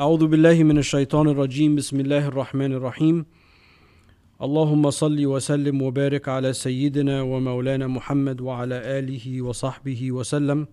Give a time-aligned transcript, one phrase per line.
[0.00, 1.76] أعوذ بالله من الشيطان الرجيم.
[1.76, 3.26] بسم الله الرحمن الرحيم.
[4.42, 10.66] اللهم صل وسلم وبارك على سيدنا ومولانا محمد وعلى آله وصحبه وسلم.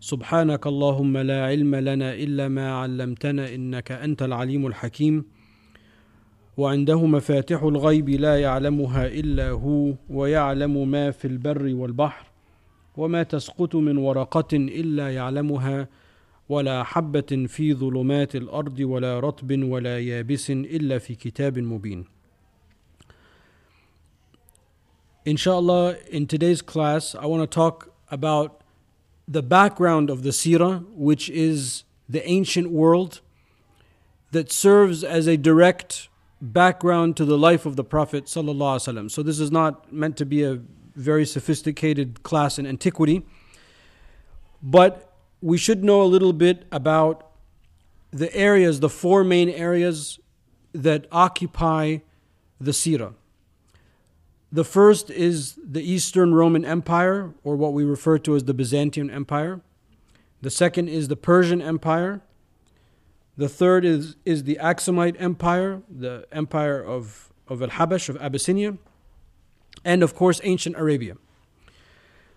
[0.00, 5.24] سبحانك اللهم لا علم لنا إلا ما علمتنا إنك أنت العليم الحكيم.
[6.56, 12.26] وعنده مفاتح الغيب لا يعلمها إلا هو ويعلم ما في البر والبحر
[12.96, 16.01] وما تسقط من ورقة إلا يعلمها.
[16.49, 22.05] ولا حبة في ظلمات الأرض ولا رطب ولا يابس إلا في كتاب مبين.
[25.25, 28.61] Inshallah, in today's class, I want to talk about
[29.27, 33.19] the background of the Sirah, which is the ancient world
[34.31, 36.07] that serves as a direct
[36.41, 38.29] background to the life of the Prophet.
[38.29, 40.61] So, this is not meant to be a
[40.95, 43.25] very sophisticated class in antiquity,
[44.63, 45.10] but
[45.42, 47.28] we should know a little bit about
[48.12, 50.20] the areas, the four main areas
[50.72, 51.98] that occupy
[52.60, 53.14] the Sirah.
[54.52, 59.10] The first is the Eastern Roman Empire, or what we refer to as the Byzantine
[59.10, 59.60] Empire.
[60.42, 62.20] The second is the Persian Empire.
[63.36, 68.76] The third is, is the Aksumite Empire, the empire of, of Al Habash, of Abyssinia.
[69.84, 71.16] And of course, ancient Arabia.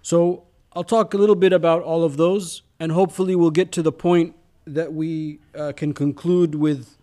[0.02, 0.46] So
[0.76, 3.94] I'll talk a little bit about all of those and hopefully we'll get to the
[3.94, 6.98] point that we uh, can conclude with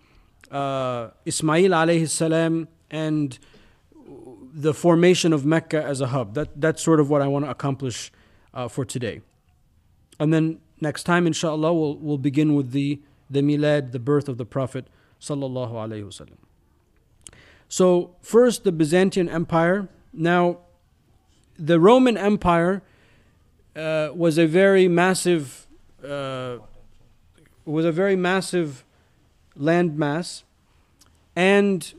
[0.51, 3.39] uh, Ismail alayhi salam and
[4.53, 6.35] the formation of Mecca as a hub.
[6.35, 8.13] That, that's sort of what I want to accomplish
[8.53, 9.23] uh, for today.
[10.21, 13.01] And then next time, inshallah, we'll, we'll begin with the,
[13.31, 14.87] the milad, the birth of the Prophet
[15.19, 16.37] sallallahu alaihi wasallam.
[17.71, 19.89] So first, the Byzantine Empire.
[20.13, 20.59] Now,
[21.59, 22.83] the Roman Empire
[23.77, 25.67] uh, was a very massive
[26.05, 26.59] uh,
[27.65, 28.85] was a very massive
[29.59, 30.43] landmass,
[31.37, 31.95] and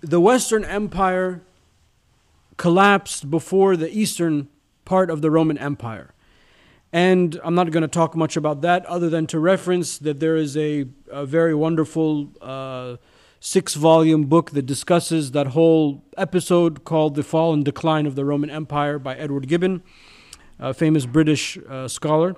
[0.00, 1.42] the Western Empire
[2.56, 4.48] collapsed before the Eastern
[4.84, 6.12] part of the Roman Empire.
[6.92, 10.36] And I'm not going to talk much about that other than to reference that there
[10.36, 12.96] is a, a very wonderful uh,
[13.40, 18.24] six volume book that discusses that whole episode called The Fall and Decline of the
[18.24, 19.82] Roman Empire by Edward Gibbon,
[20.58, 22.36] a famous British uh, scholar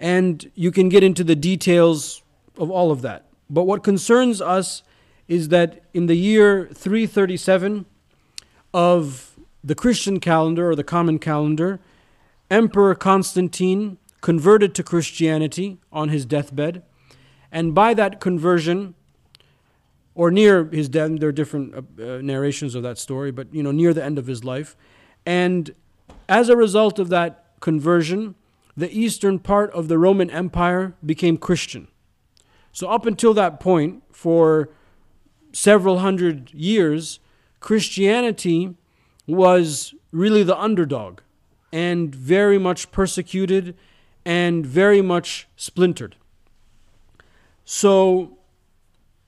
[0.00, 2.22] and you can get into the details
[2.56, 3.26] of all of that.
[3.50, 4.82] But what concerns us
[5.28, 7.84] is that in the year 337
[8.72, 11.80] of the Christian calendar or the common calendar,
[12.50, 16.82] Emperor Constantine converted to Christianity on his deathbed.
[17.52, 18.94] And by that conversion,
[20.14, 23.62] or near his death, there are different uh, uh, narrations of that story, but you
[23.62, 24.76] know, near the end of his life.
[25.26, 25.74] And
[26.30, 28.36] as a result of that conversion,
[28.76, 31.88] the eastern part of the Roman Empire became Christian.
[32.72, 34.70] So, up until that point, for
[35.52, 37.18] several hundred years,
[37.58, 38.76] Christianity
[39.26, 41.20] was really the underdog
[41.72, 43.76] and very much persecuted
[44.24, 46.14] and very much splintered.
[47.64, 48.38] So,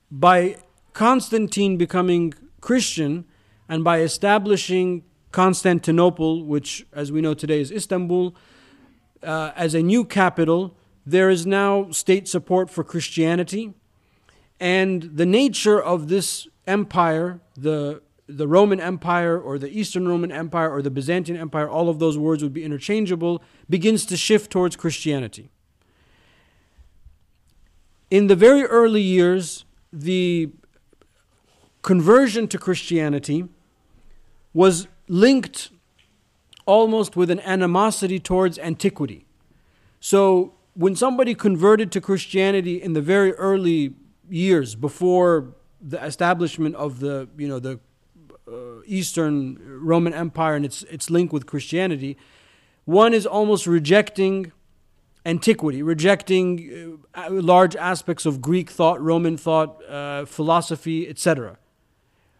[0.09, 0.55] by
[0.93, 3.25] Constantine becoming Christian
[3.67, 8.35] and by establishing Constantinople, which, as we know today, is Istanbul,
[9.23, 13.73] uh, as a new capital, there is now state support for Christianity.
[14.59, 20.71] And the nature of this empire, the, the Roman Empire or the Eastern Roman Empire
[20.71, 24.75] or the Byzantine Empire, all of those words would be interchangeable, begins to shift towards
[24.75, 25.49] Christianity.
[28.11, 30.51] In the very early years, the
[31.81, 33.49] conversion to Christianity
[34.53, 35.71] was linked
[36.65, 39.25] almost with an animosity towards antiquity.
[39.99, 43.95] So when somebody converted to Christianity in the very early
[44.29, 47.79] years before the establishment of the you know the
[48.47, 52.17] uh, Eastern Roman Empire and its its link with Christianity,
[52.85, 54.51] one is almost rejecting
[55.25, 61.57] antiquity, rejecting uh, large aspects of Greek thought, Roman thought, uh, philosophy, etc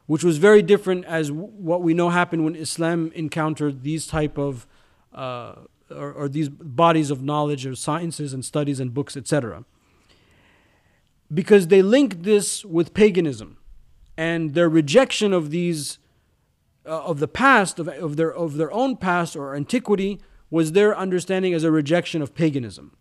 [0.06, 4.68] which was very different as what we know happened when Islam encountered these type of
[5.14, 5.56] uh,
[5.92, 9.64] or, or, these bodies of knowledge or sciences and studies and books, etc.
[11.32, 13.58] Because they linked this with paganism,
[14.18, 16.00] and their rejection of these
[16.86, 20.98] uh, of the past of, of their of their own past or antiquity was their
[20.98, 22.96] understanding as a rejection of paganism.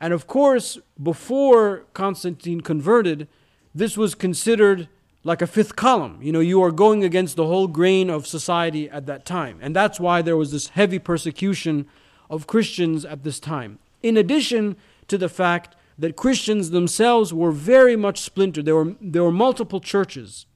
[0.00, 3.28] And of course, before Constantine converted,
[3.74, 4.88] this was considered
[5.26, 6.18] like a fifth column.
[6.22, 9.58] You know, you are going against the whole grain of society at that time.
[9.60, 11.86] And that's why there was this heavy persecution
[12.30, 13.80] of Christians at this time.
[14.04, 14.76] In addition
[15.08, 18.66] to the fact that Christians themselves were very much splintered.
[18.66, 20.46] There were, there were multiple churches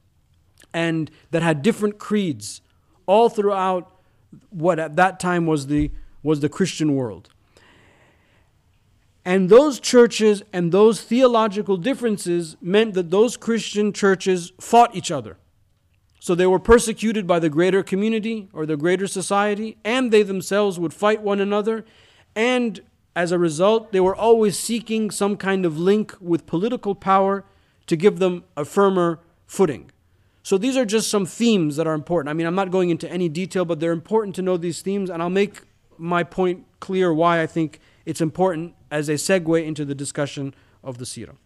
[0.73, 2.61] and that had different creeds
[3.07, 3.91] all throughout
[4.51, 5.91] what at that time was the,
[6.23, 7.31] was the Christian world.
[9.25, 15.37] And those churches and those theological differences meant that those Christian churches fought each other.
[16.21, 20.79] So they were persecuted by the greater community or the greater society, and they themselves
[20.79, 21.85] would fight one another.
[22.35, 22.81] And
[23.17, 27.45] as a result, they were always seeking some kind of link with political power
[27.87, 29.91] to give them a firmer footing.
[30.43, 32.31] So these are just some themes that are important.
[32.31, 35.11] I mean, I'm not going into any detail, but they're important to know these themes,
[35.11, 35.63] and I'll make
[35.99, 40.99] my point clear why I think it's important as a segue into the discussion of
[40.99, 41.37] the Sirah.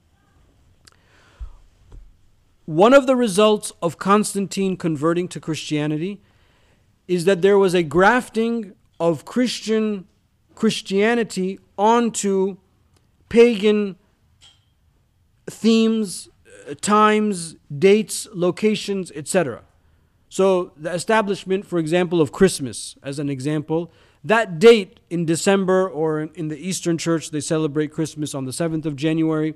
[2.67, 6.20] One of the results of Constantine converting to Christianity
[7.06, 10.06] is that there was a grafting of Christian
[10.55, 12.56] Christianity onto
[13.29, 13.96] pagan
[15.46, 16.29] themes,
[16.69, 19.62] uh, times, dates, locations, etc.
[20.29, 23.93] So the establishment, for example, of Christmas, as an example,
[24.25, 28.87] that date in December or in the Eastern Church, they celebrate Christmas on the 7th
[28.87, 29.55] of January.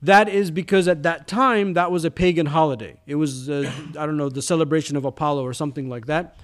[0.00, 3.00] That is because at that time, that was a pagan holiday.
[3.06, 6.36] It was, uh, I don't know, the celebration of Apollo or something like that.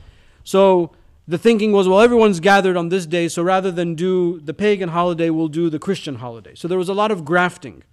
[0.42, 0.90] So
[1.28, 4.88] the thinking was, well, everyone's gathered on this day, so rather than do the pagan
[4.88, 6.54] holiday, we'll do the Christian holiday.
[6.56, 7.84] So there was a lot of grafting.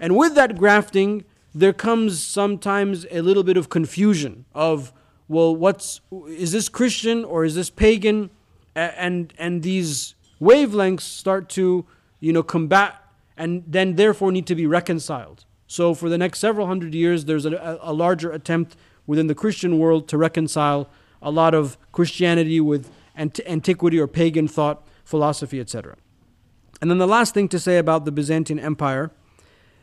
[0.00, 1.24] And with that grafting,
[1.54, 4.92] there comes sometimes a little bit of confusion of,
[5.28, 8.30] well, what's, is this Christian or is this pagan?
[8.76, 11.86] And, and these wavelengths start to,
[12.20, 13.02] you know, combat
[13.36, 15.44] and then therefore need to be reconciled.
[15.66, 18.76] So, for the next several hundred years, there's a, a, larger attempt
[19.06, 20.88] within the Christian world to reconcile
[21.20, 25.96] a lot of Christianity with ant- antiquity or pagan thought, philosophy, etc.
[26.80, 29.10] And then the last thing to say about the Byzantine Empire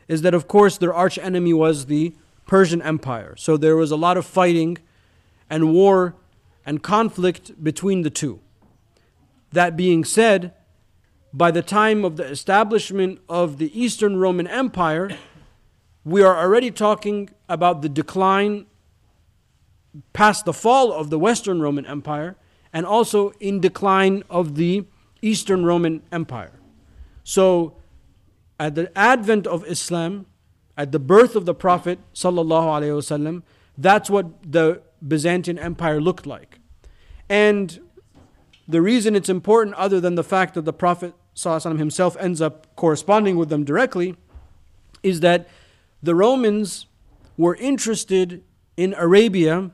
[0.08, 2.14] is that, of course, their arch enemy was the
[2.46, 3.34] Persian Empire.
[3.36, 4.78] So, there was a lot of fighting
[5.50, 6.14] and war
[6.64, 8.40] and conflict between the two.
[9.54, 10.52] That being said,
[11.32, 15.16] by the time of the establishment of the Eastern Roman Empire,
[16.04, 18.66] we are already talking about the decline
[20.12, 22.34] past the fall of the Western Roman Empire
[22.72, 24.86] and also in decline of the
[25.22, 26.58] Eastern Roman Empire.
[27.22, 27.76] So,
[28.58, 30.26] at the advent of Islam,
[30.76, 33.42] at the birth of the Prophet sallallahu
[33.78, 36.58] that's what the Byzantine Empire looked like.
[37.28, 37.78] And
[38.66, 43.36] the reason it's important, other than the fact that the Prophet himself ends up corresponding
[43.36, 44.16] with them directly,
[45.02, 45.48] is that
[46.02, 46.86] the Romans
[47.36, 48.42] were interested
[48.76, 49.70] in Arabia.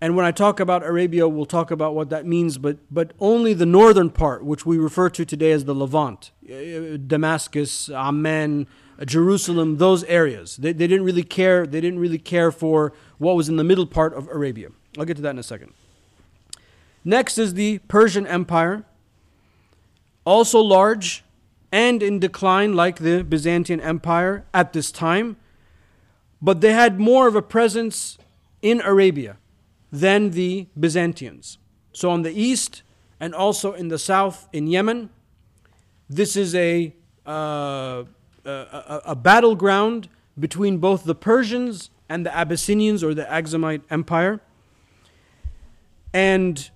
[0.00, 3.54] And when I talk about Arabia, we'll talk about what that means, but, but only
[3.54, 8.66] the northern part, which we refer to today as the Levant, uh, Damascus, Amman,
[9.04, 10.56] Jerusalem, those areas.
[10.56, 11.66] They, they didn't really care.
[11.66, 14.68] They didn't really care for what was in the middle part of Arabia.
[14.98, 15.72] I'll get to that in a second.
[17.04, 18.84] Next is the Persian Empire
[20.24, 21.24] also large
[21.70, 25.36] and in decline like the Byzantine Empire at this time,
[26.40, 28.16] but they had more of a presence
[28.62, 29.36] in Arabia
[29.92, 31.58] than the Byzantians.
[31.92, 32.82] So on the east
[33.20, 35.10] and also in the south in Yemen,
[36.08, 36.94] this is a,
[37.26, 38.04] uh,
[38.44, 44.40] a, a battleground between both the Persians and the Abyssinians or the Aksumite Empire.
[46.12, 46.70] And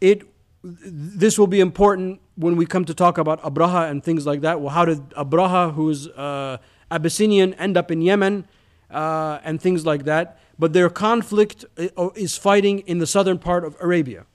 [0.00, 0.22] it
[0.62, 4.60] this will be important when we come to talk about Abraha and things like that.
[4.60, 6.58] Well, how did Abraha, who's uh,
[6.90, 8.46] Abyssinian, end up in Yemen
[8.90, 10.38] uh, and things like that?
[10.58, 14.26] But their conflict uh, is fighting in the southern part of Arabia.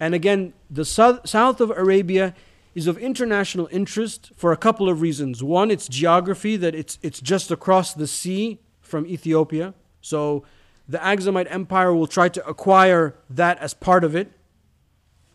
[0.00, 2.34] And again, the south, south of Arabia
[2.74, 5.42] is of international interest for a couple of reasons.
[5.42, 9.74] One, its geography, that it's, it's just across the sea from Ethiopia.
[10.00, 10.44] So
[10.88, 14.32] the Aksumite Empire will try to acquire that as part of it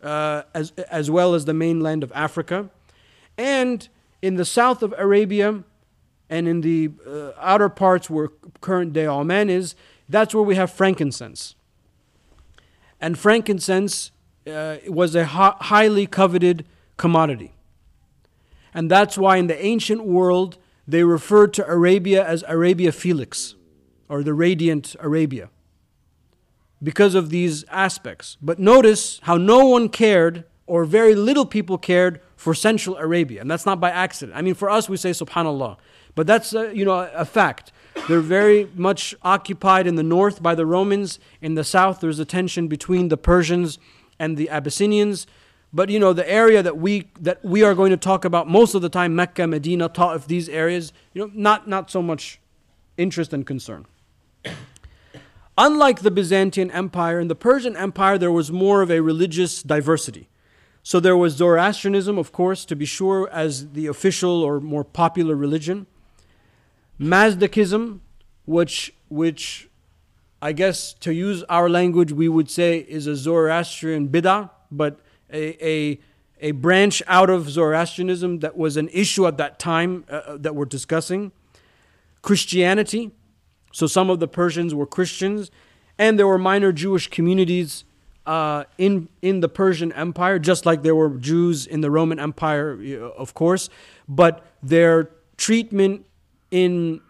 [0.03, 2.69] uh, as, as well as the mainland of Africa.
[3.37, 3.87] And
[4.21, 5.63] in the south of Arabia
[6.29, 8.29] and in the uh, outer parts where
[8.61, 9.75] current day Oman is,
[10.07, 11.55] that's where we have frankincense.
[13.01, 14.11] And frankincense
[14.47, 16.65] uh, was a hi- highly coveted
[16.97, 17.53] commodity.
[18.73, 23.55] And that's why in the ancient world they referred to Arabia as Arabia Felix
[24.07, 25.49] or the radiant Arabia
[26.81, 28.37] because of these aspects.
[28.41, 33.41] But notice how no one cared, or very little people cared, for Central Arabia.
[33.41, 34.37] And that's not by accident.
[34.37, 35.77] I mean, for us, we say subhanAllah.
[36.15, 37.71] But that's, uh, you know, a fact.
[38.07, 41.19] They're very much occupied in the north by the Romans.
[41.41, 43.77] In the south, there's a tension between the Persians
[44.17, 45.27] and the Abyssinians.
[45.71, 48.73] But you know, the area that we that we are going to talk about most
[48.73, 52.39] of the time, Mecca, Medina, Ta'if, these areas, you know, not not so much
[52.97, 53.85] interest and concern.
[55.61, 60.29] Unlike the Byzantine Empire, in the Persian Empire, there was more of a religious diversity.
[60.83, 65.35] So there was Zoroastrianism, of course, to be sure, as the official or more popular
[65.35, 65.85] religion.
[66.97, 67.99] Mazdakism,
[68.45, 69.67] which which
[70.41, 75.65] I guess to use our language we would say is a Zoroastrian bid'ah, but a,
[75.65, 75.99] a,
[76.39, 80.55] a branch out of Zoroastrianism that was an issue at that time uh, uh, that
[80.55, 81.33] we're discussing.
[82.21, 83.11] Christianity,
[83.71, 85.51] so some of the Persians were Christians,
[85.97, 87.83] and there were minor Jewish communities
[88.25, 92.77] uh, in in the Persian Empire, just like there were Jews in the Roman Empire,
[93.17, 93.69] of course.
[94.07, 96.05] But their treatment
[96.51, 97.01] in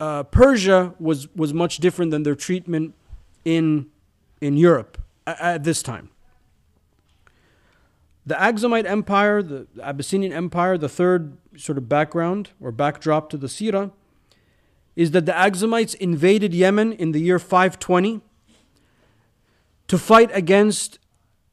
[0.00, 2.94] uh, Persia was was much different than their treatment
[3.44, 3.86] in
[4.40, 6.10] in Europe at, at this time.
[8.26, 13.46] The Aksumite Empire, the Abyssinian Empire, the third sort of background or backdrop to the
[13.46, 13.90] Sirah,
[14.98, 18.20] is that the Aksumites invaded Yemen in the year 520
[19.86, 20.98] to fight against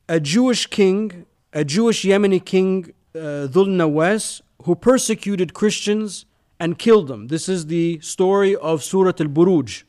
[0.10, 6.26] a Jewish king, a Jewish Yemeni king, uh, Nawas, who persecuted Christians
[6.60, 7.28] and killed them.
[7.28, 9.84] This is the story of Surah Al Buruj.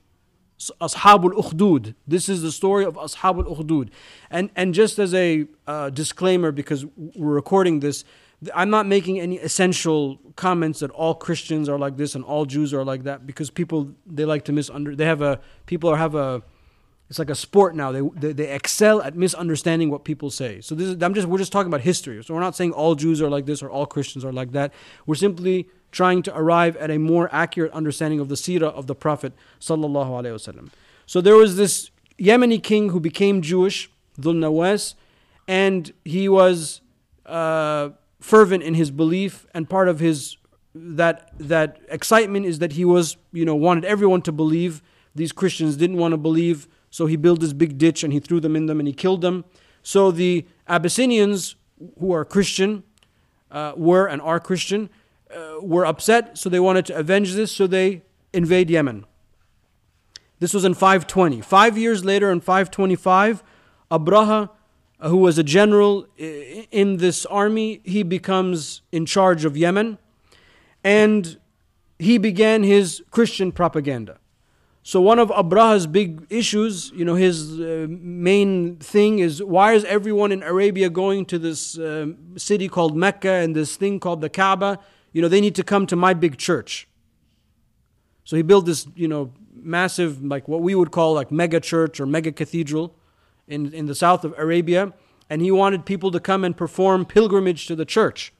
[0.79, 1.95] Ashabul Ukhdud.
[2.07, 3.89] This is the story of Ashabul Ukhdud.
[4.31, 8.05] And, and just as a uh, disclaimer, because we're recording this,
[8.55, 12.75] I'm not making any essential comments that all Christians are like this and all Jews
[12.75, 14.97] are like that, because people they like to misunder.
[14.97, 16.43] They have a people are have a
[17.09, 17.93] it's like a sport now.
[17.93, 20.61] They, they, they excel at misunderstanding what people say.
[20.61, 22.23] So this is, I'm just we're just talking about history.
[22.25, 24.73] So we're not saying all Jews are like this or all Christians are like that.
[25.07, 28.95] We're simply trying to arrive at a more accurate understanding of the seerah of the
[28.95, 30.69] Prophet sallallahu alaihi wasallam.
[31.07, 33.88] So there was this Yemeni king who became Jewish,
[34.21, 34.95] Dhul Nawas,
[35.47, 36.81] and he was
[37.25, 37.90] uh,
[38.26, 40.37] fervent in his belief, and part of his
[40.75, 44.83] that that excitement is that he was you know wanted everyone to believe.
[45.14, 48.40] These Christians didn't want to believe, so he built this big ditch and he threw
[48.40, 49.45] them in them and he killed them.
[49.83, 51.54] So the Abyssinians,
[52.00, 52.83] who are Christian,
[53.50, 54.90] uh, were and are Christian,
[55.35, 58.02] uh, were upset, so they wanted to avenge this, so they
[58.33, 59.06] invade Yemen.
[60.40, 61.40] This was in 520.
[61.40, 63.42] Five years later, in 525,
[63.90, 64.50] Abraha,
[65.00, 69.99] who was a general in this army, he becomes in charge of Yemen
[70.83, 71.38] and
[71.99, 74.19] he began his Christian propaganda.
[74.83, 79.85] So one of Abraha's big issues, you know, his uh, main thing is why is
[79.85, 84.29] everyone in Arabia going to this uh, city called Mecca and this thing called the
[84.29, 84.79] Kaaba?
[85.12, 86.87] You know, they need to come to my big church.
[88.23, 91.99] So he built this, you know, massive, like what we would call like mega church
[91.99, 92.95] or mega cathedral
[93.49, 94.93] in, in the south of Arabia.
[95.29, 98.33] And he wanted people to come and perform pilgrimage to the church.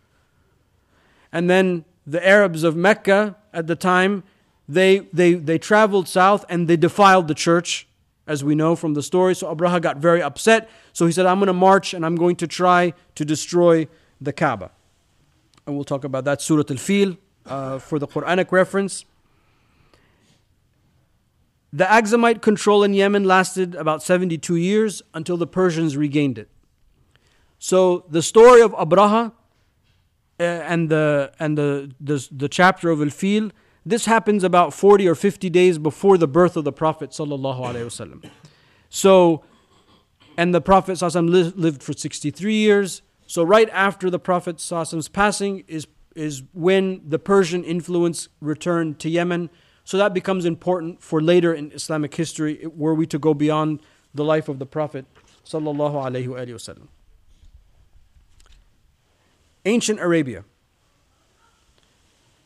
[1.32, 4.22] And then the Arabs of Mecca at the time
[4.68, 7.86] they, they, they traveled south and they defiled the church,
[8.26, 9.34] as we know from the story.
[9.34, 10.68] So Abraha got very upset.
[10.92, 13.86] So he said, I'm going to march and I'm going to try to destroy
[14.20, 14.70] the Kaaba.
[15.66, 19.04] And we'll talk about that, Surah Al Fil, uh, for the Quranic reference.
[21.73, 26.49] The Aksumite control in Yemen lasted about 72 years until the Persians regained it.
[27.58, 29.32] So the story of Abraha
[30.38, 33.50] uh, and the and the, the the chapter of Al Fil
[33.87, 37.87] this happens about 40 or 50 days before the birth of the Prophet sallallahu alaihi
[37.87, 38.28] wasallam.
[38.90, 39.44] So,
[40.37, 43.02] and the Prophet sallallahu lived for 63 years.
[43.28, 49.08] So right after the Prophet sallallahu passing is is when the Persian influence returned to
[49.08, 49.50] Yemen.
[49.86, 53.78] So that becomes important for later in Islamic history, were we to go beyond
[54.12, 55.06] the life of the Prophet
[55.44, 56.88] sallallahu alaihi wasallam.
[59.64, 60.44] Ancient Arabia.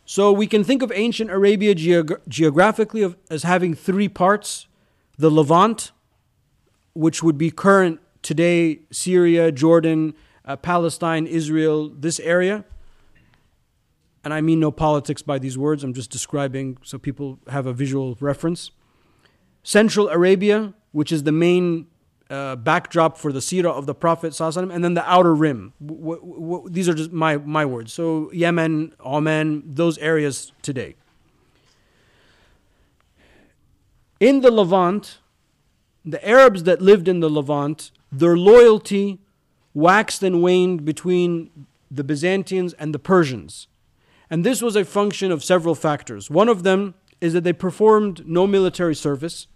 [0.04, 4.66] So we can think of ancient Arabia geog- geographically of, as having three parts
[5.16, 5.92] the Levant,
[6.92, 10.12] which would be current today Syria, Jordan,
[10.44, 12.66] uh, Palestine, Israel, this area.
[14.22, 17.72] And I mean no politics by these words, I'm just describing so people have a
[17.72, 18.70] visual reference.
[19.62, 21.86] Central Arabia, which is the main
[22.28, 25.72] uh, backdrop for the seerah of the Prophet and then the outer rim.
[25.84, 27.92] W- w- w- these are just my, my words.
[27.92, 30.94] So Yemen, Oman, those areas today.
[34.20, 35.18] In the Levant,
[36.04, 39.18] the Arabs that lived in the Levant, their loyalty
[39.74, 43.66] waxed and waned between the Byzantines and the Persians.
[44.30, 46.30] And this was a function of several factors.
[46.30, 49.48] One of them is that they performed no military service.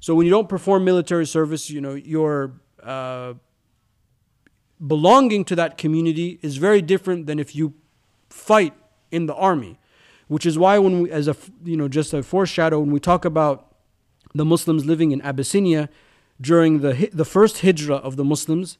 [0.00, 2.52] So when you don't perform military service, you know, you're
[2.82, 3.34] uh,
[4.86, 7.74] belonging to that community is very different than if you
[8.30, 8.74] fight
[9.10, 9.78] in the army,
[10.28, 13.24] which is why when we, as a you know just a foreshadow, when we talk
[13.24, 13.74] about
[14.34, 15.88] the Muslims living in Abyssinia
[16.40, 18.78] during the the first hijrah of the Muslims,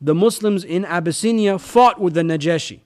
[0.00, 2.80] the Muslims in Abyssinia fought with the Najashi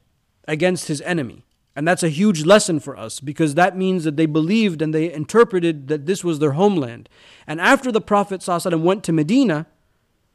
[0.46, 1.44] against his enemy.
[1.74, 5.12] And that's a huge lesson for us because that means that they believed and they
[5.12, 7.08] interpreted that this was their homeland.
[7.46, 9.66] And after the Prophet ﷺ went to Medina,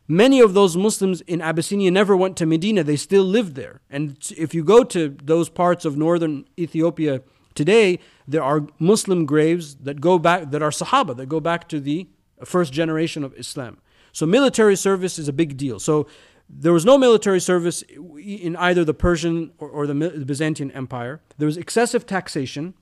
[0.07, 3.81] Many of those Muslims in Abyssinia never went to Medina, they still lived there.
[3.89, 7.21] And if you go to those parts of northern Ethiopia
[7.55, 11.81] today, there are Muslim graves that go back, that are Sahaba, that go back to
[11.81, 12.07] the
[12.45, 13.79] first generation of Islam.
[14.13, 15.77] So military service is a big deal.
[15.77, 16.07] So
[16.49, 19.93] there was no military service in either the Persian or, or the
[20.25, 21.21] Byzantine Empire.
[21.37, 22.73] There was excessive taxation,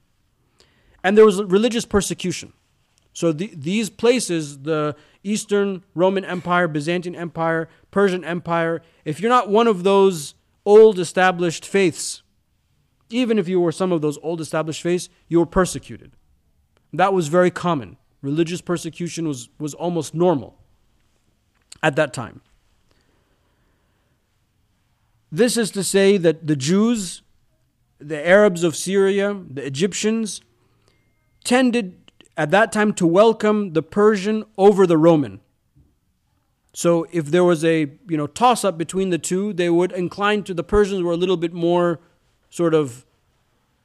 [1.04, 2.54] and there was religious persecution.
[3.14, 9.50] So the, these places, the Eastern Roman Empire, Byzantine Empire, Persian Empire, if you're not
[9.50, 12.22] one of those old established faiths,
[13.10, 16.12] even if you were some of those old established faiths, you were persecuted.
[16.92, 17.98] That was very common.
[18.22, 20.58] Religious persecution was, was almost normal
[21.82, 22.42] at that time.
[25.36, 27.22] This is to say that the Jews,
[28.00, 30.40] the Arabs of Syria, the Egyptians,
[31.44, 35.42] tended at that time to welcome the Persian over the Roman.
[36.72, 40.44] So if there was a you know toss up between the two, they would incline
[40.44, 42.00] to the Persians were a little bit more
[42.50, 43.06] sort of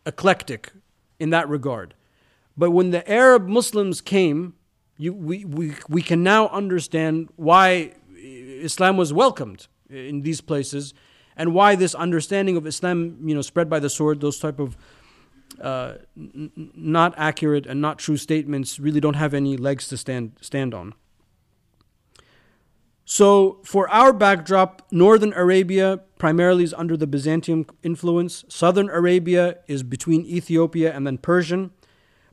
[0.07, 0.71] eclectic
[1.19, 1.95] in that regard.
[2.57, 4.55] But when the Arab Muslims came,
[4.97, 10.95] you, we, we, we can now understand why Islam was welcomed in these places
[11.41, 14.77] and why this understanding of Islam, you know, spread by the sword, those type of
[15.59, 20.33] uh, n- not accurate and not true statements really don't have any legs to stand
[20.43, 20.93] stand on.
[23.07, 28.45] So, for our backdrop, northern Arabia primarily is under the Byzantium influence.
[28.49, 31.71] Southern Arabia is between Ethiopia and then Persian.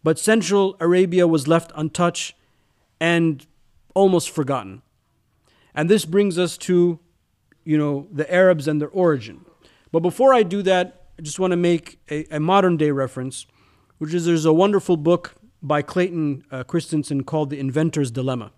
[0.04, 2.36] But central Arabia was left untouched
[3.00, 3.48] and
[3.96, 4.82] almost forgotten.
[5.74, 7.00] And this brings us to,
[7.68, 9.44] you know, the Arabs and their origin.
[9.92, 13.46] But before I do that, I just want to make a, a, modern day reference,
[13.98, 18.54] which is there's a wonderful book by Clayton uh, Christensen called The Inventor's Dilemma.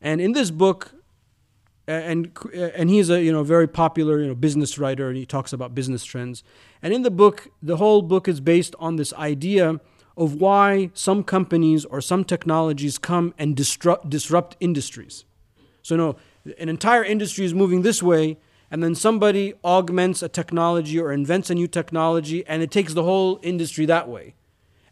[0.00, 0.92] And in this book,
[1.86, 5.52] and and he's a you know very popular you know business writer and he talks
[5.52, 6.42] about business trends.
[6.82, 9.80] And in the book, the whole book is based on this idea
[10.16, 15.24] of why some companies or some technologies come and disrupt disrupt industries.
[15.82, 16.16] So no,
[16.58, 18.38] an entire industry is moving this way,
[18.70, 23.04] and then somebody augments a technology or invents a new technology and it takes the
[23.04, 24.34] whole industry that way.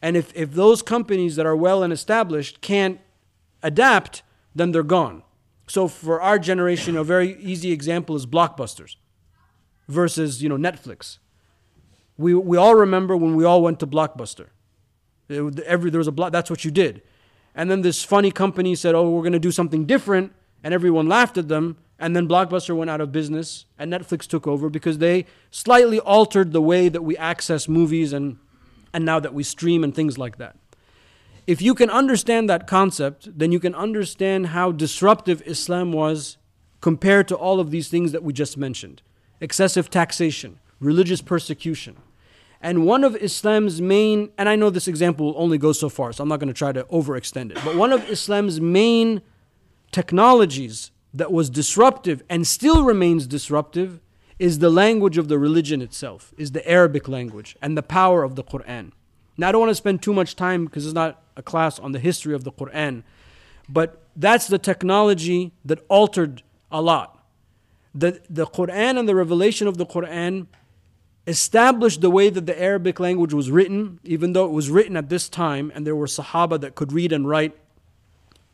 [0.00, 3.00] And if, if those companies that are well and established can't
[3.62, 4.22] adapt,
[4.54, 5.22] then they're gone.
[5.66, 8.96] So for our generation, a very easy example is blockbusters
[9.88, 11.18] versus you know Netflix.
[12.18, 14.48] We, we all remember when we all went to Blockbuster.
[15.28, 17.02] It, every, there was a block, that's what you did.
[17.54, 20.32] And then this funny company said, oh, we're going to do something different.
[20.62, 21.76] And everyone laughed at them.
[21.98, 26.52] And then Blockbuster went out of business and Netflix took over because they slightly altered
[26.52, 28.38] the way that we access movies and,
[28.92, 30.56] and now that we stream and things like that.
[31.46, 36.38] If you can understand that concept, then you can understand how disruptive Islam was
[36.80, 39.02] compared to all of these things that we just mentioned
[39.40, 41.96] excessive taxation, religious persecution.
[42.60, 46.22] And one of Islam's main, and I know this example only goes so far, so
[46.22, 49.20] I'm not going to try to overextend it, but one of Islam's main
[49.92, 54.00] technologies that was disruptive and still remains disruptive
[54.38, 58.34] is the language of the religion itself, is the Arabic language and the power of
[58.34, 58.90] the Quran.
[59.36, 61.92] Now, I don't want to spend too much time because it's not a class on
[61.92, 63.02] the history of the Quran,
[63.68, 67.24] but that's the technology that altered a lot.
[67.94, 70.46] The, the Quran and the revelation of the Quran
[71.26, 75.08] established the way that the Arabic language was written, even though it was written at
[75.08, 77.56] this time and there were Sahaba that could read and write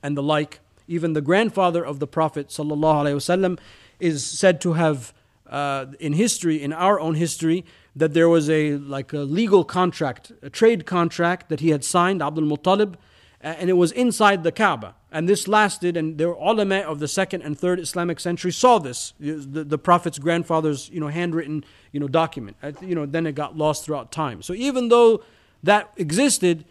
[0.03, 3.60] and the like even the grandfather of the Prophet وسلم,
[4.00, 5.14] is said to have,
[5.50, 10.32] uh, in history, in our own history, that there was a like a legal contract,
[10.42, 12.96] a trade contract that he had signed, Abdul Muttalib,
[13.40, 14.96] and it was inside the Kaaba.
[15.12, 19.14] And this lasted, and the ulama of the second and third Islamic century saw this,
[19.20, 22.58] the, the Prophet's grandfather's you know, handwritten you know, document.
[22.82, 24.42] You know, then it got lost throughout time.
[24.42, 25.24] So even though
[25.62, 26.66] that existed,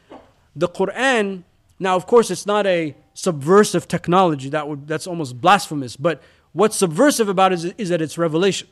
[0.57, 1.45] the Quran,
[1.79, 4.48] now of course it's not a subversive technology.
[4.48, 5.96] That would that's almost blasphemous.
[5.96, 6.22] But
[6.54, 8.68] what's subversive about it is, is that it's revelation.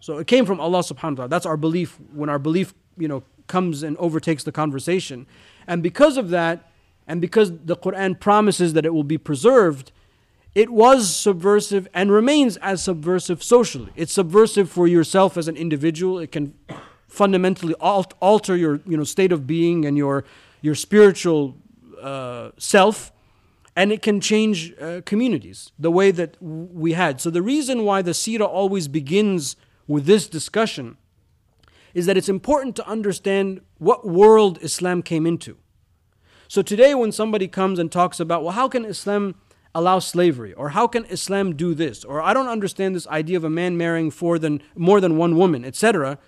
[0.00, 1.28] So it came from Allah subhanahu wa ta'ala.
[1.28, 5.26] That's our belief when our belief, you know, comes and overtakes the conversation.
[5.68, 6.72] And because of that,
[7.06, 9.92] and because the Quran promises that it will be preserved,
[10.52, 13.92] it was subversive and remains as subversive socially.
[13.94, 16.18] It's subversive for yourself as an individual.
[16.18, 16.54] It can
[17.06, 20.24] fundamentally alter your you know state of being and your
[20.60, 21.56] your spiritual
[22.02, 23.12] uh, self,
[23.80, 27.18] and it can change uh, communities the way that we had.
[27.18, 30.98] So the reason why the Sira always begins with this discussion
[31.94, 35.56] is that it's important to understand what world Islam came into.
[36.46, 39.36] So today, when somebody comes and talks about, well, how can Islam
[39.74, 43.44] allow slavery or how can islam do this or i don't understand this idea of
[43.44, 46.18] a man marrying four than, more than one woman etc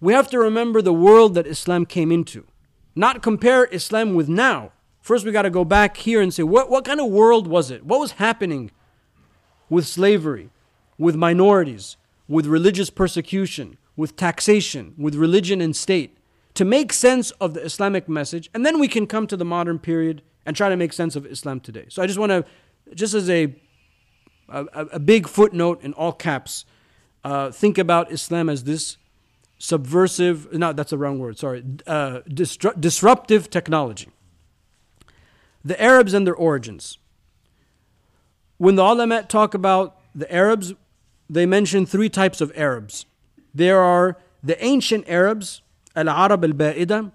[0.00, 2.46] we have to remember the world that islam came into
[2.94, 4.72] not compare islam with now
[5.06, 7.70] first we got to go back here and say what, what kind of world was
[7.70, 7.84] it?
[7.84, 8.72] What was happening
[9.70, 10.50] with slavery
[10.98, 11.96] with minorities
[12.28, 16.18] with religious persecution with taxation with religion and state?
[16.54, 19.78] To make sense of the islamic message and then we can come to the modern
[19.78, 21.86] period and try to make sense of islam today.
[21.88, 22.44] So i just want to
[22.94, 23.54] just as a,
[24.48, 26.64] a, a big footnote in all caps,
[27.24, 28.98] uh, think about Islam as this
[29.58, 34.08] subversive, no, that's the wrong word, sorry, uh, disruptive technology.
[35.66, 36.98] The Arabs and their origins.
[38.56, 40.74] When the ulama talk about the Arabs,
[41.28, 43.04] they mention three types of Arabs.
[43.52, 45.62] There are the ancient Arabs,
[45.96, 47.10] Al Arab al Ba'ida,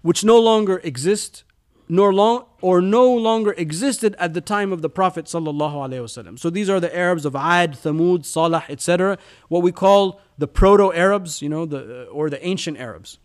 [0.00, 1.44] which no longer exist
[1.86, 6.70] nor long or no longer existed at the time of the Prophet sallallahu So these
[6.70, 9.18] are the Arabs of Ad, Thamud, Salah, etc.
[9.48, 13.18] What we call the Proto-Arabs, you know, the or the ancient Arabs.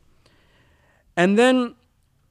[1.15, 1.75] And then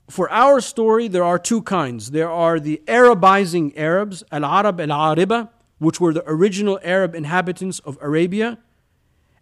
[0.08, 2.12] for our story, there are two kinds.
[2.12, 8.58] There are the Arabizing Arabs, Al-Arab al-Ariba, which were the original Arab inhabitants of Arabia,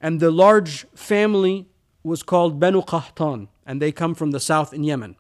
[0.01, 1.67] and the large family
[2.03, 5.17] was called Banu Qahtan, and they come from the south in Yemen.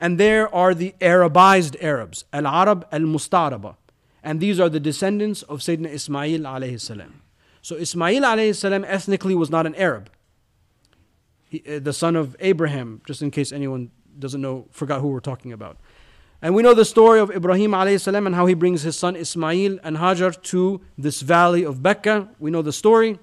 [0.00, 3.76] And there are the Arabized Arabs, Al Arab al Mustaraba.
[4.22, 7.22] And these are the descendants of Sayyidina Ismail alayhi salam.
[7.62, 10.10] So Ismail alayhi salam ethnically was not an Arab.
[11.48, 15.20] He, uh, the son of Abraham, just in case anyone doesn't know, forgot who we're
[15.20, 15.78] talking about.
[16.42, 19.78] And we know the story of Ibrahim salam and how he brings his son Ismail
[19.82, 22.28] and Hajar to this valley of Becca.
[22.38, 23.18] We know the story.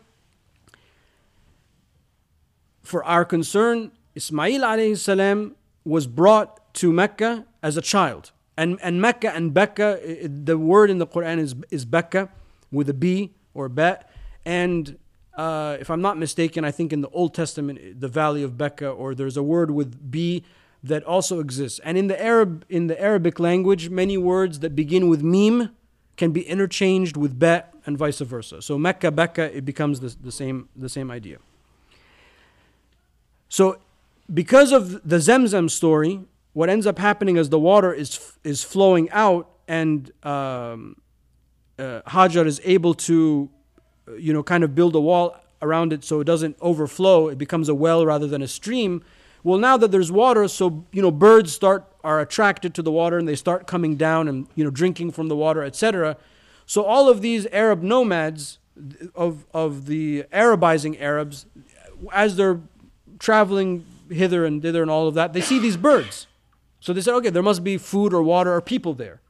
[2.81, 8.31] For our concern, Ismail salam was brought to Mecca as a child.
[8.57, 12.29] And, and Mecca and Becca, the word in the Quran is, is Becca
[12.71, 14.09] with a B or Bet.
[14.45, 14.97] And
[15.37, 18.89] uh, if I'm not mistaken, I think in the Old Testament, the Valley of Becca,
[18.89, 20.43] or there's a word with B
[20.83, 21.79] that also exists.
[21.83, 25.69] And in the Arab, in the Arabic language, many words that begin with mim
[26.17, 28.61] can be interchanged with bet and vice versa.
[28.61, 31.37] So Mecca, Becca, it becomes the, the same the same idea.
[33.49, 33.77] So
[34.33, 36.21] because of the Zemzem story,
[36.53, 40.97] what ends up happening is the water is is flowing out, and um,
[41.79, 43.49] uh, Hajar is able to,
[44.17, 47.29] you know, kind of build a wall around it so it doesn't overflow.
[47.29, 49.03] It becomes a well rather than a stream.
[49.43, 53.17] Well, now that there's water, so you know, birds start are attracted to the water
[53.17, 56.17] and they start coming down and you know drinking from the water, etc.
[56.65, 58.59] So all of these Arab nomads
[59.15, 61.45] of of the Arabizing Arabs,
[62.13, 62.61] as they're
[63.19, 66.27] traveling hither and thither and all of that, they see these birds.
[66.79, 69.21] So they said, okay, there must be food or water or people there.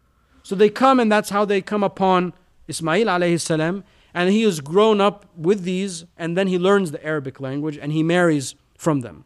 [0.41, 2.33] So they come, and that's how they come upon
[2.67, 3.83] Ismail alayhi salam.
[4.13, 7.91] And he is grown up with these, and then he learns the Arabic language and
[7.91, 9.25] he marries from them.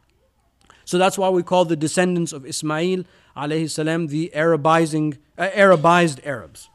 [0.87, 3.03] So that's why we call the descendants of Ismail
[3.35, 6.69] alayhi salam the Arabizing, uh, Arabized Arabs.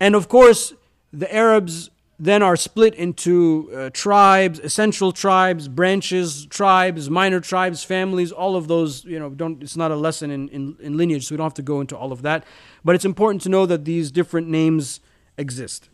[0.00, 0.72] And of course,
[1.12, 8.32] the Arabs then are split into uh, tribes, essential tribes, branches, tribes, minor tribes, families,
[8.32, 11.34] all of those, you know, don't, it's not a lesson in, in, in, lineage, so
[11.34, 12.44] we don't have to go into all of that.
[12.82, 15.00] But it's important to know that these different names
[15.36, 15.90] exist.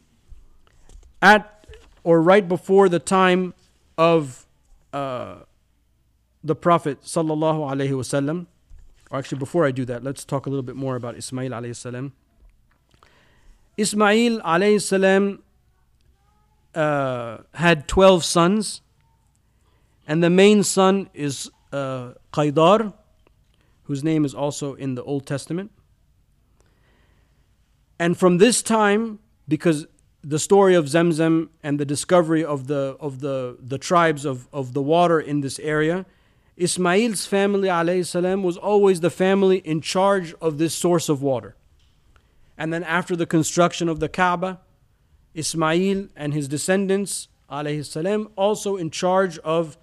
[1.20, 1.66] At
[2.04, 3.52] or right before the time
[3.98, 4.45] of
[6.42, 8.46] the Prophet sallallahu alaihi wasallam,
[9.10, 11.76] or actually before I do that, let's talk a little bit more about Ismail alayhi
[11.76, 12.12] salam.
[13.76, 15.42] Ismail alayhi salam
[16.74, 18.82] uh, had 12 sons,
[20.06, 22.92] and the main son is uh, Qaidar,
[23.84, 25.70] whose name is also in the Old Testament.
[27.98, 29.86] And from this time, because
[30.28, 34.72] the story of Zemzem and the discovery of the of the, the tribes of, of
[34.72, 36.04] the water in this area,
[36.56, 37.68] Ismail's family
[38.02, 41.54] salam, was always the family in charge of this source of water.
[42.58, 44.60] And then after the construction of the Kaaba,
[45.34, 49.78] Ismail and his descendants, salam, also in charge of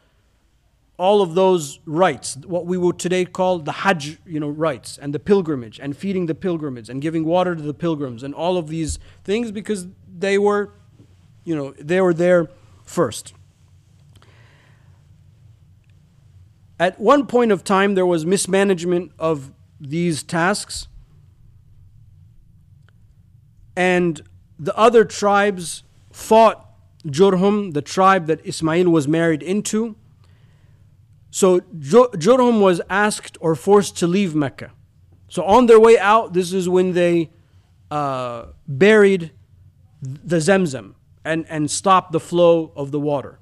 [0.97, 5.13] all of those rites, what we would today call the Hajj, you know, rites, and
[5.13, 8.67] the pilgrimage, and feeding the pilgrims, and giving water to the pilgrims, and all of
[8.67, 10.73] these things because they were,
[11.43, 12.49] you know, they were there
[12.83, 13.33] first.
[16.79, 20.87] At one point of time, there was mismanagement of these tasks,
[23.75, 24.21] and
[24.59, 26.69] the other tribes fought
[27.05, 29.95] Jurhum, the tribe that Ismail was married into.
[31.31, 34.71] So Jurhum was asked or forced to leave Mecca.
[35.27, 37.31] So on their way out, this is when they
[37.89, 39.31] uh, buried
[40.03, 43.39] the Zemzem and, and stopped the flow of the water.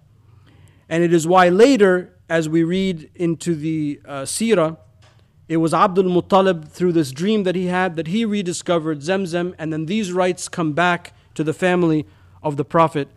[0.87, 4.77] And it is why later, as we read into the uh, Sirah,
[5.47, 9.73] it was Abdul Muttalib through this dream that he had that he rediscovered Zemzem, and
[9.73, 12.05] then these rights come back to the family
[12.43, 13.09] of the Prophet.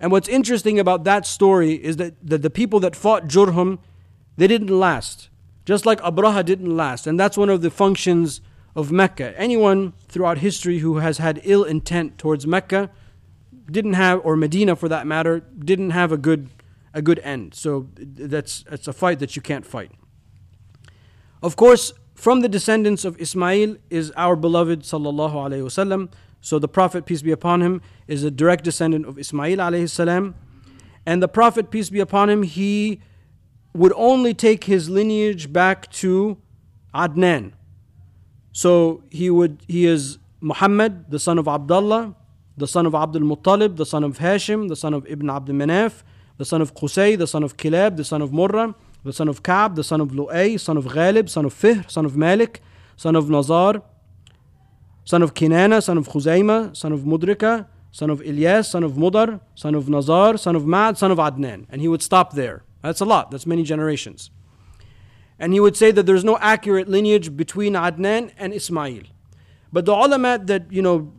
[0.00, 3.80] And what's interesting about that story is that, that the people that fought Jurhum,
[4.36, 5.28] they didn't last.
[5.66, 7.06] Just like Abraha didn't last.
[7.06, 8.40] And that's one of the functions
[8.74, 9.38] of Mecca.
[9.38, 12.90] Anyone throughout history who has had ill intent towards Mecca
[13.70, 16.50] didn't have, or Medina for that matter, didn't have a good,
[16.94, 17.54] a good end.
[17.54, 19.92] So that's, that's a fight that you can't fight.
[21.42, 26.10] Of course, from the descendants of Ismail is our beloved sallallahu alaihi wasallam.
[26.42, 30.34] So the Prophet, peace be upon him, is a direct descendant of Ismail alayhi salam.
[31.06, 33.00] And the Prophet, peace be upon him, he
[33.72, 36.38] would only take his lineage back to
[36.94, 37.52] Adnan.
[38.52, 42.14] So he would he is Muhammad, the son of Abdullah,
[42.56, 46.02] the son of Abdul Muttalib, the son of Hashim, the son of Ibn Abd Manaf,
[46.38, 49.42] the son of Qusay, the son of Kilab, the son of Murrah, the son of
[49.42, 52.60] Ka'b, the son of Lu'ay, son of Ghalib, son of Fihr, son of Malik,
[52.96, 53.82] son of Nazar,
[55.04, 59.40] son of Kinana, son of Khuzaima, son of Mudrika, son of Ilyas, son of Mudar,
[59.54, 61.66] son of Nazar, son of Ma'ad, son of Adnan.
[61.70, 62.62] And he would stop there.
[62.82, 64.30] That's a lot, that's many generations.
[65.40, 69.04] And he would say that there's no accurate lineage between Adnan and Ismail.
[69.72, 71.12] But the ulama that, you know,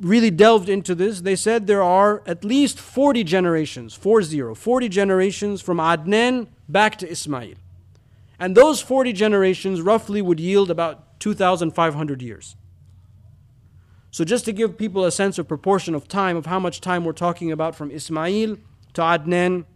[0.00, 5.60] really delved into this, they said there are at least 40 generations, 40, 40 generations
[5.60, 7.54] from Adnan back to Ismail.
[8.38, 12.56] And those 40 generations roughly would yield about 2,500 years.
[14.10, 17.04] So, just to give people a sense of proportion of time, of how much time
[17.04, 18.56] we're talking about from Ismail
[18.94, 19.66] to Adnan,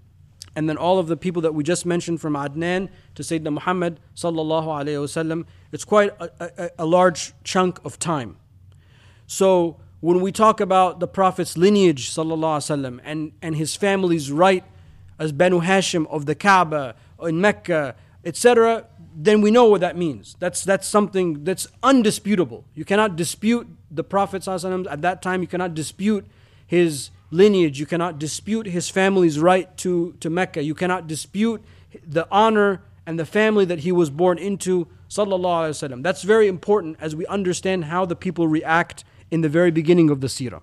[0.56, 4.00] and then all of the people that we just mentioned from Adnan to Sayyidina Muhammad
[4.16, 8.36] sallallahu alayhi wasallam, it's quite a, a, a large chunk of time.
[9.26, 14.32] So, when we talk about the Prophet's lineage sallallahu alayhi wasallam and, and his family's
[14.32, 14.64] right
[15.18, 20.36] as Banu Hashim of the Kaaba in Mecca, etc., then we know what that means.
[20.38, 22.64] That's, that's something that's undisputable.
[22.74, 26.26] You cannot dispute the Prophet sallallahu alayhi wasallam at that time, you cannot dispute
[26.66, 31.62] his lineage, you cannot dispute his family's right to, to Mecca, you cannot dispute
[32.06, 34.88] the honor and the family that he was born into.
[35.08, 40.08] Sallallahu That's very important as we understand how the people react in the very beginning
[40.08, 40.62] of the seerah.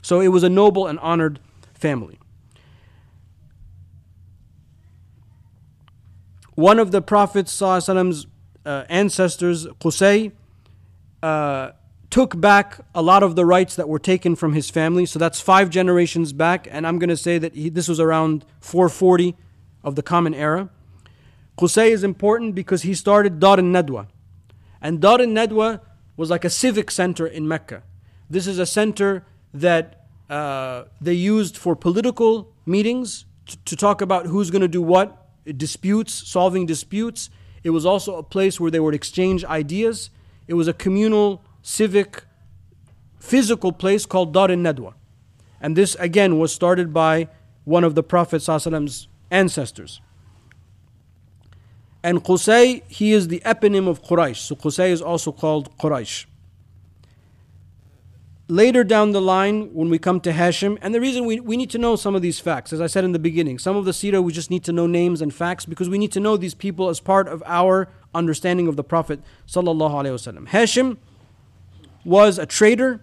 [0.00, 1.40] So it was a noble and honored
[1.74, 2.20] family.
[6.60, 10.32] one of the Prophet's uh, ancestors, Qusay,
[11.22, 11.70] uh,
[12.10, 15.06] took back a lot of the rights that were taken from his family.
[15.06, 16.66] So that's five generations back.
[16.70, 19.36] And I'm going to say that he, this was around 440
[19.84, 20.70] of the Common Era.
[21.56, 24.08] Qusay is important because he started Dar al-Nadwa.
[24.82, 25.80] And Dar al-Nadwa
[26.16, 27.82] was like a civic center in Mecca.
[28.28, 34.26] This is a center that uh, they used for political meetings to, to talk about
[34.26, 37.30] who's going to do what disputes, solving disputes.
[37.62, 40.10] It was also a place where they would exchange ideas.
[40.46, 42.24] It was a communal, civic,
[43.18, 44.94] physical place called Dar Nadwa.
[45.60, 47.28] And this again was started by
[47.64, 50.00] one of the Prophet's ancestors.
[52.02, 54.38] And Qusay, he is the eponym of Quraysh.
[54.38, 56.24] So Qusay is also called Quraysh
[58.50, 61.70] later down the line when we come to Hashim, and the reason we, we need
[61.70, 63.92] to know some of these facts, as I said in the beginning, some of the
[63.92, 66.54] Sirah we just need to know names and facts because we need to know these
[66.54, 69.20] people as part of our understanding of the Prophet.
[69.46, 70.48] Sallallahu Alaihi Wasallam.
[70.48, 70.98] Hashim
[72.04, 73.02] was a trader,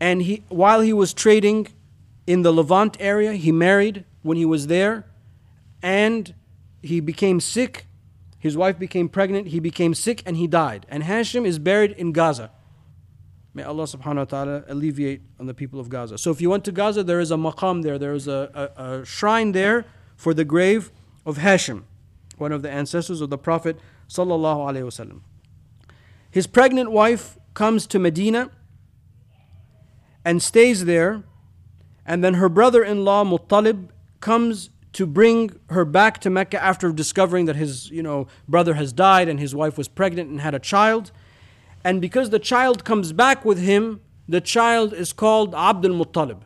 [0.00, 1.68] and he while he was trading
[2.26, 5.06] in the Levant area, he married when he was there,
[5.82, 6.34] and
[6.82, 7.86] he became sick.
[8.38, 10.84] His wife became pregnant, he became sick, and he died.
[10.90, 12.50] And Hashim is buried in Gaza.
[13.54, 16.18] May Allah subhanahu wa ta'ala alleviate on the people of Gaza.
[16.18, 18.82] So if you went to Gaza, there is a maqam there, there is a, a,
[18.82, 20.90] a shrine there for the grave
[21.24, 21.84] of Hashim,
[22.36, 25.20] one of the ancestors of the Prophet sallallahu alaihi wasallam.
[26.30, 28.50] His pregnant wife comes to Medina
[30.24, 31.22] and stays there,
[32.04, 33.88] and then her brother-in-law Muttalib
[34.20, 38.92] comes to bring her back to Mecca after discovering that his you know brother has
[38.92, 41.12] died and his wife was pregnant and had a child.
[41.82, 46.42] And because the child comes back with him, the child is called Abdul Muttalib.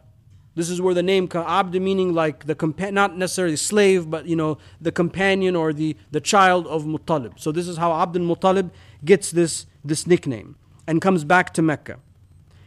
[0.56, 4.34] This is where the name Abd meaning like the compa- not necessarily slave, but you
[4.34, 7.38] know the companion or the, the child of Muttalib.
[7.38, 8.70] So this is how Abdul Muttalib
[9.04, 10.56] gets this this nickname
[10.88, 12.00] and comes back to Mecca.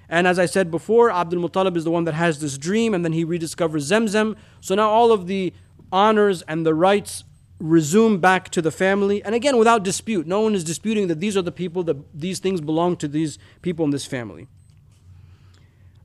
[0.07, 3.03] And as I said before, Abdul Muttalib is the one that has this dream, and
[3.03, 4.37] then he rediscovers Zemzem.
[4.61, 5.53] So now all of the
[5.91, 7.23] honors and the rights
[7.59, 9.23] resume back to the family.
[9.23, 10.27] And again, without dispute.
[10.27, 13.39] No one is disputing that these are the people, that these things belong to these
[13.61, 14.47] people in this family.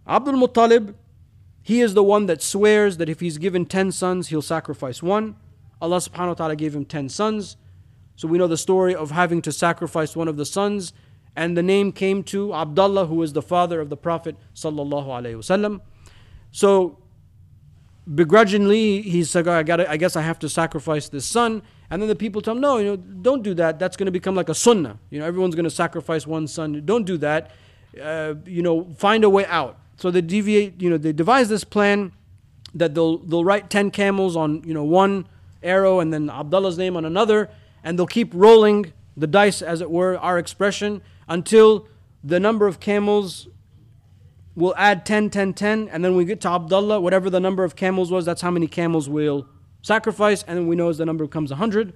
[0.06, 0.94] Abdul Muttalib,
[1.62, 5.36] he is the one that swears that if he's given 10 sons, he'll sacrifice one.
[5.82, 7.56] Allah subhanahu wa ta'ala gave him 10 sons.
[8.14, 10.92] So we know the story of having to sacrifice one of the sons.
[11.36, 15.36] And the name came to Abdullah, who is the father of the Prophet sallallahu alaihi
[15.36, 15.82] wasallam.
[16.50, 16.98] So
[18.12, 21.62] begrudgingly, he's like, I, gotta, I guess I have to sacrifice this son.
[21.90, 23.78] And then the people tell him, no, you know, don't do that.
[23.78, 24.98] That's going to become like a sunnah.
[25.10, 26.82] You know, everyone's going to sacrifice one son.
[26.84, 27.52] Don't do that.
[28.02, 29.78] Uh, you know, find a way out.
[29.96, 32.12] So they deviate, you know, they devise this plan
[32.74, 35.26] that they'll, they'll write 10 camels on, you know, one
[35.62, 37.50] arrow and then Abdullah's name on another.
[37.84, 41.88] And they'll keep rolling the dice, as it were, our expression, until
[42.22, 43.48] the number of camels
[44.56, 47.76] we'll add 10, 10, 10, and then we get to Abdullah, whatever the number of
[47.76, 49.46] camels was, that's how many camels we'll
[49.82, 51.92] sacrifice, and then we know as the number becomes 100.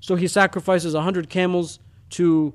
[0.00, 1.78] So he sacrifices 100 camels
[2.10, 2.54] to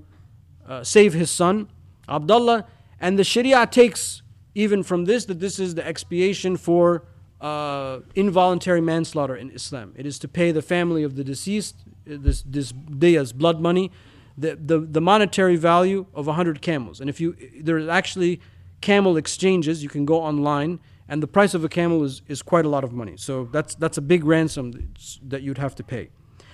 [0.67, 1.69] uh, save his son,
[2.09, 2.65] Abdullah,
[2.99, 4.23] and the Sharia takes
[4.55, 7.03] even from this that this is the expiation for
[7.39, 9.93] uh, involuntary manslaughter in Islam.
[9.95, 11.75] It is to pay the family of the deceased
[12.05, 13.91] this this diyas, blood money,
[14.37, 16.99] the, the, the monetary value of 100 camels.
[16.99, 18.41] And if you, there's actually
[18.81, 19.81] camel exchanges.
[19.81, 22.83] You can go online, and the price of a camel is, is quite a lot
[22.83, 23.15] of money.
[23.17, 24.93] So that's, that's a big ransom
[25.23, 26.09] that you'd have to pay.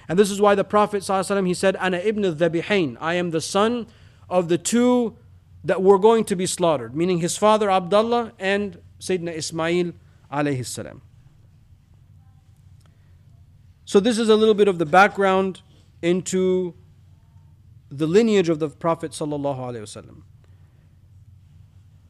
[0.07, 3.41] And this is why the Prophet ﷺ, he said, Ana ibn al I am the
[3.41, 3.87] son
[4.29, 5.17] of the two
[5.63, 9.93] that were going to be slaughtered, meaning his father Abdullah and Sayyidina Ismail
[10.31, 11.01] alayhi salam.
[13.85, 15.61] So this is a little bit of the background
[16.01, 16.73] into
[17.91, 20.23] the lineage of the Prophet wasallam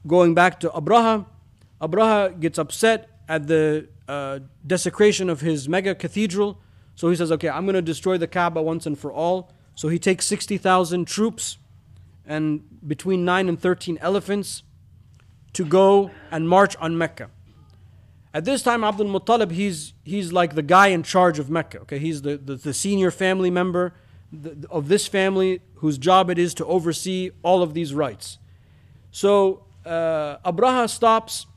[0.08, 1.26] going back to Abraha,
[1.82, 6.60] Abraha gets upset at the uh, desecration of his mega cathedral.
[6.96, 9.52] So he says, okay, I'm going to destroy the Kaaba once and for all.
[9.76, 11.58] So he takes 60,000 troops
[12.26, 14.64] and between 9 and 13 elephants
[15.54, 17.30] to go and march on Mecca.
[18.34, 21.80] At this time, Abdul Muttalib, he's, he's like the guy in charge of Mecca.
[21.80, 23.94] Okay, he's the, the, the senior family member
[24.70, 28.38] of this family whose job it is to oversee all of these rights.
[29.10, 31.48] So uh, Abraha stops,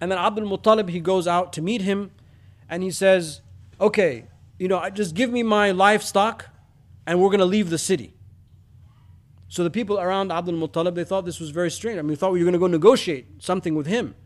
[0.00, 2.10] and then Abdul Muttalib he goes out to meet him,
[2.68, 3.40] and he says,
[3.80, 4.24] "Okay,
[4.58, 6.46] you know, just give me my livestock,
[7.06, 8.14] and we're going to leave the city."
[9.46, 11.98] So the people around Abdul Muttalib they thought this was very strange.
[12.00, 14.16] I mean, they thought we were going to go negotiate something with him.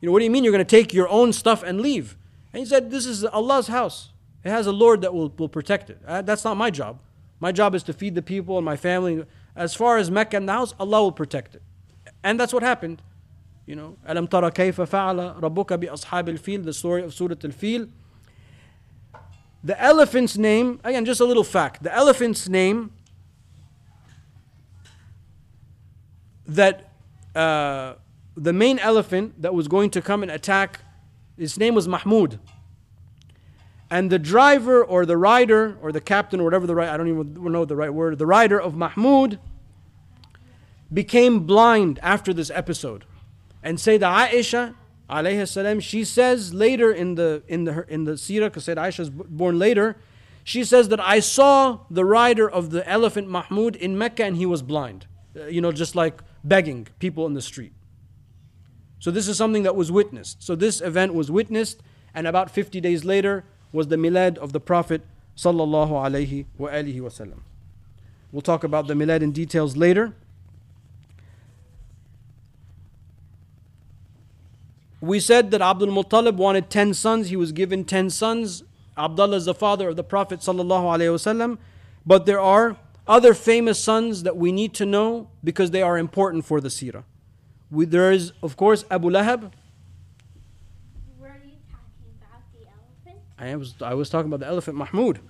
[0.00, 2.16] You know, what do you mean you're going to take your own stuff and leave?
[2.52, 4.10] And he said, "This is Allah's house.
[4.42, 5.98] It has a Lord that will, will protect it.
[6.04, 6.98] Uh, that's not my job.
[7.39, 9.25] My job is to feed the people and my family.
[9.55, 11.61] As far as Mecca and the house, Allah will protect it."
[12.23, 13.01] And that's what happened.
[13.65, 17.87] You know, ألم ترى كيف فعل ربك بأصحاب الفيل, the story of Surah Al-Fil.
[19.63, 21.83] The elephant's name, again, just a little fact.
[21.83, 22.91] The elephant's name
[26.47, 26.89] that
[27.35, 27.95] uh,
[28.35, 30.79] the main elephant that was going to come and attack,
[31.37, 32.39] his name was Mahmud.
[33.94, 37.06] And the driver or the rider or the captain or whatever the right, I don't
[37.06, 39.38] even know the right word, the rider of Mahmud
[40.92, 43.04] became blind after this episode.
[43.62, 44.74] And Sayyidah Aisha,
[45.08, 48.98] alayhi salam, she says later in the in the in the seerah, because Sayyidah Aisha
[48.98, 49.96] is born later,
[50.42, 54.44] she says that I saw the rider of the elephant Mahmud in Mecca and he
[54.44, 55.06] was blind.
[55.36, 57.72] Uh, you know, just like begging people in the street.
[58.98, 60.42] So this is something that was witnessed.
[60.42, 61.80] So this event was witnessed,
[62.12, 63.44] and about 50 days later
[63.74, 65.02] was the milad of the Prophet
[65.36, 67.40] sallallahu alaihi wasallam.
[68.30, 70.14] We'll talk about the milad in details later.
[75.00, 77.28] We said that Abdul Muttalib wanted 10 sons.
[77.28, 78.62] He was given 10 sons.
[78.96, 81.58] Abdullah is the father of the Prophet ﷺ.
[82.06, 86.44] But there are other famous sons that we need to know because they are important
[86.44, 87.04] for the seerah.
[87.70, 89.52] We, there is, of course, Abu Lahab.
[91.18, 93.22] Were you talking about the elephant?
[93.44, 95.20] I was, I was talking about the elephant Mahmud.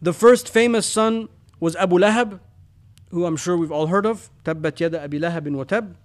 [0.00, 1.28] The first famous son
[1.60, 2.40] was Abu Lahab
[3.10, 5.96] who I'm sure we've all heard of, Tabbat Yada Abi Lahab wa Tab,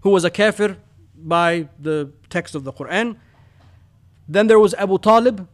[0.00, 0.78] who was a kafir
[1.16, 3.16] by the text of the Quran.
[4.28, 5.48] Then there was Abu Talib.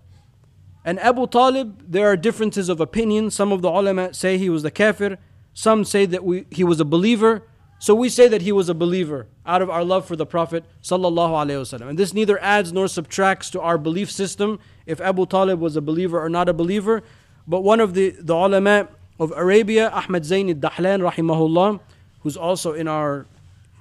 [0.84, 3.30] And Abu Talib, there are differences of opinion.
[3.30, 5.18] Some of the ulama say he was the kafir.
[5.54, 7.44] Some say that we, he was a believer.
[7.82, 10.64] So we say that he was a believer out of our love for the Prophet
[10.84, 11.80] sallallahu.
[11.80, 15.80] And this neither adds nor subtracts to our belief system if Abu Talib was a
[15.80, 17.02] believer or not a believer.
[17.44, 18.86] But one of the, the ulama
[19.18, 21.80] of Arabia, Ahmad Zain al-Dahlan rahimahullah,
[22.20, 23.26] who's also in our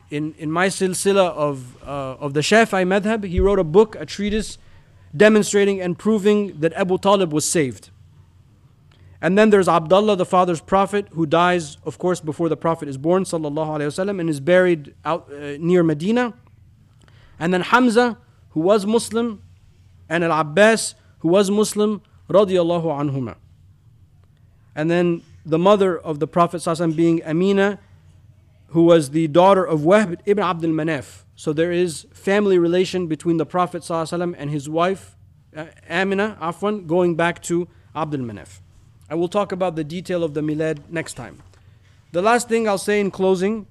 [0.09, 4.07] in, in my silsila of, uh, of the Shafi'i madhab, he wrote a book, a
[4.07, 4.57] treatise,
[5.15, 7.91] demonstrating and proving that Abu Talib was saved.
[9.21, 12.97] And then there's Abdullah, the father's prophet, who dies, of course, before the prophet is
[12.97, 16.33] born, sallallahu alaihi wasallam, and is buried out uh, near Medina.
[17.39, 18.17] And then Hamza,
[18.49, 19.43] who was Muslim,
[20.09, 23.35] and Al Abbas, who was Muslim, radiallahu anhuma.
[24.75, 27.79] And then the mother of the Prophet sallallahu being Amina,
[28.69, 31.23] who was the daughter of Wahb ibn Abdul Manaf.
[31.35, 35.15] So there is family relation between the Prophet sallallahu and his wife,
[35.55, 38.61] uh, Amina, Afwan, going back to Abdul Manaf.
[39.11, 41.43] I will talk about the detail of the milad next time.
[42.13, 43.67] The last thing I'll say in closing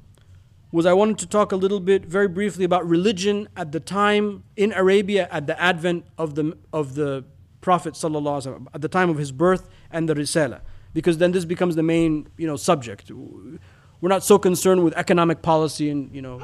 [0.70, 4.44] was I wanted to talk a little bit, very briefly, about religion at the time
[4.58, 7.24] in Arabia at the advent of the of the
[7.62, 10.60] Prophet sallallahu at the time of his birth and the Risala,
[10.92, 13.10] because then this becomes the main you know subject.
[13.10, 16.36] We're not so concerned with economic policy and you know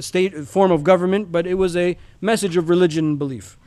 [0.00, 3.58] state form of government, but it was a message of religion and belief.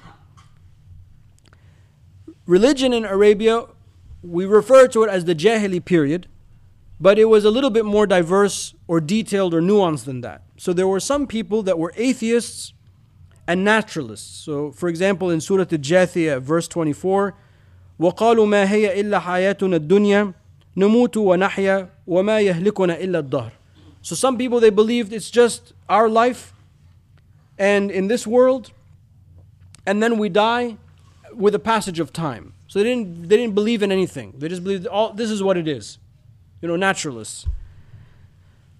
[2.45, 3.65] Religion in Arabia
[4.22, 6.28] we refer to it as the Jahili period,
[7.00, 10.42] but it was a little bit more diverse or detailed or nuanced than that.
[10.56, 12.72] So there were some people that were atheists
[13.46, 14.44] and naturalists.
[14.44, 17.34] So, for example, in Surah Al-Jathiyah, verse 24,
[17.98, 20.32] وقالوا ما هي إلا حياتنا الدنيا
[20.76, 23.52] نموت ونحيا وما يهلكنا إلا الدهر.
[24.02, 26.52] So some people they believed it's just our life
[27.58, 28.72] and in this world
[29.86, 30.76] and then we die
[31.32, 32.52] with a passage of time.
[32.71, 34.33] So they didn't, they didn't believe in anything.
[34.37, 35.97] They just believed all this is what it is.
[36.61, 37.45] You know, naturalists.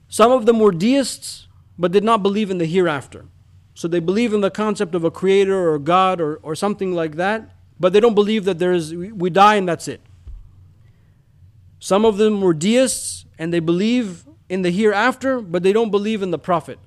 [0.08, 3.26] Some of them were deists, but did not believe in the hereafter.
[3.74, 7.18] So they believe in the concept of a creator or God or, or something like
[7.18, 7.50] that,
[7.82, 10.00] but they don't believe that there is we die and that's it.
[11.80, 16.22] Some of them were deists and they believe in the hereafter, but they don't believe
[16.22, 16.80] in the prophet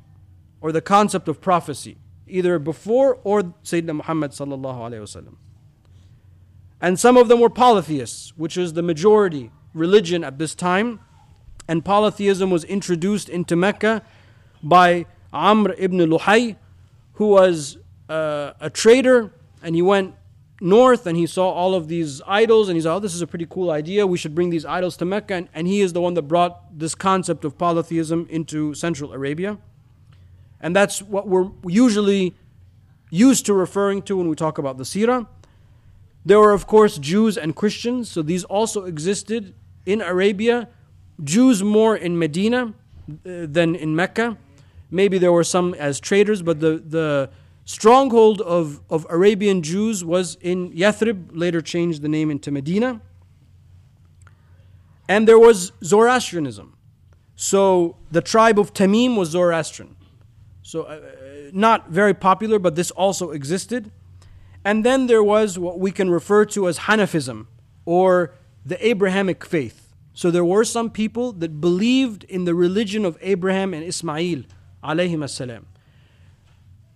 [0.63, 5.37] or the concept of prophecy, either before or Sayyidina Muhammad sallallahu alaihi wasallam.
[6.85, 11.01] And some of them were polytheists, which is the majority religion at this time.
[11.67, 14.03] And polytheism was introduced into Mecca
[14.63, 16.57] by Amr ibn Luhay,
[17.15, 17.79] who was
[18.11, 19.33] uh, a trader,
[19.63, 20.15] and he went
[20.61, 23.27] north and he saw all of these idols, and he said, Oh, this is a
[23.27, 24.07] pretty cool idea.
[24.07, 25.33] We should bring these idols to Mecca.
[25.37, 29.57] And, and he is the one that brought this concept of polytheism into Central Arabia.
[30.61, 32.35] And that's what we're usually
[33.09, 35.29] used to referring to when we talk about the seerah.
[36.25, 39.55] There were, of course, Jews and Christians, so these also existed
[39.85, 40.69] in Arabia.
[41.23, 42.73] Jews more in Medina
[43.09, 44.39] uh, than in Mecca.
[44.91, 47.31] Maybe there were some as traders, but the, the
[47.65, 53.01] stronghold of, of Arabian Jews was in Yathrib, later changed the name into Medina.
[55.09, 56.77] And there was Zoroastrianism.
[57.37, 59.97] So the tribe of Tamim was Zoroastrian.
[60.63, 61.01] So uh,
[61.53, 63.91] not very popular, but this also existed.
[64.65, 67.47] And then there was what we can refer to as Hanafism
[67.85, 68.35] or
[68.65, 69.93] the Abrahamic faith.
[70.15, 74.45] So there were some people that believed in the religion of Abraham and Ismail.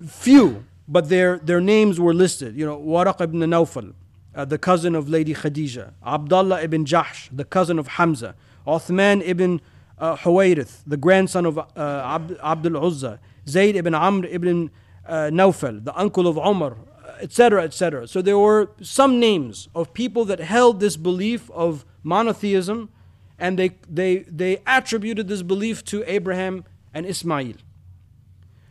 [0.07, 2.57] Few, but their, their names were listed.
[2.57, 3.93] You know, Waraq ibn Nawfal,
[4.35, 9.61] uh, the cousin of Lady Khadija, Abdullah ibn Jahsh, the cousin of Hamza, Uthman ibn
[9.99, 14.71] uh, Huwayrith, the grandson of uh, Abd, Abdul Uzza, Zayd ibn Amr ibn
[15.07, 16.77] uh, Nufayl, the uncle of Umar,
[17.21, 18.07] etc., etc.
[18.09, 22.91] So there were some names of people that held this belief of monotheism
[23.39, 27.55] and they, they, they attributed this belief to Abraham and Ismail.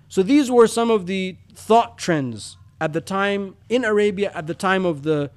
[0.09, 4.53] So these were some of the thought trends at the time in Arabia at the
[4.53, 5.31] time of the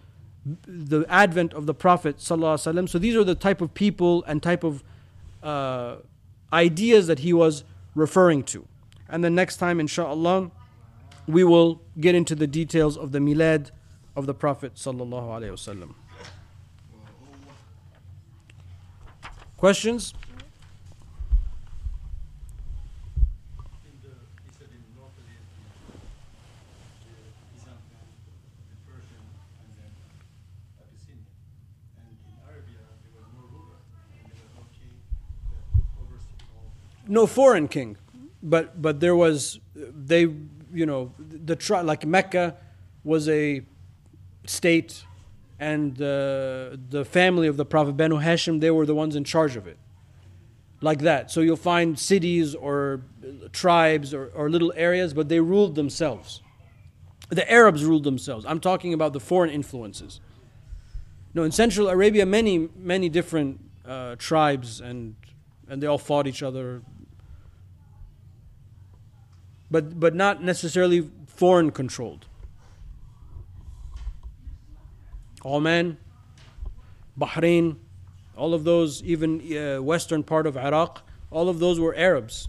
[0.66, 2.20] the advent of the Prophet.
[2.20, 4.82] So these are the type of people and type of
[5.42, 5.96] uh,
[6.52, 8.66] ideas that he was referring to.
[9.08, 10.50] And then next time, inshallah,
[11.32, 13.70] we will get into the details of the milad
[14.16, 15.94] of the Prophet sallallahu alaihi wasallam.
[19.56, 20.14] Questions?
[37.10, 37.96] no foreign king,
[38.42, 40.26] but but there was they,
[40.72, 42.56] you know, the tri- like Mecca
[43.04, 43.62] was a
[44.46, 45.04] state,
[45.58, 49.56] and uh, the family of the Prophet Banu Hashim, they were the ones in charge
[49.56, 49.78] of it.
[50.82, 51.30] Like that.
[51.30, 53.02] So you'll find cities or
[53.52, 56.40] tribes or, or little areas, but they ruled themselves.
[57.28, 58.46] The Arabs ruled themselves.
[58.46, 60.20] I'm talking about the foreign influences.
[61.34, 65.14] No, in Central Arabia, many, many different uh, tribes and,
[65.68, 66.82] and they all fought each other.
[69.70, 72.26] But, but not necessarily foreign controlled.
[75.44, 75.96] Oman,
[77.18, 77.76] Bahrain,
[78.36, 82.48] all of those, even uh, western part of Iraq, all of those were Arabs.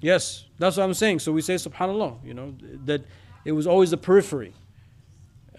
[0.00, 1.18] Yes, that's what I'm saying.
[1.20, 2.54] So we say subhanallah, you know,
[2.84, 3.04] that
[3.44, 4.52] it was always the periphery.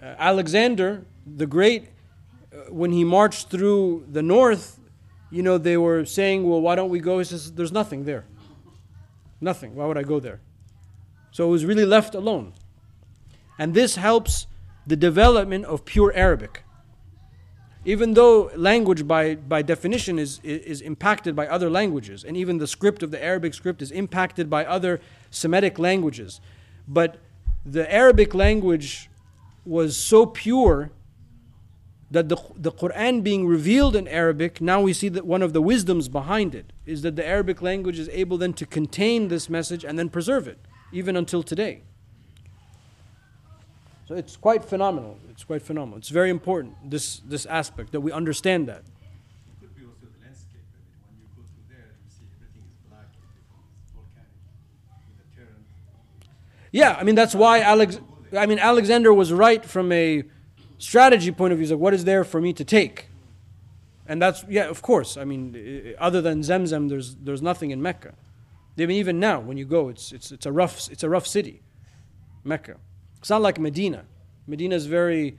[0.00, 1.04] Uh, Alexander
[1.36, 1.88] the Great,
[2.52, 4.80] uh, when he marched through the north,
[5.30, 7.18] you know, they were saying, well, why don't we go?
[7.18, 8.24] He says, there's nothing there.
[9.40, 9.74] Nothing.
[9.74, 10.40] Why would I go there?
[11.30, 12.54] So it was really left alone.
[13.58, 14.46] And this helps
[14.86, 16.62] the development of pure Arabic.
[17.84, 22.66] Even though language by, by definition is, is impacted by other languages, and even the
[22.66, 25.00] script of the Arabic script is impacted by other
[25.30, 26.40] Semitic languages.
[26.86, 27.18] But
[27.64, 29.10] the Arabic language
[29.64, 30.90] was so pure
[32.10, 35.60] that the, the Quran being revealed in Arabic, now we see that one of the
[35.60, 39.84] wisdoms behind it is that the Arabic language is able then to contain this message
[39.84, 40.58] and then preserve it,
[40.90, 41.82] even until today.
[44.06, 45.18] So it's quite phenomenal.
[45.28, 45.98] It's quite phenomenal.
[45.98, 48.82] It's very important, this, this aspect, that we understand that.
[56.70, 57.98] Yeah, I mean, that's why Alex,
[58.36, 60.22] I mean, Alexander was right from a
[60.78, 61.64] strategy point of view.
[61.64, 63.08] He's like, what is there for me to take?
[64.06, 65.16] And that's, yeah, of course.
[65.16, 68.14] I mean, other than Zemzem, there's, there's nothing in Mecca.
[68.78, 71.26] I mean, even now, when you go, it's, it's, it's, a rough, it's a rough
[71.26, 71.60] city,
[72.44, 72.76] Mecca.
[73.18, 74.04] It's not like Medina.
[74.46, 75.36] Medina is very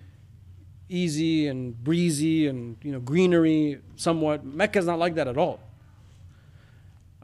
[0.90, 4.44] easy and breezy and, you know, greenery somewhat.
[4.44, 5.62] Mecca is not like that at all.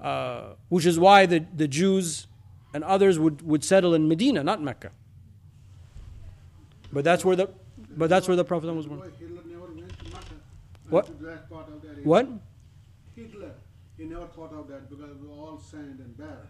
[0.01, 2.27] Uh, which is why the, the Jews
[2.73, 4.91] and others would, would settle in Medina, not Mecca.
[6.93, 7.49] But that's where the,
[7.97, 9.01] but that's where the Prophet was born.
[9.19, 10.35] Hitler never went to Mecca.
[10.89, 11.49] What?
[11.49, 12.05] Part of that.
[12.05, 12.27] What?
[13.15, 13.51] Hitler,
[13.97, 16.47] he never thought of that because it was all sand and bare.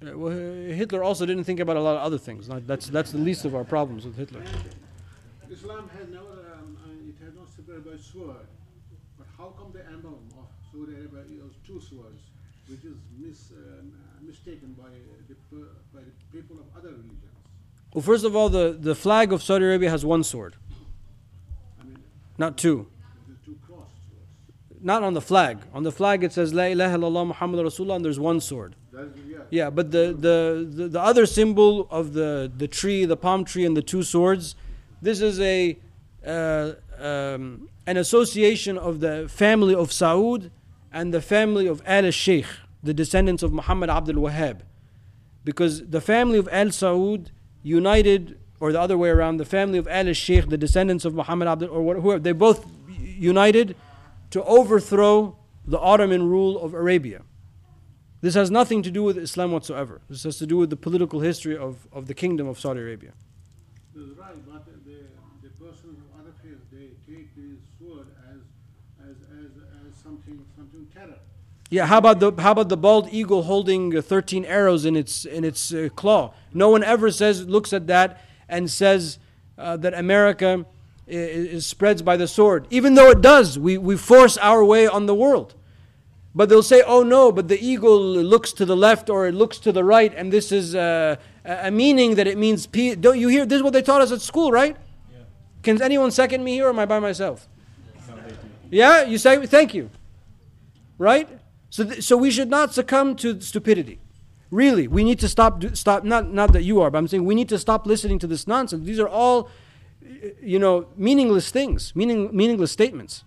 [0.00, 2.48] Uh, well, Hitler also didn't think about a lot of other things.
[2.48, 4.40] That's, that's the least of our problems with Hitler.
[4.40, 8.46] And Islam has never, um, uh, it has not separated by sword.
[9.18, 12.22] But how come the emblem of Saudi Arabia is two swords,
[12.68, 13.82] which is mis, uh,
[14.22, 14.90] mistaken by
[15.26, 15.34] the,
[15.92, 17.27] by the people of other religions?
[17.94, 20.56] Well, first of all, the, the flag of Saudi Arabia has one sword,
[22.36, 22.88] not two.
[24.80, 25.58] Not on the flag.
[25.74, 28.76] On the flag it says La ilaha illallah Muhammad Rasulullah and there's one sword.
[28.92, 29.38] Yeah.
[29.50, 33.64] Yeah, but the, the, the, the other symbol of the, the tree, the palm tree,
[33.64, 34.54] and the two swords,
[35.02, 35.78] this is a
[36.26, 40.50] uh, um, an association of the family of Saud
[40.92, 42.46] and the family of Al Sheikh,
[42.82, 44.60] the descendants of Muhammad Abdul Wahhab.
[45.44, 47.28] Because the family of Al Saud
[47.68, 51.48] united, or the other way around, the family of Al Sheikh, the descendants of Muhammad
[51.48, 53.76] Abdul, or whoever, they both united
[54.30, 57.22] to overthrow the Ottoman rule of Arabia.
[58.20, 60.00] This has nothing to do with Islam whatsoever.
[60.08, 63.12] This has to do with the political history of, of the kingdom of Saudi Arabia.
[63.94, 64.98] Right, but the,
[65.42, 68.40] the person of other faiths, they take the sword as,
[69.08, 69.50] as, as,
[69.86, 71.20] as something, something terror.
[71.70, 75.26] Yeah, how about the how about the bald eagle holding uh, 13 arrows in its
[75.26, 76.32] in its uh, claw?
[76.54, 79.18] No one ever says looks at that and says
[79.58, 80.64] uh, that America
[81.06, 82.66] is, is spreads by the sword.
[82.70, 85.54] Even though it does, we we force our way on the world.
[86.34, 89.58] But they'll say, "Oh no!" But the eagle looks to the left or it looks
[89.58, 92.96] to the right, and this is uh, a a meaning that it means peace.
[92.96, 93.44] Don't you hear?
[93.44, 94.74] This is what they taught us at school, right?
[95.12, 95.18] Yeah.
[95.62, 97.46] Can anyone second me here, or am I by myself?
[98.70, 99.90] Yeah, you say thank you.
[100.98, 101.28] Right?
[101.70, 103.98] So, th- so we should not succumb to stupidity.
[104.50, 105.62] Really, we need to stop.
[105.74, 106.04] Stop.
[106.04, 108.46] Not, not that you are, but I'm saying we need to stop listening to this
[108.46, 108.84] nonsense.
[108.86, 109.50] These are all,
[110.42, 113.24] you know, meaningless things, meaning, meaningless statements.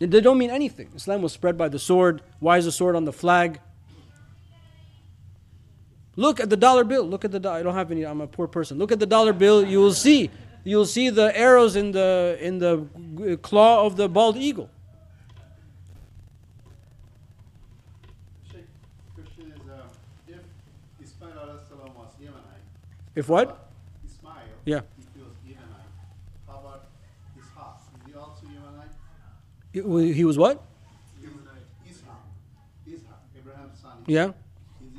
[0.00, 0.90] They- don't mean anything.
[0.94, 2.20] Islam was spread by the sword.
[2.40, 3.60] Why is the sword on the flag?
[6.16, 7.04] Look at the dollar bill.
[7.04, 7.40] Look at the.
[7.40, 8.04] do- I don't have any.
[8.04, 8.78] I'm a poor person.
[8.78, 9.64] Look at the dollar bill.
[9.64, 10.30] You will see.
[10.64, 14.70] You will see the arrows in the in the claw of the bald eagle.
[18.50, 18.64] Sheikh,
[19.14, 19.88] question is, uh,
[20.28, 20.40] if
[21.02, 22.64] Ismail alayhi salam was Yemenite,
[23.14, 23.68] If what?
[24.04, 24.32] Ismail,
[24.64, 24.80] Yeah.
[25.14, 25.56] he was Yemenite,
[26.46, 26.86] how about
[27.38, 27.76] Ishaq?
[28.06, 30.10] Is he also Yemenite?
[30.10, 30.62] It He was what?
[31.20, 32.02] Ishaq.
[32.88, 33.92] Ishaq, Abraham's son.
[34.06, 34.28] Yeah.
[34.28, 34.32] Is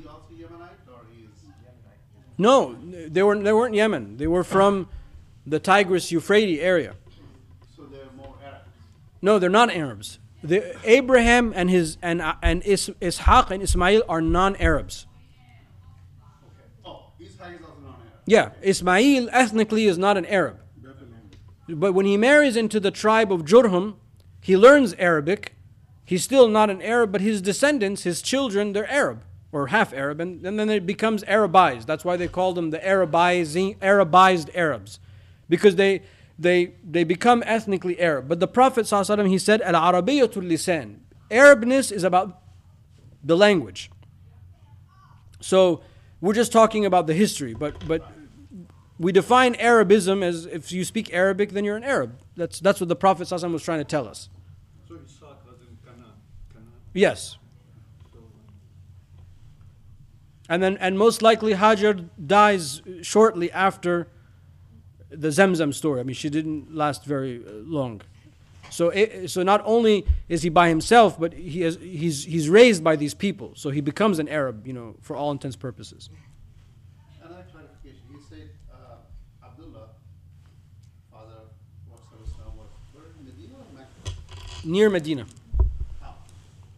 [0.02, 1.32] he also Yemenite or he is?
[1.44, 2.38] Yemenite?
[2.38, 2.76] No,
[3.10, 4.18] they were they weren't Yemen.
[4.18, 4.88] They were from
[5.46, 6.96] the Tigris Euphrates area.
[7.76, 8.70] So they're more Arabs.
[9.22, 10.20] No, they're not Arabs.
[10.44, 15.08] The, Abraham and his and and Is, Ishaq and Ismail are non-Arabs.
[16.48, 16.62] Okay.
[16.86, 18.15] Oh, Ishaq is also non-Arab.
[18.26, 20.60] Yeah, Ismail ethnically is not an Arab.
[21.68, 23.96] But when he marries into the tribe of Jurhum,
[24.42, 25.56] he learns Arabic.
[26.04, 30.20] He's still not an Arab, but his descendants, his children, they're Arab or half Arab,
[30.20, 31.86] and, and then it becomes Arabized.
[31.86, 35.00] That's why they call them the Arabizing, Arabized Arabs,
[35.48, 36.02] because they
[36.38, 38.28] they they become ethnically Arab.
[38.28, 40.98] But the Prophet ﷺ, he said, "Al Arabiyatul lisan."
[41.32, 42.42] Arabness is about
[43.24, 43.90] the language.
[45.40, 45.82] So
[46.20, 48.06] we're just talking about the history, but but
[49.00, 52.20] we define Arabism as if you speak Arabic, then you're an Arab.
[52.36, 54.30] That's that's what the Prophet ﷺ was trying to tell us.
[54.88, 56.12] So Ishaq was in Canaan.
[56.54, 56.72] Canaan.
[56.94, 57.38] Yes.
[60.48, 64.08] And then and most likely Hajar dies shortly after
[65.10, 66.00] the Zamzam story.
[66.00, 68.02] I mean, she didn't last very uh, long.
[68.70, 72.84] So it, so not only is he by himself, but he has, he's he's raised
[72.84, 73.54] by these people.
[73.56, 76.10] So he becomes an Arab, you know, for all intents purposes.
[77.24, 78.02] Another clarification.
[78.12, 79.90] You said uh, Abdullah,
[81.12, 81.50] father of
[81.88, 84.18] Prophet Islam, was where in Medina or Mecca?
[84.66, 85.26] Near Medina.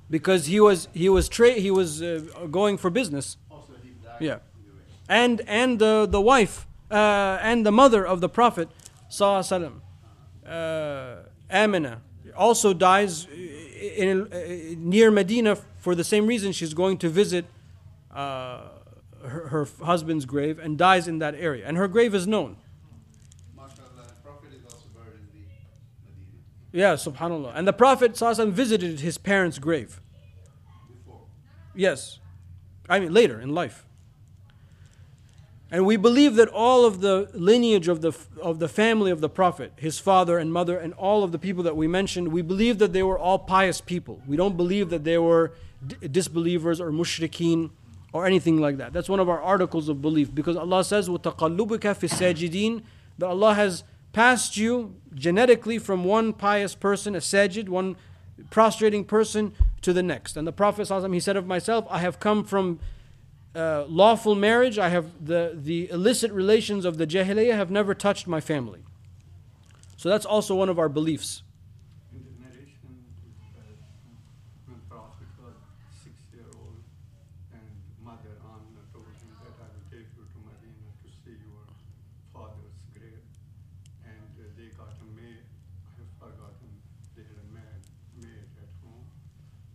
[0.10, 2.22] Because he was he was tra- he was uh,
[2.52, 3.38] going for business.
[4.20, 4.40] Yeah.
[5.08, 8.70] and and the the wife uh, and the mother of the Prophet
[9.10, 9.82] sallallahu
[10.46, 11.16] uh,
[11.50, 12.02] Amina
[12.36, 17.46] also dies in, in, near Medina for the same reason she's going to visit
[18.12, 18.62] uh,
[19.24, 22.58] her, her husband's grave and dies in that area and her grave is known
[23.58, 25.48] MashaAllah, Prophet is also buried in the
[26.06, 26.42] Medina
[26.77, 30.01] yeah subhanallah and the Prophet sallallahu visited his parents grave
[30.89, 31.21] before.
[31.75, 32.19] Yes.
[32.89, 33.87] I mean, later in life.
[35.71, 38.13] And we believe that all of the lineage of the,
[38.43, 41.63] of the family of the Prophet, his father and mother, and all of the people
[41.63, 44.21] that we mentioned, we believe that they were all pious people.
[44.27, 45.55] We don't believe that they were
[45.87, 47.71] d- disbelievers or mushrikeen
[48.13, 48.93] or anything like that.
[48.93, 52.83] That's one of our articles of belief because Allah says, وَتَقَلُّبُكَ فِي السَّاجِدِينَ
[53.17, 57.96] That Allah has passed you genetically from one pious person, a sajid, one
[58.50, 60.36] prostrating person, to the next.
[60.36, 62.80] And the Prophet, ﷺ, he said of myself, I have come from
[63.56, 68.28] uh, lawful marriage, I have the, the illicit relations of the Jahiliyyah have never touched
[68.28, 68.82] my family.
[69.98, 71.42] So that's also one of our beliefs.
[72.14, 73.82] in the narration, it says,
[74.70, 75.58] when Prophet was
[76.06, 76.78] six year old
[77.50, 77.66] and
[78.06, 81.66] mother Amna told him that I will take you to Medina to see your
[82.30, 83.26] father's grave.
[84.06, 85.42] And uh, they got a maid,
[85.82, 86.70] I have forgotten,
[87.18, 87.82] they had a maid,
[88.22, 89.10] maid at home.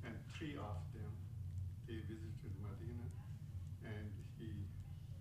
[0.07, 1.11] And three of them,
[1.93, 3.05] they visited Medina
[3.85, 4.09] and
[4.41, 4.49] he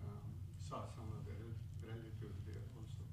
[0.08, 0.24] um,
[0.56, 1.36] saw some of the
[1.84, 3.04] relatives there also.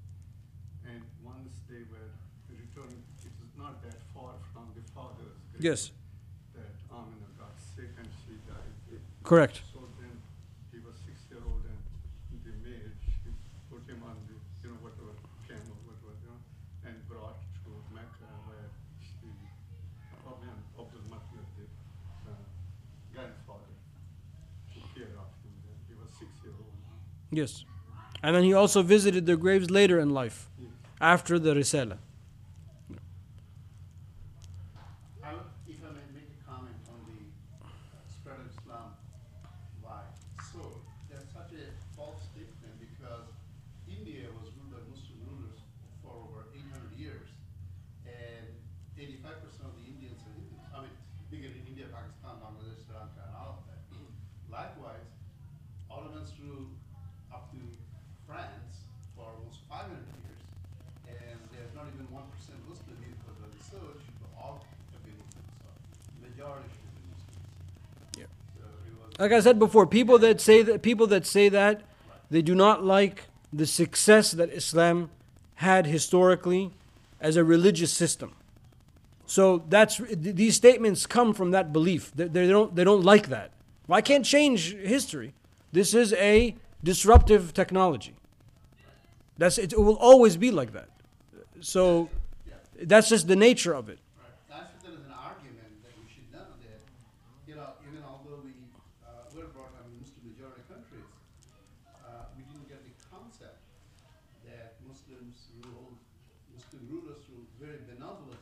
[0.88, 2.08] And once they were
[2.48, 5.60] returning, it was not that far from the father's grave.
[5.60, 5.92] Yes,
[6.56, 8.72] That Amina got sick and she died.
[9.28, 9.60] correct.
[9.76, 10.16] So then
[10.72, 11.76] he was six year old and
[12.40, 13.28] the maid, she
[13.68, 15.12] put him on the, you know, whatever
[15.44, 16.40] camel, whatever, you know,
[16.88, 18.72] and brought to Mecca where
[19.04, 19.28] she,
[20.24, 20.48] probably
[20.80, 21.66] Abdul Muttalib, the
[22.32, 22.44] uh,
[23.12, 23.74] grandfather,
[24.72, 25.76] took care of him then.
[25.90, 26.78] He was six year old.
[27.30, 27.64] Yes.
[28.22, 30.48] And then he also visited their graves later in life,
[31.00, 31.98] after the Risala.
[35.22, 37.20] I, would- if I may make a comment on the
[38.12, 38.96] spread of Islam,
[39.80, 40.02] why?
[40.52, 41.64] So, there's such a
[41.96, 43.28] false statement because
[43.88, 45.60] India was ruled by Muslim rulers
[46.02, 47.28] for over 800 years,
[48.08, 48.46] and
[48.98, 50.64] 85% of the Indians are Hindus.
[50.74, 50.94] I mean,
[51.32, 53.78] bigger in India, Pakistan, Bangladesh, Sri Lanka, and all of that.
[54.50, 55.06] Likewise,
[55.88, 56.74] Ottomans ruled
[57.32, 57.60] up to
[58.26, 58.82] France
[59.14, 59.94] for almost 500
[60.26, 60.42] years,
[61.06, 65.54] and there's not even 1% Muslim here because of research, but all have been Muslims.
[65.62, 65.70] So,
[66.18, 67.46] majority should be Muslims.
[68.18, 68.30] Yeah.
[68.58, 69.09] So it was.
[69.20, 71.82] Like I said before, people that say that people that say that
[72.30, 75.10] they do not like the success that Islam
[75.56, 76.72] had historically
[77.20, 78.32] as a religious system.
[79.26, 82.10] So that's these statements come from that belief.
[82.16, 83.52] They, don't they don't like that.
[83.86, 85.34] Well, I can't change history.
[85.70, 88.14] This is a disruptive technology.
[89.38, 90.88] That's it will always be like that.
[91.60, 92.08] So
[92.82, 94.00] that's just the nature of it.
[94.18, 94.34] Right.
[94.48, 96.80] That's there is an argument that we should know that,
[97.46, 98.50] you know, even although we
[99.06, 101.06] uh, were brought up in Muslim majority countries,
[102.02, 103.62] uh, we didn't get the concept
[104.48, 105.94] that Muslims ruled,
[106.50, 108.40] Muslim rulers ruled very benevolent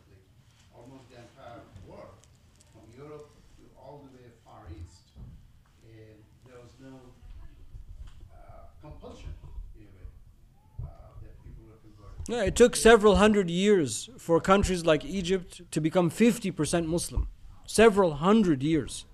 [12.29, 17.29] Yeah, it took several hundred years for countries like Egypt to become 50% Muslim.
[17.67, 19.07] Several hundred years.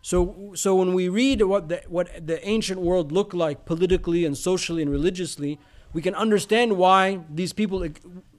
[0.00, 4.36] So, so when we read what the, what the ancient world looked like politically and
[4.36, 5.60] socially and religiously,
[5.92, 7.86] we can understand why these people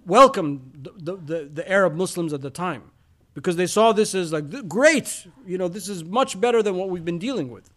[0.08, 2.92] welcomed the, the, the Arab Muslims at the time.
[3.36, 6.90] Because they saw this as like, great, you know, this is much better than what
[6.90, 7.70] we've been dealing with.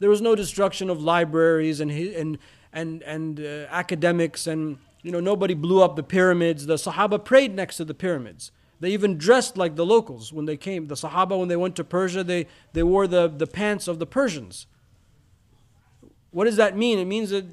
[0.00, 2.38] There was no destruction of libraries and, and,
[2.74, 6.66] and, and uh, academics, and, you know, nobody blew up the pyramids.
[6.66, 8.52] The Sahaba prayed next to the pyramids.
[8.80, 10.88] They even dressed like the locals when they came.
[10.88, 14.06] The Sahaba, when they went to Persia, they, they wore the, the pants of the
[14.06, 14.66] Persians.
[16.32, 16.98] What does that mean?
[16.98, 17.46] It means that,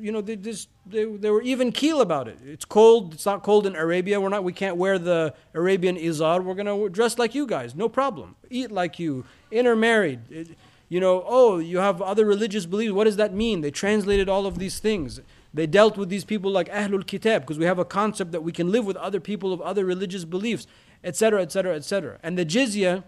[0.00, 2.38] you know, they, just, they, they were even keel about it.
[2.46, 3.12] It's cold.
[3.14, 4.20] It's not cold in Arabia.
[4.20, 6.42] We're not, we can't wear the Arabian izar.
[6.42, 7.74] We're to dress like you guys.
[7.74, 8.36] No problem.
[8.48, 9.26] Eat like you.
[9.50, 10.20] Intermarried.
[10.30, 10.48] It,
[10.90, 12.92] you know, oh, you have other religious beliefs.
[12.92, 13.60] What does that mean?
[13.60, 15.20] They translated all of these things.
[15.54, 18.50] They dealt with these people like Ahlul Kitab because we have a concept that we
[18.50, 20.66] can live with other people of other religious beliefs,
[21.04, 22.18] etc., etc., etc.
[22.24, 23.04] And the jizya,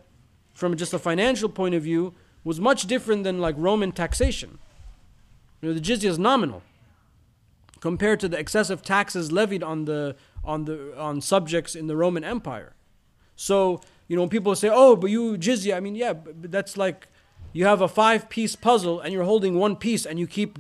[0.55, 2.15] from just a financial point of view,
[2.45, 4.61] was much different than like Roman taxation.
[5.61, 6.63] You know, the jizya is nominal
[7.81, 10.15] compared to the excessive taxes levied on the
[10.45, 12.75] on the on subjects in the Roman Empire.
[13.35, 16.77] So you know, when people say, "Oh, but you jizya," I mean, yeah, but that's
[16.77, 17.09] like
[17.53, 20.59] you have a five-piece puzzle and you're holding one piece and you keep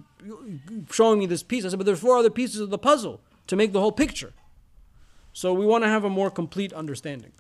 [0.91, 1.65] showing me this piece.
[1.65, 4.33] I said, but there's four other pieces of the puzzle to make the whole picture.
[5.33, 7.33] So we want to have a more complete understanding.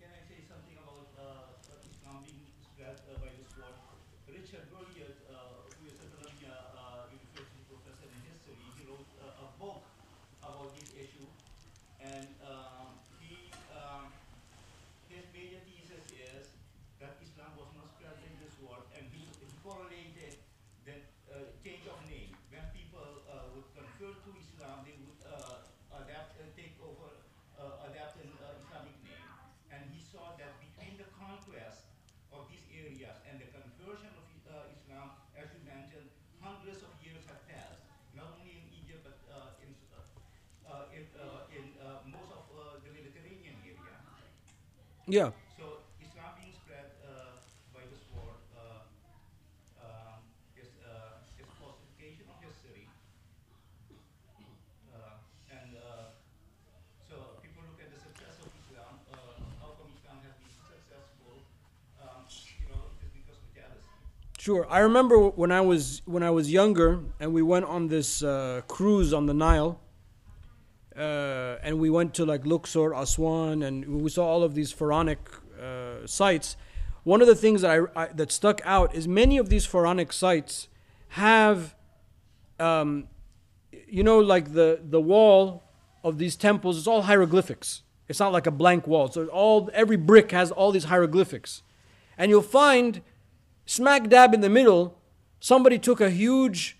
[0.00, 3.74] Can I say something about uh, Islam being spread uh, by this word?
[4.30, 9.44] Richard Bulliet, uh, who is a Columbia uh, University professor in history, he wrote uh,
[9.44, 9.82] a book
[10.46, 11.26] about this issue,
[11.98, 14.14] and um, he um,
[15.10, 16.54] his major thesis is
[17.02, 20.38] that Islam was not spread in this world, and he, he correlated
[20.86, 21.02] the
[21.34, 22.30] uh, change of name.
[22.54, 25.66] When people uh, would convert to Islam, they would uh,
[25.98, 27.10] adapt, uh, take over,
[27.58, 29.26] uh, adapt an uh, Islamic name.
[29.74, 31.90] And he saw that between the conquest
[32.30, 36.06] of these areas and the conversion of uh, Islam, as you mentioned,
[36.38, 37.82] hundreds of years have passed.
[38.14, 39.98] Not only in Egypt, but uh, in, uh,
[40.70, 43.98] uh, in, uh, in uh, most of uh, the Mediterranean area.
[45.06, 45.30] Yeah.
[45.58, 47.36] So Islam being spread uh,
[47.74, 48.88] by the sword uh,
[49.84, 50.24] um,
[50.56, 52.88] is uh, is falsification of history,
[54.94, 55.20] uh,
[55.52, 56.16] and uh,
[57.08, 58.96] so people look at the success of Islam.
[59.12, 59.16] Uh,
[59.60, 61.44] how come Islam has been successful?
[62.00, 62.24] Um,
[62.60, 63.92] you know, it is because of jealousy.
[64.40, 64.66] Sure.
[64.70, 68.62] I remember when I was when I was younger, and we went on this uh,
[68.68, 69.80] cruise on the Nile,
[70.96, 75.18] uh, and we went to like Luxor, Aswan, and we saw all of these pharaonic
[75.60, 76.56] uh, sites.
[77.02, 80.12] One of the things that I, I that stuck out is many of these pharaonic
[80.12, 80.68] sites
[81.08, 81.74] have,
[82.58, 83.08] um,
[83.88, 85.64] you know, like the the wall
[86.02, 87.82] of these temples is all hieroglyphics.
[88.08, 89.10] It's not like a blank wall.
[89.10, 91.62] So all every brick has all these hieroglyphics,
[92.16, 93.02] and you'll find
[93.66, 94.98] smack dab in the middle,
[95.40, 96.78] somebody took a huge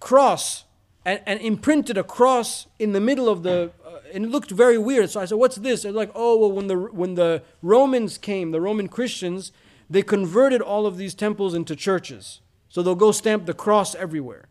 [0.00, 0.64] cross
[1.04, 4.78] and, and imprinted a cross in the middle of the, uh, and it looked very
[4.78, 5.10] weird.
[5.10, 8.50] So I said, "What's this?" They're like, "Oh, well, when the when the Romans came,
[8.50, 9.52] the Roman Christians,
[9.88, 12.40] they converted all of these temples into churches.
[12.68, 14.48] So they'll go stamp the cross everywhere."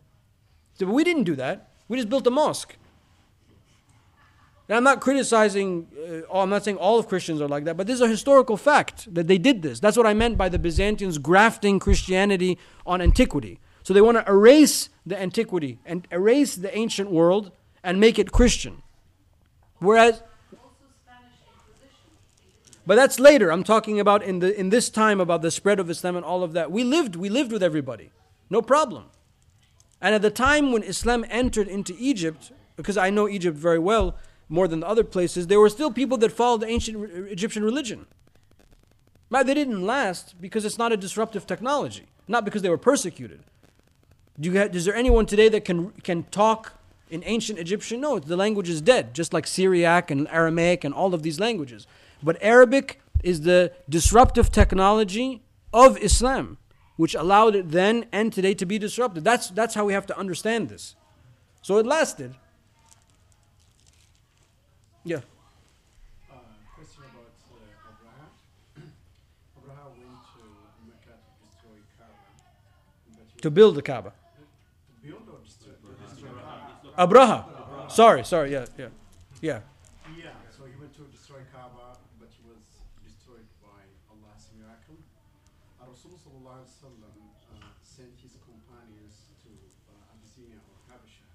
[0.74, 1.70] So, we didn't do that.
[1.88, 2.76] We just built a mosque.
[4.68, 5.88] Now, I'm not criticizing,
[6.32, 8.56] uh, I'm not saying all of Christians are like that, but this is a historical
[8.56, 9.78] fact that they did this.
[9.78, 13.60] That's what I meant by the Byzantines grafting Christianity on antiquity.
[13.84, 18.32] So they want to erase the antiquity and erase the ancient world and make it
[18.32, 18.82] Christian.
[19.78, 20.22] Whereas,
[22.86, 23.52] but that's later.
[23.52, 26.42] I'm talking about in, the, in this time about the spread of Islam and all
[26.42, 26.72] of that.
[26.72, 28.10] We lived, we lived with everybody.
[28.48, 29.04] No problem.
[30.00, 34.16] And at the time when Islam entered into Egypt, because I know Egypt very well,
[34.48, 38.06] more than the other places, there were still people that followed the ancient Egyptian religion.
[39.30, 43.44] But they didn't last because it's not a disruptive technology, not because they were persecuted.
[44.40, 46.72] Do you have, is there anyone today that can, can talk
[47.08, 48.00] in ancient Egyptian?
[48.00, 51.86] No, the language is dead, just like Syriac and Aramaic and all of these languages.
[52.22, 56.58] But Arabic is the disruptive technology of Islam,
[56.96, 59.22] which allowed it then and today to be disrupted.
[59.22, 60.96] That's, that's how we have to understand this.
[61.62, 62.34] So it lasted.
[65.04, 65.18] Yeah.
[66.28, 66.34] Uh,
[66.74, 67.56] question about uh,
[67.92, 68.28] Abraham.
[69.62, 70.42] Abraham went to
[70.88, 73.42] Mecca to destroy Kaaba.
[73.42, 74.12] To build the Kaaba.
[76.98, 77.90] Abraha.
[77.90, 78.88] Sorry, sorry, yeah, yeah.
[79.42, 79.60] Yeah.
[80.16, 82.62] Yeah, so he went to destroy Kaaba, but he was
[83.02, 84.96] destroyed by Allah's miracle.
[85.82, 87.14] Uh, Rasulullah sallallahu alaihi wasallam
[87.60, 89.50] uh, sent his companions to
[89.90, 91.28] uh, Abyssinia or Habasha.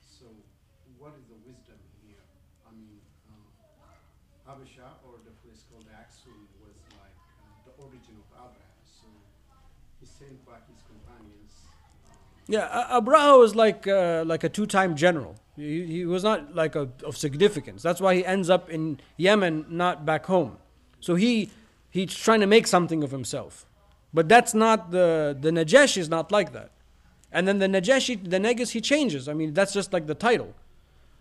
[0.00, 0.30] So
[0.96, 2.22] what is the wisdom here?
[2.64, 3.44] I mean, um,
[4.46, 8.72] Habasha or the place called Axum was like uh, the origin of Abraha.
[8.88, 9.10] So
[10.00, 11.66] he sent back his companions.
[12.08, 15.36] Um, Yeah, Abraha was like uh, like a two-time general.
[15.56, 17.82] He, he was not like a, of significance.
[17.82, 20.58] That's why he ends up in Yemen, not back home.
[21.00, 21.50] So he
[21.90, 23.66] he's trying to make something of himself.
[24.12, 26.70] But that's not the the Najashi is not like that.
[27.30, 29.28] And then the Najashi, the Negus, he changes.
[29.28, 30.54] I mean, that's just like the title.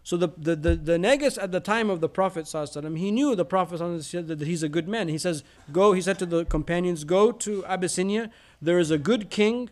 [0.03, 3.35] So the the the, the Negus at the time of the Prophet ﷺ, he knew
[3.35, 5.07] the Prophet said that he's a good man.
[5.07, 8.31] He says, "Go." He said to the companions, "Go to Abyssinia.
[8.61, 9.69] There is a good king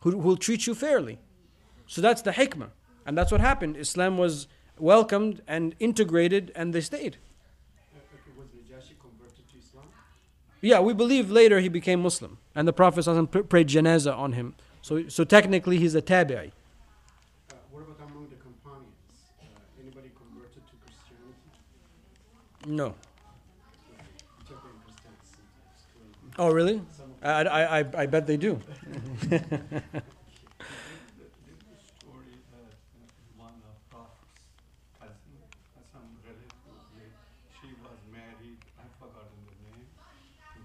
[0.00, 1.18] who will treat you fairly."
[1.86, 2.70] So that's the hikmah,
[3.04, 3.76] and that's what happened.
[3.76, 7.16] Islam was welcomed and integrated, and they stayed.
[8.36, 9.86] was Najashi converted to Islam?
[10.60, 14.32] Yeah, we believe later he became Muslim, and the Prophet ﷺ pr- prayed janazah on
[14.32, 14.54] him.
[14.82, 16.52] So so technically he's a tabi'i.
[16.52, 18.92] Uh, what about among the companions?
[19.40, 21.50] Uh, anybody converted to Christianity?
[22.66, 22.94] No.
[24.42, 26.32] Ethiopian Christians sometimes claim.
[26.38, 26.82] Oh really?
[27.26, 28.60] I, I, I bet they do.
[29.30, 29.42] There's
[31.70, 33.06] a story that uh,
[33.36, 34.46] one of Prophet's
[34.98, 37.14] cousin, uh, some relative, they-
[37.50, 39.86] she was married, I've forgotten the name,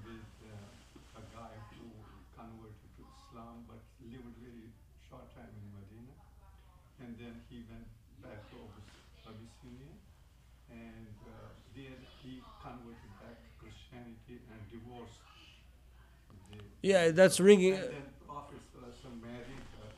[0.05, 1.87] with uh, a guy who
[2.35, 4.69] converted to Islam but lived very
[5.07, 6.13] short time in Medina.
[7.01, 7.89] And then he went
[8.21, 9.93] back to Abys- Abyssinia
[10.69, 15.19] and uh, there he converted back to Christianity and divorced.
[16.31, 16.37] the
[16.81, 17.73] Yeah, that's ringing.
[17.73, 17.91] and then
[18.27, 19.45] Prophet Sallallahu married
[19.77, 19.89] her,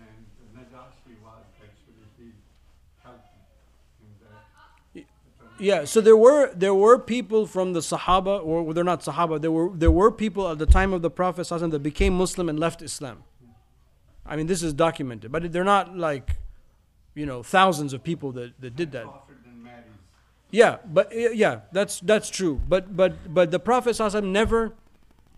[0.00, 2.32] and Najashi was actually he
[3.02, 3.28] helped
[4.00, 4.08] in
[4.96, 5.04] that.
[5.58, 9.40] Yeah, so there were there were people from the Sahaba, or they're not Sahaba.
[9.40, 12.58] There were there were people at the time of the Prophet that became Muslim and
[12.58, 13.24] left Islam.
[14.24, 16.36] I mean, this is documented, but they're not like,
[17.14, 19.04] you know, thousands of people that, that did that.
[19.04, 19.84] Prophet then marries.
[20.50, 22.60] Yeah, but uh, yeah, that's that's true.
[22.66, 24.74] But but but the Prophet never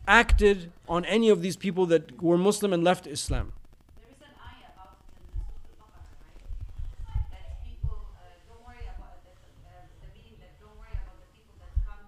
[0.06, 3.52] acted on any of these people that were Muslim and left Islam.
[3.96, 7.24] There is an ayah about it in Surah Al-Baqarah, right?
[7.32, 8.04] That people,
[8.48, 12.04] don't worry about that, the meaning that don't worry about the people that come,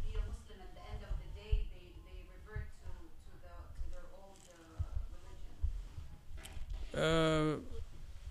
[0.00, 3.52] be a Muslim at the end of the day, they, they revert to, to the,
[3.52, 4.40] to their old,
[5.12, 5.36] religion.
[6.96, 7.60] uh,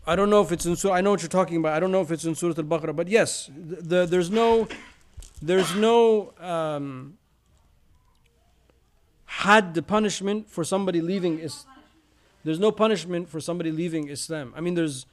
[0.09, 0.95] I don't know if it's in Surah.
[0.95, 1.73] I know what you're talking about.
[1.73, 4.67] I don't know if it's in Surah Al-Baqarah, but yes, the, the, there's no,
[5.41, 7.19] there's no um,
[9.47, 11.65] had the punishment for somebody leaving is.
[12.43, 14.53] There's no punishment for somebody leaving Islam.
[14.55, 15.05] I mean, there's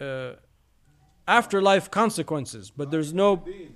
[0.00, 0.32] uh,
[1.26, 3.36] afterlife consequences, but there's no.
[3.36, 3.74] Deen.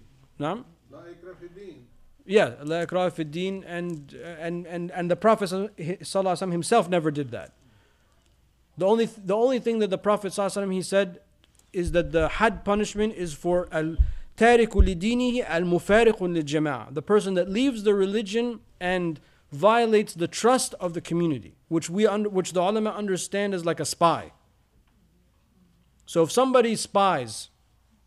[2.25, 7.53] Yeah, la din, and and and and the Prophet sallallahu himself never did that.
[8.79, 11.21] The only the only thing that the Prophet sallallahu he said
[11.73, 13.97] is that the had punishment is for al
[14.39, 19.21] lidinihi al mufariqun lil the person that leaves the religion and
[19.53, 23.79] violates the trust of the community, which we under, which the ulama understand as like
[23.79, 24.33] a spy.
[26.07, 27.51] So if somebody spies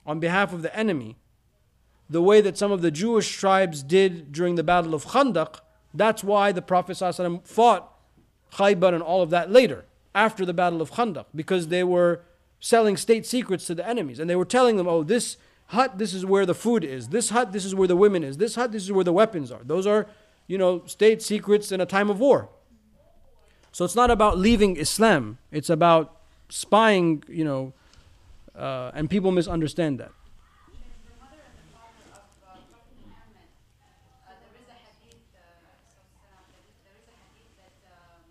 [0.05, 1.17] on behalf of the enemy,
[2.09, 5.59] the way that some of the Jewish tribes did during the Battle of Khandaq,
[5.93, 7.91] that's why the Prophet ﷺ fought
[8.53, 12.21] Khaybar and all of that later, after the Battle of Khandaq, because they were
[12.59, 14.19] selling state secrets to the enemies.
[14.19, 15.37] And they were telling them, oh, this
[15.67, 17.09] hut, this is where the food is.
[17.09, 18.37] This hut, this is where the women is.
[18.37, 19.61] This hut, this is where the weapons are.
[19.63, 20.07] Those are,
[20.47, 22.49] you know, state secrets in a time of war.
[23.71, 25.37] So it's not about leaving Islam.
[25.51, 26.15] It's about
[26.49, 27.73] spying, you know,
[28.55, 30.11] uh, and people misunderstand that.
[30.15, 33.49] The mother and the father of uh, Prophet Muhammad,
[34.23, 35.43] uh, there is a hadith, uh,
[35.91, 38.23] so, uh, there is- there is a hadith that um,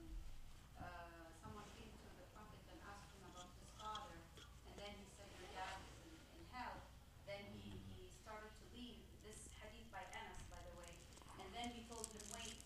[0.80, 5.04] uh, someone came to the Prophet and asked him about his father, and then he
[5.12, 6.80] said, your dad is in, in hell.
[7.28, 8.96] Then he, he started to leave,
[9.28, 10.92] this hadith by Anas, by the way,
[11.36, 12.56] and then he told him, wait,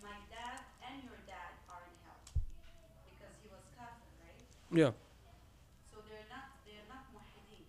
[0.00, 2.20] my dad and your dad are in hell,
[3.12, 4.40] because he was kafir, right?
[4.74, 4.90] Yeah.
[5.92, 7.64] So they're not, they're not muwahideen.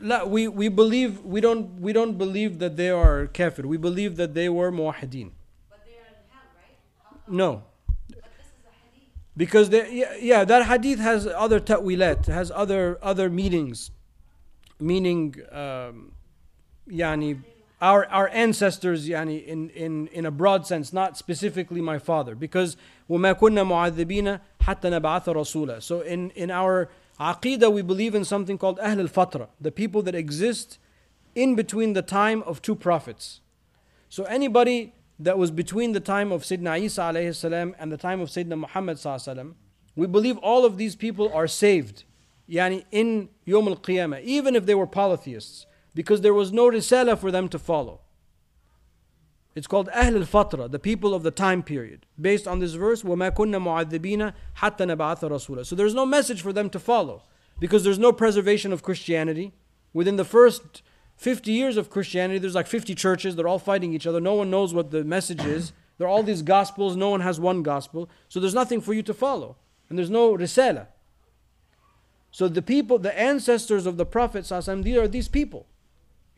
[0.00, 3.66] لا we, we believe we don't we don't believe that they are kafir.
[3.66, 5.32] We believe that they were muwahideen.
[5.68, 7.28] But they're in hell, right?
[7.28, 7.62] No.
[8.08, 9.08] But this is a hadith.
[9.36, 13.90] Because they, yeah, yeah, that hadith has other ta'wilat, has other other meanings.
[14.80, 16.12] Meaning um,
[16.88, 17.42] yani
[17.80, 22.34] our our ancestors yani in, in, in a broad sense, not specifically my father.
[22.34, 22.76] Because
[23.09, 28.57] وَمَا كُنَّا مُعَذِّبِينَ حَتَّى نَبْعَثَ رَسُولًا So in, in our aqidah we believe in something
[28.57, 30.79] called Ahl al-Fatra, the people that exist
[31.35, 33.41] in between the time of two prophets.
[34.09, 38.19] So anybody that was between the time of Sayyidina Isa alayhi salam and the time
[38.19, 39.53] of Sayyidina Muhammad sallallahu alaihi wasallam,
[39.95, 42.03] we believe all of these people are saved
[42.49, 45.65] yani in Yom al Qiyamah, even if they were polytheists,
[45.95, 48.01] because there was no risala for them to follow.
[49.57, 53.03] It's called Ahl al Fatra, the people of the time period, based on this verse,
[53.03, 55.65] وَمَا كُنَّ مُعَذِّبِينَ حَتَّى نَبْعَثَ رَسُولًا.
[55.65, 57.21] So there's no message for them to follow,
[57.59, 59.53] because there's no preservation of Christianity.
[59.93, 60.81] Within the first
[61.17, 64.19] 50 years of Christianity, there's like 50 churches, they're all fighting each other.
[64.19, 65.71] No one knows what the message is.
[65.99, 68.09] There are all these gospels, no one has one gospel.
[68.29, 69.57] So there's nothing for you to follow.
[69.87, 70.87] And there's no risala.
[72.31, 75.67] So the people, the ancestors of the Prophet, ﷺ, these are these people.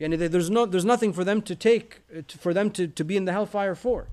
[0.01, 2.87] Yani they- there's, no, there's nothing for them to take, uh, to- for them to,
[2.87, 4.07] to be in the hellfire for.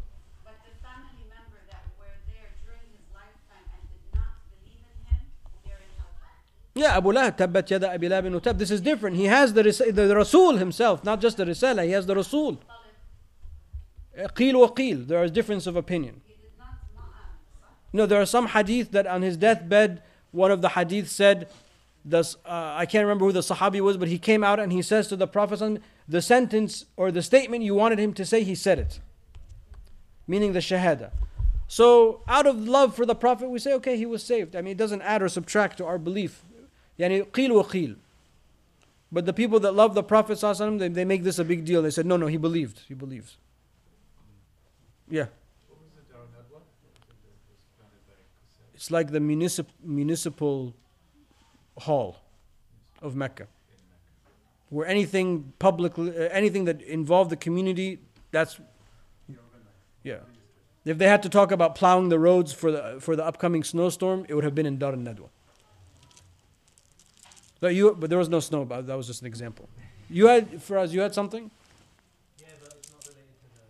[0.45, 4.99] But the family member that were there during his lifetime and did not believe in
[5.09, 5.21] him,
[5.65, 6.37] they're in hellfire.
[6.75, 8.59] Yeah, Abu Lahab, Tabbat Yada Abi Lahab Utab.
[8.59, 9.17] This is different.
[9.17, 12.61] He has the, the, Rasul himself, not just the Risala, he has the Rasul.
[14.35, 15.07] Qeel wa qeel.
[15.07, 16.21] There is difference of opinion.
[16.27, 17.15] He did not ma'am.
[17.93, 21.49] No, there are some hadith that on his deathbed, one of the hadith said,
[22.05, 24.83] the, uh, I can't remember who the Sahabi was, but he came out and he
[24.83, 28.55] says to the Prophet, the sentence or the statement you wanted him to say, he
[28.55, 29.01] said it.
[30.27, 31.11] Meaning the Shahada.
[31.67, 34.57] So, out of love for the Prophet, we say, okay, he was saved.
[34.57, 36.43] I mean, it doesn't add or subtract to our belief.
[36.99, 37.97] Yani, qeel wa qeel.
[39.13, 41.83] But the people that love the Prophet, they, they make this a big deal.
[41.83, 42.81] They said, no, no, he believed.
[42.89, 43.37] He believes.
[45.11, 45.27] Yeah.
[48.75, 50.73] It's like the municip- municipal
[51.81, 52.23] hall
[53.03, 53.47] of Mecca,
[54.71, 57.99] where anything publicly, uh, anything that involved the community,
[58.31, 58.61] that's
[60.03, 60.19] yeah.
[60.85, 64.25] If they had to talk about plowing the roads for the for the upcoming snowstorm,
[64.29, 65.29] it would have been in Dar al-Nadwa.
[67.61, 68.65] But you, but there was no snow.
[68.65, 69.69] But that was just an example.
[70.09, 71.51] You had, Faraz, you had something.
[72.39, 73.61] Yeah, but it's not related to the.
[73.61, 73.67] Um,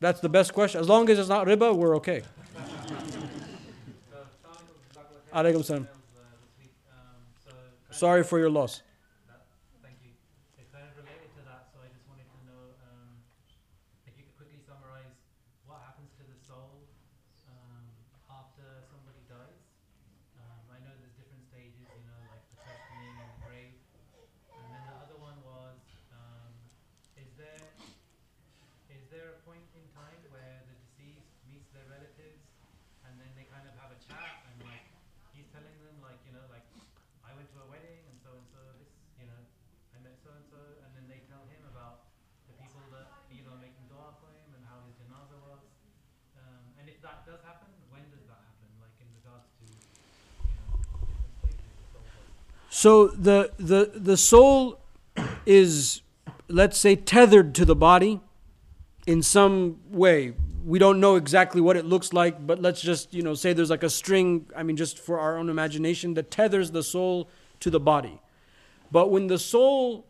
[0.00, 0.80] That's the best question.
[0.80, 2.22] As long as it's not riba, we're okay.
[5.34, 5.86] Alaikum salam.
[5.86, 6.72] uh, this week.
[6.90, 6.98] Um,
[7.44, 8.82] so kind Sorry for your loss.
[9.26, 9.46] That,
[9.82, 10.14] thank you.
[10.58, 13.18] It's kind of related to that, so I just wanted to know um,
[14.06, 15.10] if you could quickly summarize
[15.66, 16.86] what happens to the soul
[17.50, 17.84] um,
[18.30, 19.62] after somebody dies.
[20.38, 23.74] Um, I know there's different stages, you know, like the questioning and the grave.
[24.54, 25.82] And then the other one was,
[26.14, 26.50] um,
[27.18, 27.58] is there
[28.90, 32.42] is there a point in time where the deceased meets their relatives
[33.06, 34.86] and then they kind of have a chat and like
[35.34, 36.66] he's telling them like you know like
[37.22, 39.38] I went to a wedding and so and so this you know
[39.94, 42.10] I met so and so and then they tell him about
[42.50, 45.62] the people that you know making dua for him and how his janaza was
[46.38, 49.64] um, and if that does happen when does that happen like in regards to
[50.48, 52.00] you know?
[52.70, 54.80] So the the the soul
[55.46, 56.02] is
[56.48, 58.20] let's say tethered to the body
[59.06, 60.34] in some way.
[60.64, 63.70] We don't know exactly what it looks like, but let's just, you know, say there's
[63.70, 67.28] like a string, I mean just for our own imagination that tethers the soul
[67.60, 68.20] to the body.
[68.90, 70.06] But when the soul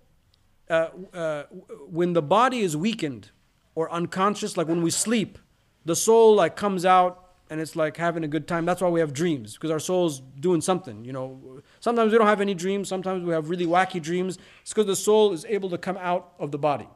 [0.70, 1.42] uh, uh,
[1.88, 3.30] when the body is weakened
[3.74, 5.38] or unconscious, like when we sleep,
[5.84, 8.64] the soul like comes out and it's like having a good time.
[8.64, 11.04] That's why we have dreams because our soul's doing something.
[11.04, 12.88] You know, sometimes we don't have any dreams.
[12.88, 14.38] Sometimes we have really wacky dreams.
[14.62, 16.88] It's because the soul is able to come out of the body.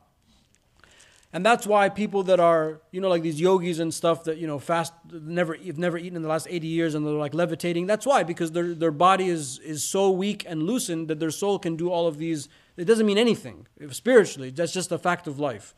[1.32, 4.47] And that's why people that are, you know, like these yogis and stuff that, you
[4.47, 7.89] know, fast, never, have never eaten in the last 80 years and they're like levitating.
[7.89, 11.59] That's why, because their, their body is, is so weak and loosened that their soul
[11.59, 12.49] can do all of these.
[12.76, 14.51] It doesn't mean anything spiritually.
[14.51, 15.74] That's just a fact of life.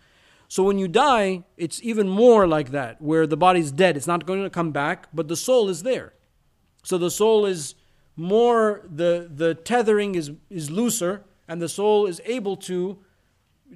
[0.49, 3.97] So when you die, it's even more like that, where the body's dead.
[3.97, 6.13] It's not going to come back, but the soul is there.
[6.85, 7.75] So the soul is
[8.17, 12.99] more, the, the tethering is, is looser, and the soul is able to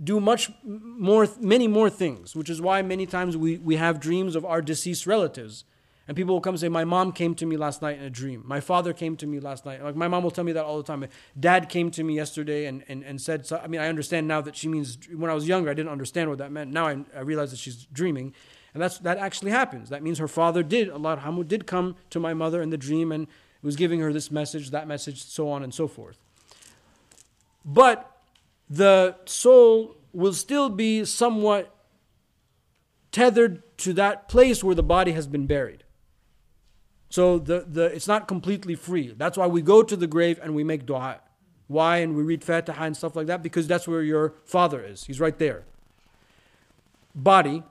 [0.03, 4.37] do much more, many more things, which is why many times we, we have dreams
[4.37, 5.65] of our deceased relatives.
[6.11, 8.11] And people will come and say, My mom came to me last night in a
[8.11, 8.43] dream.
[8.45, 9.81] My father came to me last night.
[9.81, 11.07] Like my mom will tell me that all the time.
[11.39, 14.41] Dad came to me yesterday and, and, and said, so, I mean, I understand now
[14.41, 16.73] that she means, when I was younger, I didn't understand what that meant.
[16.73, 18.35] Now I, I realize that she's dreaming.
[18.75, 19.89] And that's, that actually happens.
[19.91, 23.13] That means her father did, Allah Hamu did come to my mother in the dream
[23.13, 23.29] and
[23.63, 26.19] was giving her this message, that message, so on and so forth.
[27.65, 28.21] But
[28.69, 31.73] the soul will still be somewhat
[33.13, 35.85] tethered to that place where the body has been buried.
[37.11, 39.13] So the, the, it's not completely free.
[39.17, 41.21] That's why we go to the grave and we make dua.
[41.67, 41.99] Why?
[41.99, 45.05] And we read Fatiha and stuff like that because that's where your father is.
[45.05, 45.65] He's right there.
[47.15, 47.65] Body,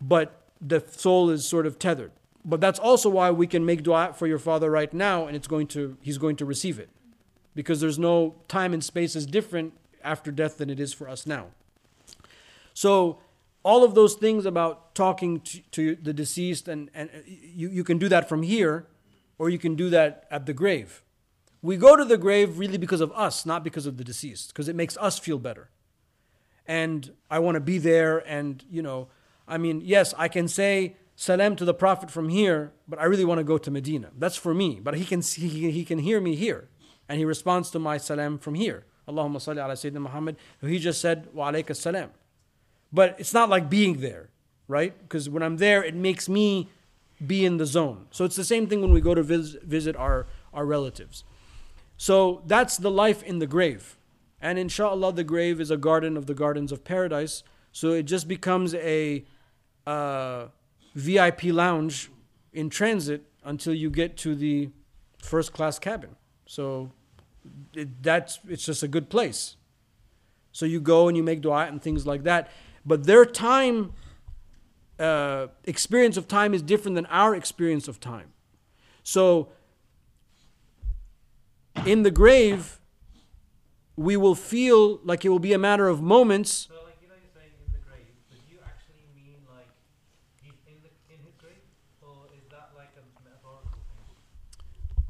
[0.00, 2.12] but the soul is sort of tethered.
[2.44, 5.48] But that's also why we can make dua for your father right now and it's
[5.48, 6.88] going to, he's going to receive it.
[7.54, 11.26] Because there's no time and space is different after death than it is for us
[11.26, 11.48] now.
[12.72, 13.18] So
[13.66, 17.82] all of those things about talking to, to the deceased and, and uh, you, you
[17.82, 18.86] can do that from here
[19.38, 21.02] or you can do that at the grave
[21.62, 24.68] We go to the grave really because of us, not because of the deceased, because
[24.68, 25.70] it makes us feel better.
[26.64, 28.18] And I want to be there.
[28.38, 29.08] And, you know,
[29.48, 33.24] I mean, yes, I can say salam to the Prophet from here, but I really
[33.24, 34.10] want to go to Medina.
[34.16, 34.78] That's for me.
[34.86, 36.68] But he can, see, he, he can hear me here.
[37.08, 38.84] And he responds to my salam from here.
[39.08, 40.36] Allahumma salli ala Sayyidina Muhammad.
[40.60, 42.10] He just said, wa alayka salam.
[42.92, 44.30] But it's not like being there,
[44.68, 44.96] right?
[44.98, 46.68] Because when I'm there, it makes me
[47.24, 48.06] be in the zone.
[48.10, 51.24] So it's the same thing when we go to vis- visit our, our relatives.
[51.96, 53.96] So that's the life in the grave.
[54.40, 57.42] And inshallah, the grave is a garden of the gardens of paradise.
[57.72, 59.24] So it just becomes a
[59.86, 60.46] uh,
[60.94, 62.10] VIP lounge
[62.52, 64.70] in transit until you get to the
[65.18, 66.16] first class cabin.
[66.46, 66.92] So
[67.74, 69.56] it, that's it's just a good place.
[70.52, 72.50] So you go and you make dua and things like that.
[72.86, 73.92] But their time
[74.98, 78.32] uh, experience of time is different than our experience of time.
[79.02, 79.48] So
[81.84, 82.80] in the grave,
[83.96, 86.68] we will feel like it will be a matter of moments.
[86.68, 89.68] So, like, you know, you're saying in the grave, but you actually mean like
[90.42, 91.60] in the in his grave,
[92.02, 95.04] or is that like a metaphorical thing?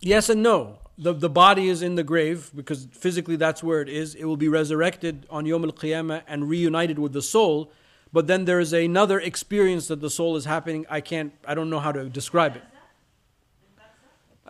[0.00, 0.79] Yes and no.
[1.02, 4.14] The, the body is in the grave because physically that's where it is.
[4.14, 7.72] It will be resurrected on Yom Al Qiyamah and reunited with the soul.
[8.12, 10.84] But then there is another experience that the soul is happening.
[10.90, 12.62] I can't, I don't know how to describe it.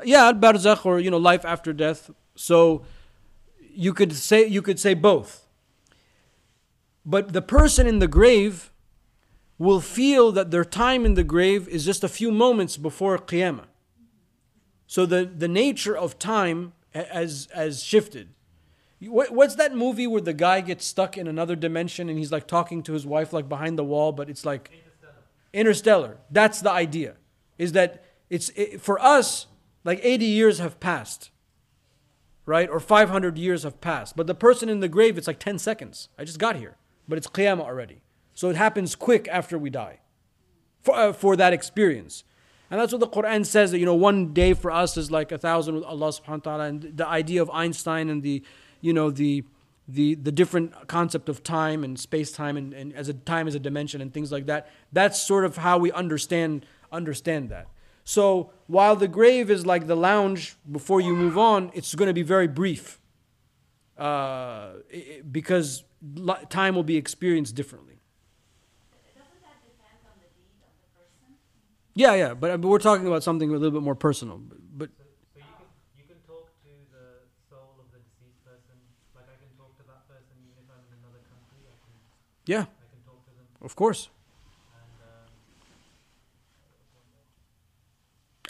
[0.05, 2.11] Yeah, barzakh or you know life after death.
[2.35, 2.85] So
[3.59, 5.47] you could say you could say both.
[7.05, 8.71] But the person in the grave
[9.59, 13.67] will feel that their time in the grave is just a few moments before qiyamah.
[14.91, 18.31] So the, the nature of time has has shifted.
[19.01, 22.83] What's that movie where the guy gets stuck in another dimension and he's like talking
[22.83, 24.73] to his wife like behind the wall, but it's like
[25.53, 26.19] interstellar.
[26.33, 27.15] That's the idea.
[27.57, 29.47] Is that it's it, for us
[29.85, 31.31] like 80 years have passed,
[32.45, 32.69] right?
[32.69, 34.17] Or 500 years have passed.
[34.17, 36.09] But the person in the grave, it's like 10 seconds.
[36.19, 38.03] I just got here, but it's qiyamah already.
[38.35, 40.01] So it happens quick after we die
[40.83, 42.25] for, uh, for that experience.
[42.71, 45.33] And that's what the Quran says that, you know, one day for us is like
[45.33, 46.65] a thousand with Allah subhanahu wa ta'ala.
[46.65, 48.45] And the idea of Einstein and the,
[48.81, 49.43] you know, the,
[49.89, 53.57] the, the different concept of time and space time and, and as a time as
[53.57, 54.71] a dimension and things like that.
[54.93, 57.69] That's sort of how we understand understand that.
[58.05, 62.15] So while the grave is like the lounge before you move on, it's going to
[62.15, 63.01] be very brief
[63.99, 64.71] uh,
[65.31, 65.85] because
[66.49, 68.01] time will be experienced differently.
[69.15, 71.37] Doesn't that depend on the deed of the person?
[71.95, 74.39] Yeah, yeah, but, but we're talking about something a little bit more personal.
[74.39, 75.67] But, but So, so you can
[75.99, 77.07] you can talk to the
[77.51, 78.77] soul of the deceased person.
[79.15, 81.67] Like I can talk to that person even if I'm in another country.
[81.67, 81.95] I can
[82.47, 84.09] yeah, I can talk to them of course.
[84.09, 85.03] and.
[85.03, 85.29] Um,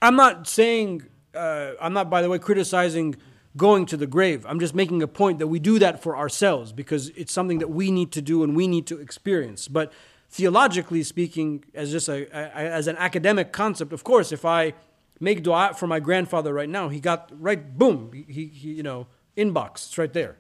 [0.03, 1.03] I'm not saying,
[1.35, 3.17] uh, I'm not, by the way, criticizing
[3.57, 4.47] going to the grave.
[4.49, 7.69] I'm just making a point that we do that for ourselves because it's something that
[7.69, 9.69] we need to do and we need to experience.
[9.69, 9.93] But
[10.31, 14.75] theologically speaking, as just a, a as an academic concept, of course, if I
[15.19, 19.07] make dua for my grandfather right now, he got right, boom, he, he you know,
[19.37, 20.39] inbox, it's right there.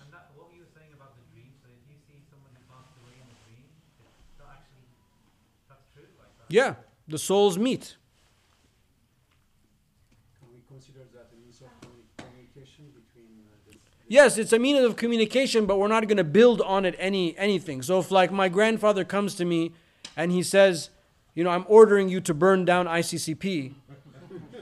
[0.00, 2.62] And that, what you were saying about the dream, so if you see someone who
[2.72, 3.68] passed away in a dream,
[4.26, 4.88] it's not actually,
[5.68, 6.48] that's true, like that.
[6.48, 6.74] Yeah,
[7.06, 7.96] the souls meet.
[10.40, 13.78] Can we consider that a means of communi- communication between uh, this?
[14.08, 17.36] Yes, it's a means of communication, but we're not going to build on it any
[17.36, 17.82] anything.
[17.82, 19.72] So if like my grandfather comes to me
[20.16, 20.90] and he says,
[21.34, 23.74] you know, I'm ordering you to burn down ICCP,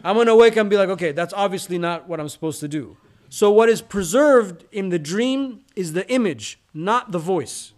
[0.03, 2.61] I'm going to wake up and be like, okay, that's obviously not what I'm supposed
[2.61, 2.97] to do.
[3.29, 7.73] So what is preserved in the dream is the image, not the voice.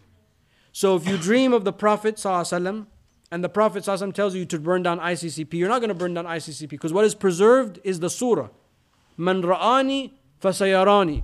[0.72, 2.86] So if you dream of the Prophet ﷺ,
[3.30, 6.14] and the Prophet ﷺ tells you to burn down ICCP, you're not going to burn
[6.14, 8.48] down ICCP because what is preserved is the surah.
[9.16, 10.12] Man ra'ani
[10.42, 11.22] fasayarani.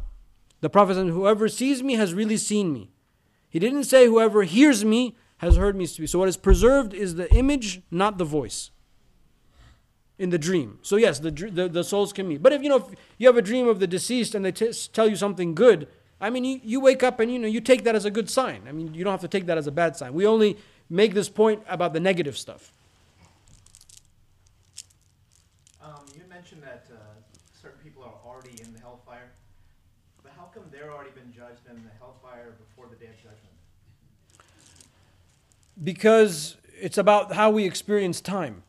[0.62, 2.88] The Prophet said, whoever sees me has really seen me.
[3.50, 6.08] He didn't say whoever hears me has heard me speak.
[6.08, 8.70] So what is preserved is the image, not the voice.
[10.18, 10.78] In the dream.
[10.82, 12.42] So yes, the, the, the souls can meet.
[12.42, 12.84] But if you know if
[13.18, 15.88] you have a dream of the deceased and they t- tell you something good,
[16.20, 18.30] I mean you, you wake up and you know you take that as a good
[18.30, 18.62] sign.
[18.68, 20.14] I mean you don't have to take that as a bad sign.
[20.14, 20.58] We only
[20.88, 22.72] make this point about the negative stuff.
[25.82, 26.98] Um, you mentioned that uh,
[27.60, 29.32] certain people are already in the hellfire,
[30.82, 33.38] but how come they're already been judged in the hellfire before the day of judgment?
[35.82, 38.62] Because it's about how we experience time.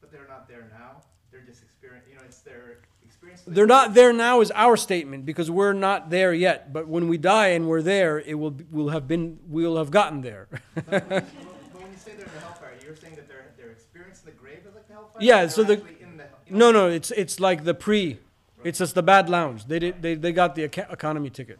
[0.00, 1.02] But they're not there now.
[1.30, 3.42] They're just experiencing, You know, it's their experience.
[3.46, 6.72] They're not there now is our statement because we're not there yet.
[6.72, 10.22] But when we die and we're there, it will will have been we'll have gotten
[10.22, 10.48] there.
[10.74, 14.24] But, but when you say they're in the hellfire, you're saying that they're they're experiencing
[14.26, 15.18] the grave as like the hellfire.
[15.20, 18.18] Yeah, so the- the No, no, it's it's like the pre.
[18.64, 19.66] It's just the bad lounge.
[19.66, 21.58] They did they, they got the economy ticket.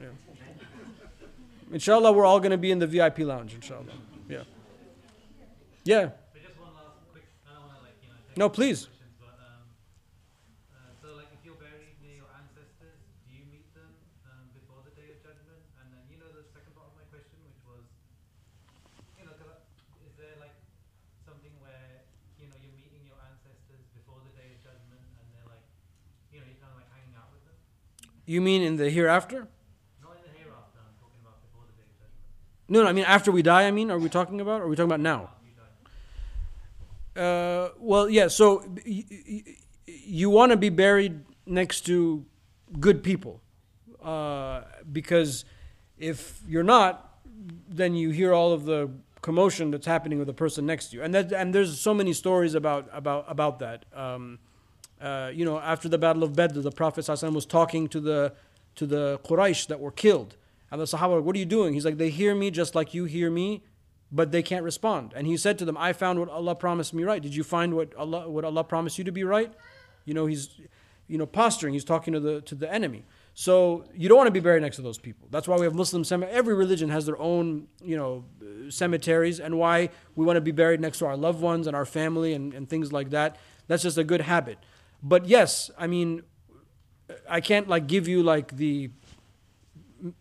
[0.00, 0.08] Yeah.
[1.72, 3.54] Inshallah, we're all going to be in the VIP lounge.
[3.54, 3.86] Inshallah.
[4.28, 4.44] Yeah.
[5.84, 6.12] Yeah.
[6.32, 8.54] So just one last quick, I don't want to like, you know, take No, up
[8.54, 8.86] please.
[8.86, 9.64] questions, but, um,
[10.76, 13.88] uh, so like if you're buried near your ancestors, do you meet them
[14.30, 15.58] um, before the day of judgment?
[15.82, 17.82] And then you know the second part of my question, which was,
[19.18, 19.62] you know, 'cause I-
[20.06, 20.54] is there like
[21.26, 22.04] something where
[22.38, 25.64] you know you're meeting your ancestors before the day of judgment, and they're like,
[26.30, 27.58] you know, you're kind of like hanging out with them?
[28.26, 29.46] You mean in the hereafter?
[30.02, 30.78] Not in the hereafter.
[30.82, 32.68] I'm talking about before the day of judgment.
[32.68, 33.66] No, no, I mean after we die.
[33.66, 34.60] I mean, are we talking about?
[34.60, 35.30] Or are we talking about now?
[37.16, 38.28] Uh, well, yeah.
[38.28, 39.42] So y- y-
[39.86, 42.24] you want to be buried next to
[42.78, 43.40] good people,
[44.02, 44.62] uh,
[44.92, 45.44] because
[45.98, 47.16] if you're not,
[47.68, 48.90] then you hear all of the
[49.22, 52.12] commotion that's happening with the person next to you, and that and there's so many
[52.12, 53.86] stories about about about that.
[53.94, 54.38] Um,
[55.00, 58.32] uh, you know, after the battle of Badr, the Prophet ﷺ was talking to the
[58.76, 60.36] to the Quraysh that were killed,
[60.70, 62.94] and the Sahaba were, "What are you doing?" He's like, "They hear me just like
[62.94, 63.62] you hear me."
[64.12, 65.12] but they can't respond.
[65.16, 67.20] And he said to them, I found what Allah promised me right.
[67.20, 69.52] Did you find what Allah what Allah promised you to be right?
[70.04, 70.50] You know, he's
[71.08, 73.04] you know posturing, he's talking to the to the enemy.
[73.34, 75.28] So you don't want to be buried next to those people.
[75.30, 76.38] That's why we have Muslim cemeteries.
[76.38, 78.24] Every religion has their own, you know,
[78.70, 81.84] cemeteries and why we want to be buried next to our loved ones and our
[81.84, 83.36] family and, and things like that.
[83.66, 84.58] That's just a good habit.
[85.02, 86.22] But yes, I mean
[87.28, 88.90] I can't like give you like the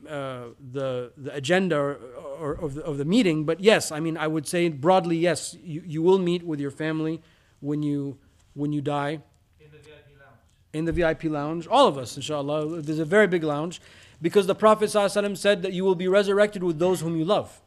[0.10, 2.00] uh, the the agenda or,
[2.40, 5.56] or, of, the, of the meeting, but yes, I mean I would say broadly yes,
[5.64, 7.22] you, you will meet with your family
[7.60, 8.18] when you
[8.54, 9.20] when you die
[9.60, 10.40] In the VIP lounge.
[10.74, 11.68] in the VIP lounge.
[11.68, 12.82] All of us, inshallah.
[12.82, 13.82] There's a very big lounge
[14.22, 17.62] because the Prophet ﷺ said that you will be resurrected with those whom you love,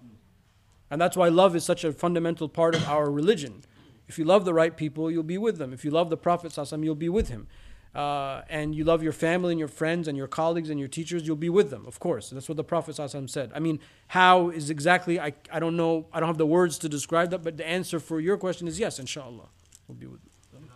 [0.91, 3.63] and that's why love is such a fundamental part of our religion.
[4.09, 5.73] If you love the right people, you'll be with them.
[5.73, 7.47] If you love the Prophet, you'll be with him.
[7.95, 11.27] Uh, and you love your family and your friends and your colleagues and your teachers,
[11.27, 12.31] you'll be with them, of course.
[12.31, 12.95] That's what the Prophet
[13.29, 13.51] said.
[13.55, 16.89] I mean, how is exactly, I, I don't know, I don't have the words to
[16.89, 19.49] describe that, but the answer for your question is yes, inshallah.
[19.89, 20.21] We'll be with
[20.53, 20.69] them.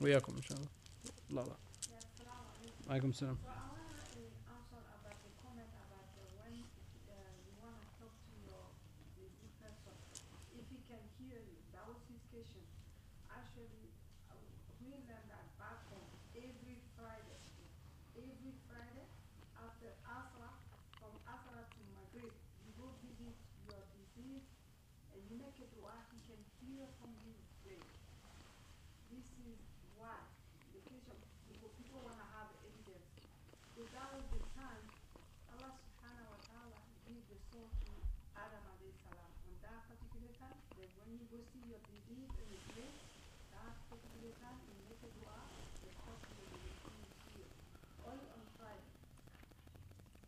[0.00, 0.68] Wa inshallah.
[1.36, 1.56] Allah.
[2.88, 3.38] Alaikum salam.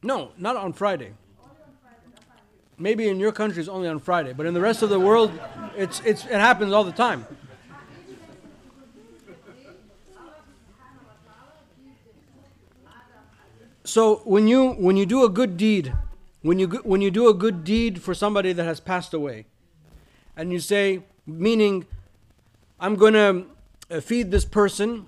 [0.02, 1.12] No, not on Friday.
[2.78, 5.30] Maybe in your country it's only on Friday, but in the rest of the world,
[5.76, 7.24] it's, it's, it happens all the time.
[13.84, 15.92] So when you when you do a good deed,
[16.40, 19.44] when you when you do a good deed for somebody that has passed away,
[20.34, 21.86] and you say, meaning,
[22.80, 23.44] I'm going to
[23.90, 25.06] uh, feed this person,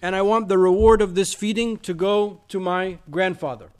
[0.00, 3.70] and I want the reward of this feeding to go to my grandfather.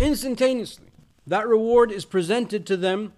[0.00, 0.88] Instantaneously,
[1.26, 3.12] that reward is presented to them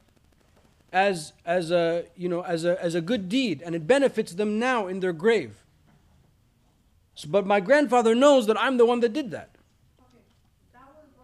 [0.91, 4.59] as as a you know as a as a good deed, and it benefits them
[4.59, 5.65] now in their grave.
[7.15, 9.51] So, but my grandfather knows that I'm the one that did that.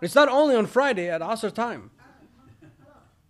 [0.01, 1.91] It's not only on Friday at Asr time.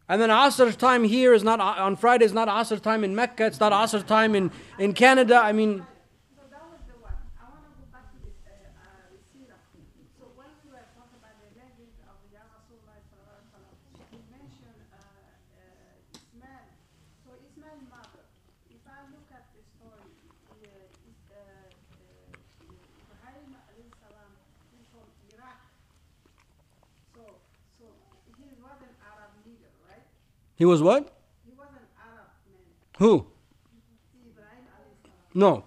[0.09, 3.47] And then Asr time here is not on Friday is not Asr time in Mecca,
[3.47, 5.36] it's not Asr time in, in Canada.
[5.43, 5.81] I mean
[6.36, 7.16] So that was the one.
[7.40, 9.56] I want to go back to this, uh, uh, the seerah.
[10.20, 13.74] So when we were talking about the legend of the Ya Rasulullah sallallahu alaihi wasallam,
[14.12, 16.68] we mentioned uh, uh, Ismail.
[17.24, 18.28] So Ismail's mother,
[18.68, 20.05] if I look at the story,
[20.52, 22.68] uh, is, uh, uh,
[23.09, 24.31] Ibrahim alayhi salam
[24.76, 25.64] is from Iraq.
[27.16, 27.40] So,
[27.81, 27.85] so
[28.36, 30.05] he wasn't Arab leader, right?
[30.56, 31.12] He was what?
[31.44, 32.62] He wasn't Arab man.
[32.98, 33.26] Who?
[34.31, 35.35] Ibrahim alayhi salam.
[35.35, 35.64] No.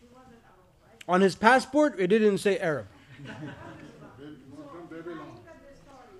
[0.00, 1.14] He wasn't Arab, right?
[1.14, 2.86] On his passport it didn't say Arab.
[3.26, 5.18] From Babylon.
[5.34, 6.18] Look at the story.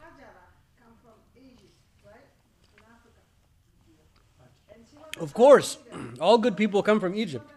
[0.00, 0.44] Hajara
[0.80, 1.74] come from Egypt,
[2.04, 2.28] right?
[2.76, 3.20] In Africa.
[4.72, 5.78] And she was Of course.
[6.20, 7.50] All good people come from Egypt.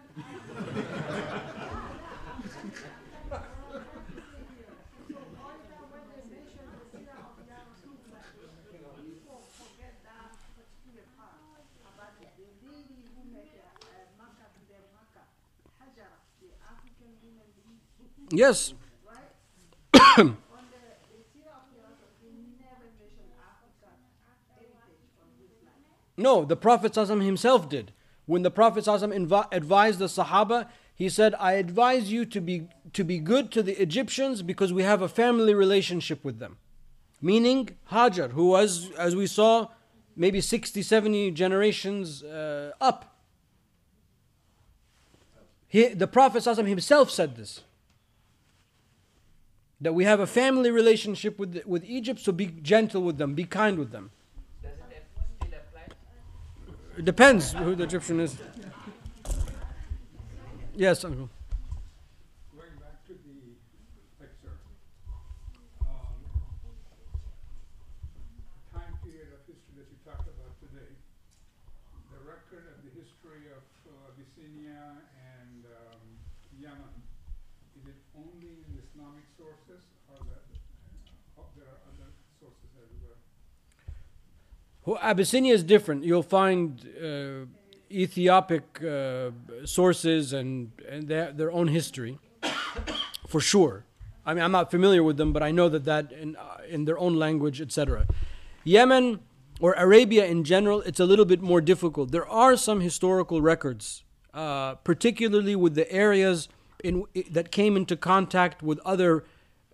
[3.90, 8.22] So all the time when they mention the seerah of Ya Rasulullah,
[9.00, 12.28] people forget that particular part about the
[12.62, 15.26] lady who made a uh, Makkah to their women leave,
[15.96, 16.06] Yes.
[16.06, 16.06] right?
[16.06, 18.74] On the Syria of philosophy, never mention African heritage on his Yes.
[26.16, 27.92] no, the Prophet himself did.
[28.26, 33.18] When the Prophet advised the Sahaba, he said, I advise you to be, to be
[33.18, 36.58] good to the Egyptians because we have a family relationship with them.
[37.22, 39.68] Meaning Hajar, who was, as we saw,
[40.14, 43.16] maybe 60, 70 generations uh, up.
[45.66, 47.62] He, the Prophet himself said this.
[49.82, 53.44] That we have a family relationship with, with Egypt, so be gentle with them, be
[53.44, 54.10] kind with them.
[54.62, 54.76] Does it
[55.40, 55.84] apply?
[56.98, 58.36] It depends who the Egyptian is.
[60.76, 61.30] Yes, uncle.
[62.52, 63.56] Going back to the
[64.20, 64.56] lecture,
[65.80, 66.12] um,
[68.72, 70.92] time period of history that you talked about today,
[72.12, 75.00] the record of the history of uh, Abyssinia
[75.40, 76.00] and um,
[76.60, 76.96] Yemen,
[77.80, 80.44] is it only in Islamic sources or that
[81.36, 82.08] uh, there are other
[82.40, 83.20] sources as well?
[84.90, 86.02] Well, Abyssinia is different.
[86.02, 87.46] You'll find uh,
[87.92, 89.30] Ethiopic uh,
[89.64, 92.18] sources and, and their, their own history,
[93.28, 93.84] for sure.
[94.26, 96.86] I mean, I'm not familiar with them, but I know that that in, uh, in
[96.86, 98.08] their own language, etc.
[98.64, 99.20] Yemen
[99.60, 102.10] or Arabia in general, it's a little bit more difficult.
[102.10, 104.02] There are some historical records,
[104.34, 106.48] uh, particularly with the areas
[106.82, 109.22] in, that came into contact with other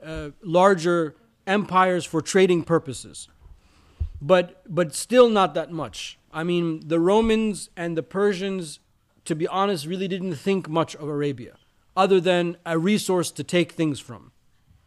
[0.04, 1.16] uh, larger
[1.46, 3.28] empires for trading purposes
[4.20, 6.18] but but still not that much.
[6.32, 8.78] I mean, the Romans and the Persians,
[9.24, 11.56] to be honest, really didn't think much of Arabia,
[11.96, 14.32] other than a resource to take things from,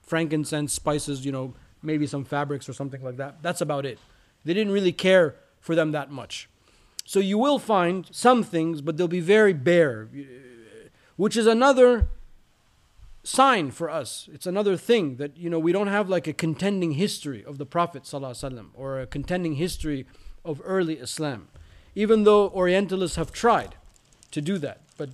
[0.01, 3.41] frankincense, spices, you know, maybe some fabrics or something like that.
[3.41, 3.99] That's about it.
[4.45, 6.49] They didn't really care for them that much.
[7.06, 10.07] So you will find some things, but they'll be very bare,
[11.15, 12.07] which is another
[13.24, 14.30] sign for us.
[14.34, 17.66] It's another thing that you know we don't have like a contending history of the
[17.66, 20.06] Prophet ﷺ or a contending history
[20.46, 21.50] of early Islam,
[21.96, 23.76] even though Orientalists have tried
[24.32, 25.10] to do that, but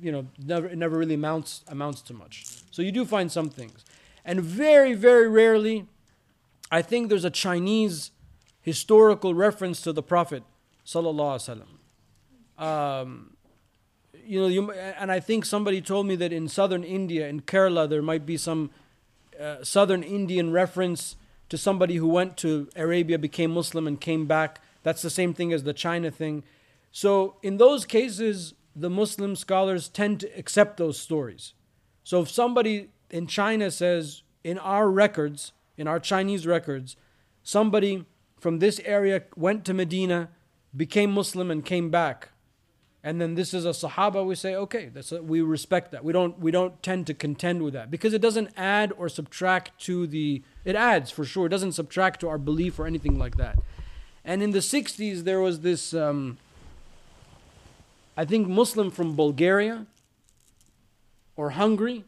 [0.00, 2.44] you know never it never really amounts amounts to much.
[2.70, 3.84] So you do find some things,
[4.24, 5.86] and very very rarely,
[6.70, 8.10] I think there's a Chinese
[8.60, 10.42] historical reference to the Prophet
[10.84, 11.62] ﷺ.
[12.58, 13.36] Um,
[14.30, 17.88] you know, you, and I think somebody told me that in southern India, in Kerala,
[17.88, 18.70] there might be some
[19.40, 21.16] uh, southern Indian reference
[21.48, 24.60] to somebody who went to Arabia, became Muslim, and came back.
[24.84, 26.44] That's the same thing as the China thing.
[26.92, 31.54] So, in those cases, the Muslim scholars tend to accept those stories.
[32.04, 36.94] So, if somebody in China says, in our records, in our Chinese records,
[37.42, 38.06] somebody
[38.38, 40.28] from this area went to Medina,
[40.76, 42.28] became Muslim, and came back
[43.02, 46.04] and then this is a sahaba we say okay that's a, we respect that.
[46.04, 49.78] We don't we don't tend to contend with that because it doesn't add or subtract
[49.82, 51.46] to the it adds for sure.
[51.46, 53.58] It doesn't subtract to our belief or anything like that.
[54.24, 56.38] And in the 60s there was this um,
[58.16, 59.86] i think muslim from bulgaria
[61.36, 62.04] or hungary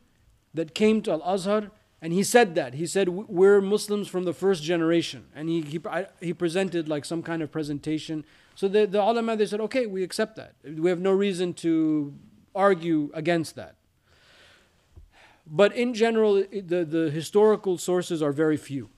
[0.53, 1.71] that came to al-azhar
[2.03, 5.81] and he said that he said we're muslims from the first generation and he he,
[5.89, 8.25] I, he presented like some kind of presentation
[8.55, 10.55] so the, the ulama, they said, okay, we accept that.
[10.65, 12.15] We have no reason to
[12.55, 13.77] argue against that.
[15.47, 18.91] But in general, the, the historical sources are very few.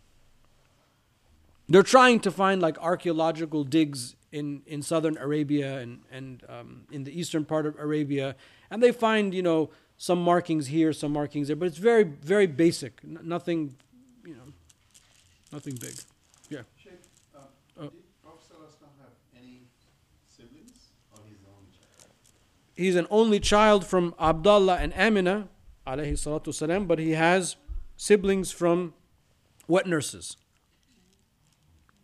[1.68, 7.04] They're trying to find like archaeological digs in, in southern Arabia and, and um, in
[7.04, 8.36] the eastern part of Arabia,
[8.70, 12.46] and they find, you know, some markings here, some markings there, but it's very, very
[12.46, 13.00] basic.
[13.04, 13.76] N- nothing,
[14.24, 14.52] you know,
[15.52, 15.94] nothing big.
[16.50, 16.60] Yeah.
[16.82, 16.92] Sheikh,
[17.34, 17.92] uh, did
[18.22, 19.62] Prophet Sallallahu have any
[20.28, 22.10] siblings or his own child?
[22.76, 25.48] he's an only child from Abdullah and Amina,
[25.86, 27.56] alayhi salatu salam, but he has
[27.96, 28.94] siblings from
[29.68, 30.36] wet nurses.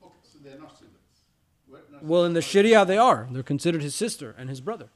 [0.02, 0.96] Okay, so they're not siblings.
[1.68, 3.28] Wet nurses Well, in the Sharia, they are.
[3.30, 4.88] They're considered his sister and his brother.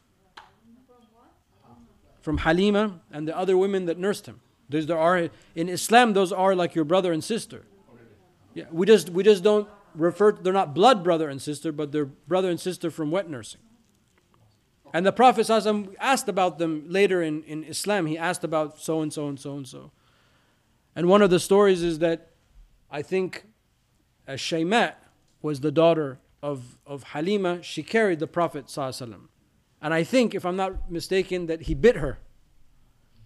[2.25, 4.41] From Halima and the other women that nursed him.
[4.71, 6.15] Those are in Islam.
[6.15, 7.67] Those are like your brother and sister.
[8.55, 10.33] Yeah, we just we just don't refer.
[10.33, 13.61] To, they're not blood brother and sister, but they're brother and sister from wet nursing.
[14.95, 15.51] And the Prophet
[16.01, 18.07] asked about them later in, in Islam.
[18.07, 19.91] He asked about so and so and so and so.
[20.97, 22.31] And one of the stories is that
[22.91, 23.45] I think
[24.27, 24.95] uh, Shaymat
[25.43, 27.63] was the daughter of, of Halima.
[27.63, 29.29] She carried the Prophet ﷺ.
[29.85, 32.19] And I think, if I'm not mistaken, that he bit her.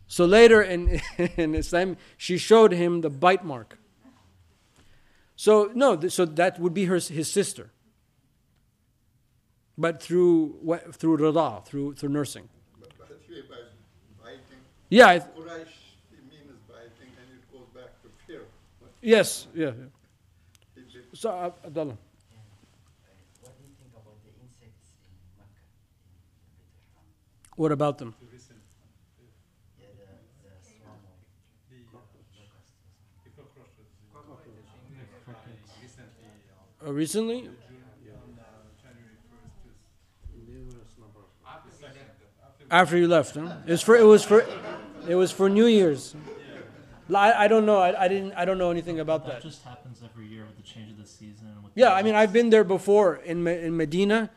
[0.08, 1.00] So later in,
[1.36, 3.78] in Islam, she showed him the bite mark.
[5.36, 7.70] So, no, so that would be her, his sister.
[9.78, 12.48] But through, what- through rada, through, through nursing.
[12.80, 14.32] But but if by
[14.90, 15.78] Yeah, I, Quraysh
[16.28, 18.42] means I and it goes back to fear.
[19.00, 19.66] Yes, yeah.
[19.66, 20.82] yeah.
[21.14, 21.94] So, uh, Abdullah.
[21.94, 25.62] What do you think about the insects in Mecca,
[26.02, 27.47] in the Beit al-Haram?
[27.58, 28.14] What about them?
[28.20, 30.06] Yeah, the,
[30.46, 30.94] the swarm
[36.82, 37.50] of Uh, recently?
[40.46, 41.26] Numerous number of
[42.70, 43.56] After you left, huh?
[43.66, 44.46] It was for it was for
[45.08, 46.14] it was for New Year's.
[47.12, 47.78] I, I don't know.
[47.78, 48.34] I, I didn't.
[48.34, 49.42] I don't know anything about That that.
[49.42, 51.48] just happens every year with the change of the season.
[51.64, 54.30] With Yeah, the I mean, I've been there before in in Medina.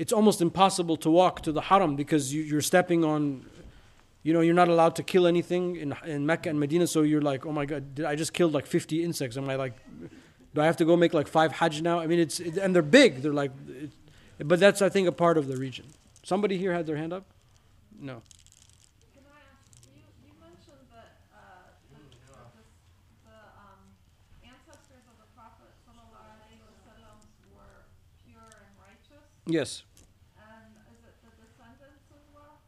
[0.00, 3.44] It's almost impossible to walk to the Haram because you, you're stepping on.
[4.22, 6.86] You know, you're not allowed to kill anything in in Mecca and Medina.
[6.86, 9.36] So you're like, oh my god, did I just killed like 50 insects?
[9.36, 9.74] Am I like,
[10.54, 12.00] do I have to go make like five Hajj now?
[12.00, 13.20] I mean, it's it, and they're big.
[13.22, 13.90] They're like, it,
[14.48, 15.84] but that's I think a part of the region.
[16.22, 17.24] Somebody here had their hand up.
[18.00, 18.22] No.
[19.12, 22.00] Can I ask, you, you mentioned that, uh, the,
[22.32, 22.68] that this,
[23.28, 23.80] the, um,
[24.44, 27.20] ancestors of the Prophet sallallahu alaihi wasallam
[27.52, 27.84] were
[28.24, 29.84] pure and righteous, Yes,
[30.40, 32.60] and is it the descendants as well?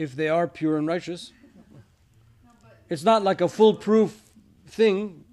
[0.00, 1.32] If they are pure and righteous,
[2.88, 4.22] it's not like a foolproof
[4.66, 5.24] thing.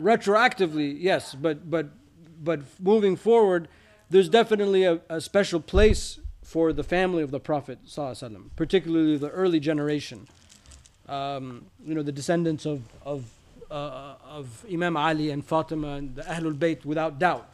[0.00, 1.88] retroactively yes but but
[2.44, 3.66] but moving forward
[4.10, 7.80] there's definitely a, a special place for the family of the prophet
[8.54, 10.28] particularly the early generation
[11.08, 13.24] um, you know the descendants of of
[13.70, 17.48] uh, of imam ali and fatima and the ahlul bayt without doubt.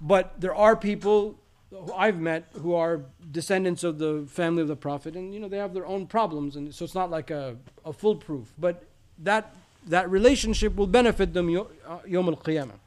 [0.00, 1.38] But there are people
[1.70, 5.48] who I've met who are descendants of the family of the prophet and you know
[5.48, 8.52] they have their own problems and so it's not like a, a foolproof.
[8.58, 8.84] But
[9.18, 9.54] that
[9.86, 12.78] that relationship will benefit them yo- uh, yom al qiyamah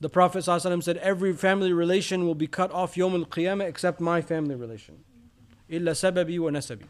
[0.00, 4.00] the prophet ﷺ said every family relation will be cut off yom al qiyamah except
[4.00, 5.04] my family relation.
[5.68, 6.84] Illa sababi wa nasabi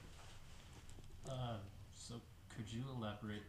[1.28, 1.57] Uh,
[1.93, 2.15] so
[2.57, 3.43] could you elaborate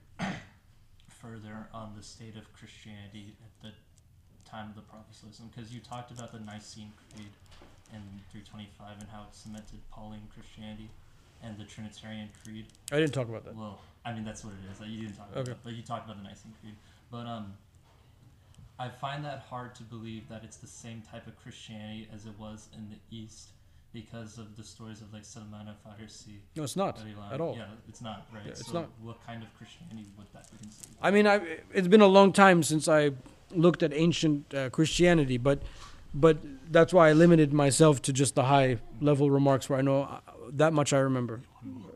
[1.10, 3.72] further on the state of Christianity at the
[4.50, 5.16] time of the Prophet
[5.54, 7.32] Because you talked about the Nicene Creed
[7.94, 10.90] in 325 and how it cemented Pauline Christianity
[11.44, 12.68] and the Trinitarian Creed.
[12.92, 13.56] I didn't talk about that.
[13.56, 14.80] Well, I mean that's what it is.
[14.80, 15.52] Like, you didn't talk about Okay.
[15.52, 16.76] that, but you talked about the Nicene Creed.
[17.10, 17.54] But um,
[18.80, 22.38] I find that hard to believe that it's the same type of Christianity as it
[22.40, 23.50] was in the East
[23.94, 26.40] because of the stories of like Salman al Farisi.
[26.56, 27.00] No, it's not
[27.32, 27.56] at all.
[27.58, 28.44] Yeah, it's not right.
[28.46, 28.90] Yeah, it's so not.
[29.02, 30.96] What kind of Christianity would that be considered?
[31.02, 31.42] I mean, I,
[31.74, 33.12] it's been a long time since I
[33.52, 35.62] looked at ancient uh, Christianity, but
[36.14, 36.38] but
[36.70, 40.20] that's why I limited myself to just the high level remarks where I know uh,
[40.52, 41.42] that much I remember.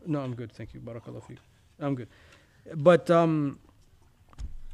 [0.05, 0.79] No, I'm good, thank you.
[0.79, 1.37] Barakallah feek.
[1.79, 2.07] I'm good.
[2.75, 3.59] But um,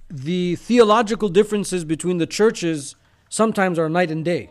[0.09, 2.95] the theological differences between the churches
[3.29, 4.49] sometimes are night and day.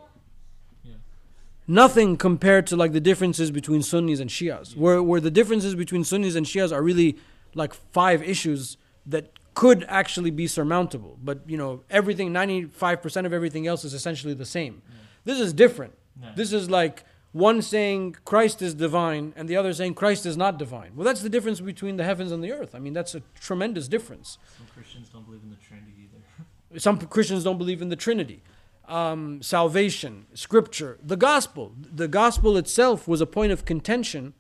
[1.71, 1.75] Yeah.
[1.75, 6.05] Nothing compared to like the differences between Sunnis and Shias, where where the differences between
[6.05, 7.17] Sunnis and Shias are really
[7.55, 8.77] like five issues
[9.07, 11.19] that could actually be surmountable.
[11.23, 14.83] But you know, everything, ninety five percent of everything else is essentially the same.
[15.25, 15.95] This is different.
[16.21, 16.33] Yeah.
[16.37, 20.59] This is like one saying Christ is divine and the other saying Christ is not
[20.59, 20.93] divine.
[20.97, 22.75] Well, that's the difference between the heavens and the earth.
[22.75, 24.39] I mean, that's a tremendous difference.
[24.59, 26.81] Some Christians don't believe in the Trinity either.
[26.81, 28.43] Some Christians don't believe in the Trinity.
[28.91, 31.73] Um, salvation, scripture, the gospel.
[31.79, 34.35] The gospel itself was a point of contention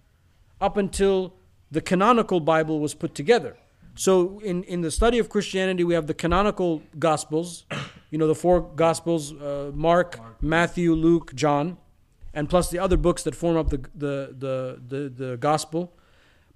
[0.60, 1.34] up until
[1.70, 3.56] the canonical Bible was put together.
[3.94, 7.64] So, in, in the study of Christianity, we have the canonical gospels,
[8.10, 11.76] you know, the four gospels uh, Mark, Matthew, Luke, John,
[12.32, 15.92] and plus the other books that form up the, the, the, the, the gospel.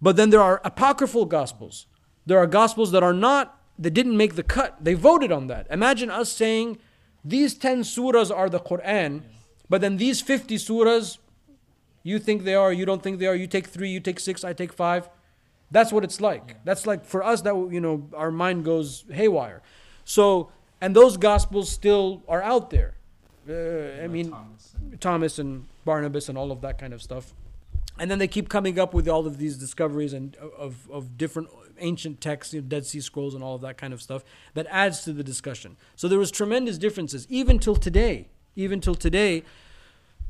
[0.01, 1.87] But then there are apocryphal gospels.
[2.27, 4.83] There are gospels that are not, that didn't make the cut.
[4.83, 5.67] They voted on that.
[5.71, 6.79] Imagine us saying
[7.25, 9.23] these 10 surahs are the Quran,
[9.69, 11.19] but then these 50 surahs,
[12.03, 14.45] you think they are, you don't think they are, you take three, you take six,
[14.45, 15.09] I take five.
[15.71, 16.63] That's what it's like.
[16.65, 19.63] That's like for us that you know our mind goes haywire.
[20.05, 22.95] So and those gospels still are out there.
[23.49, 24.33] Uh, I mean
[25.01, 27.33] Thomas and Barnabas and all of that kind of stuff.
[27.99, 31.49] And then they keep coming up with all of these discoveries and of, of different
[31.79, 34.67] ancient texts, you know, Dead Sea Scrolls and all of that kind of stuff that
[34.69, 35.77] adds to the discussion.
[35.95, 38.29] So there was tremendous differences even till today.
[38.57, 39.45] Even till today,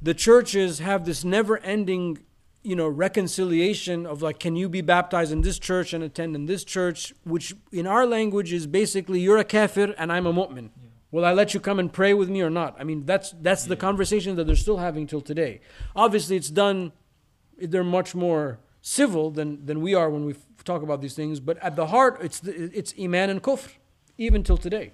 [0.01, 2.19] the churches have this never-ending,
[2.63, 6.47] you know, reconciliation of like, can you be baptized in this church and attend in
[6.47, 10.71] this church, which in our language is basically you're a kafir and I'm a mu'min.
[11.11, 12.77] Will I let you come and pray with me or not?
[12.79, 15.61] I mean, that's that's the conversation that they're still having till today.
[15.95, 16.93] Obviously, it's done.
[17.59, 21.41] They're much more civil than than we are when we talk about these things.
[21.41, 23.71] But at the heart, it's the, it's iman and kufr,
[24.19, 24.93] even till today.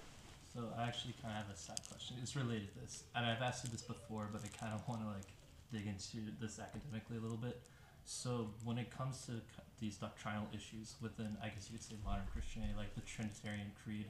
[0.55, 2.17] So I actually kind of have a side question.
[2.23, 5.03] It's related to this, and I've asked you this before, but I kind of want
[5.03, 5.31] to like
[5.73, 7.61] dig into this academically a little bit.
[8.05, 9.33] So when it comes to
[9.81, 14.07] these doctrinal issues within, I guess you could say modern Christianity, like the Trinitarian creed,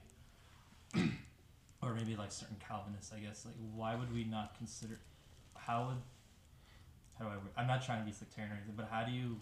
[1.83, 4.99] or maybe like certain Calvinists, I guess, like why would we not consider?
[5.55, 6.03] How would
[7.27, 7.37] I?
[7.37, 9.41] word- I'm not trying to be sectarian or anything, but how do you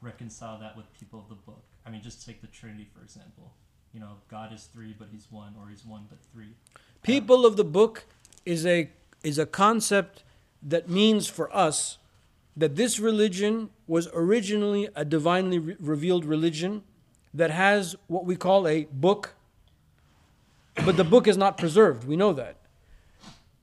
[0.00, 1.62] reconcile that with people of the book?
[1.86, 3.52] I mean, just take the Trinity for example.
[3.92, 6.54] You know, God is three, but He's one, or He's one but three.
[7.02, 8.04] People of the book
[8.46, 8.90] is a
[9.22, 10.22] is a concept
[10.62, 11.98] that means for us
[12.56, 16.82] that this religion was originally a divinely re- revealed religion
[17.32, 19.34] that has what we call a book
[20.84, 22.56] but the book is not preserved we know that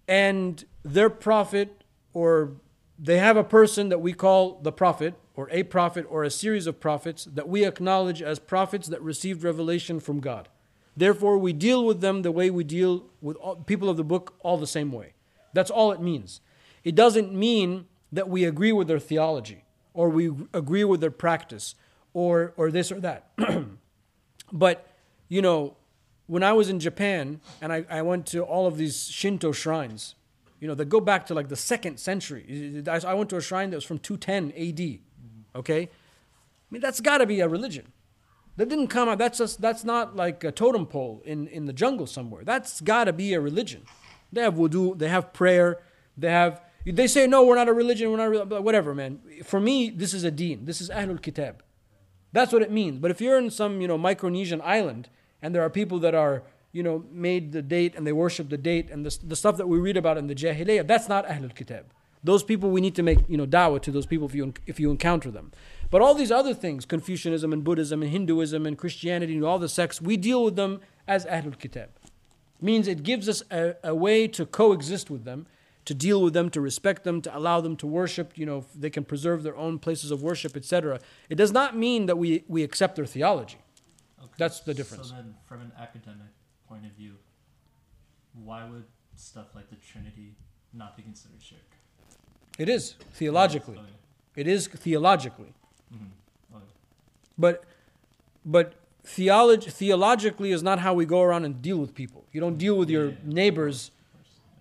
[0.08, 2.52] and their prophet or
[3.00, 6.66] they have a person that we call the prophet or a prophet or a series
[6.68, 10.50] of prophets that we acknowledge as prophets that received revelation from God
[10.98, 14.34] Therefore, we deal with them the way we deal with all, people of the book,
[14.40, 15.14] all the same way.
[15.54, 16.42] That's all it means.
[16.84, 19.64] It doesn't mean that we agree with their theology
[19.94, 21.76] or we agree with their practice
[22.14, 23.30] or, or this or that.
[24.52, 24.88] but,
[25.30, 25.78] you know,
[26.26, 30.16] when I was in Japan and I, I went to all of these Shinto shrines,
[30.60, 32.84] you know, that go back to like the second century.
[32.88, 34.78] I went to a shrine that was from 210 AD.
[34.78, 35.58] Mm-hmm.
[35.60, 35.82] Okay?
[35.84, 35.90] I
[36.72, 37.92] mean, that's got to be a religion.
[38.58, 39.20] That didn't come out.
[39.20, 42.44] That's just, that's not like a totem pole in, in the jungle somewhere.
[42.44, 43.84] That's got to be a religion.
[44.32, 44.98] They have wudu.
[44.98, 45.80] They have prayer.
[46.18, 46.62] They have.
[46.86, 48.10] They say no, we're not a religion.
[48.12, 49.20] We're not a, rel-" whatever, man.
[49.44, 50.66] For me, this is a deen.
[50.66, 51.64] This is Ahlul Kitab.
[52.32, 53.00] That's what it means.
[53.00, 55.10] But if you're in some you know Micronesian island
[55.42, 56.44] and there are people that are
[56.78, 59.68] you know made the date and they worship the date and the, the stuff that
[59.68, 61.86] we read about in the Jahiliyyah, that's not Ahlul Kitab.
[62.24, 64.80] Those people we need to make you know dawah to those people if you if
[64.80, 65.52] you encounter them.
[65.90, 69.70] But all these other things, Confucianism and Buddhism and Hinduism and Christianity and all the
[69.70, 71.90] sects, we deal with them as Ahlul Kitab.
[72.62, 75.48] Means it gives us a, a way to coexist with them,
[75.86, 78.90] to deal with them, to respect them, to allow them to worship, you know, they
[78.90, 81.00] can preserve their own places of worship, etc.
[81.30, 83.60] It does not mean that we, we accept their theology.
[84.20, 84.34] Okay.
[84.38, 85.10] That's the difference.
[85.10, 86.34] So then, from an academic
[86.68, 87.14] point of view,
[88.44, 88.86] why would
[89.16, 90.36] stuff like the Trinity
[90.74, 91.60] not be considered shirk?
[92.60, 93.78] It is theologically.
[93.78, 93.88] Okay.
[94.36, 95.54] It is theologically.
[95.94, 96.10] Mhm.
[96.56, 96.66] Okay.
[97.38, 97.64] But
[98.46, 98.74] but
[99.04, 102.26] theology theologically is not how we go around and deal with people.
[102.32, 103.16] You don't deal with your Yeah.
[103.24, 103.92] neighbors.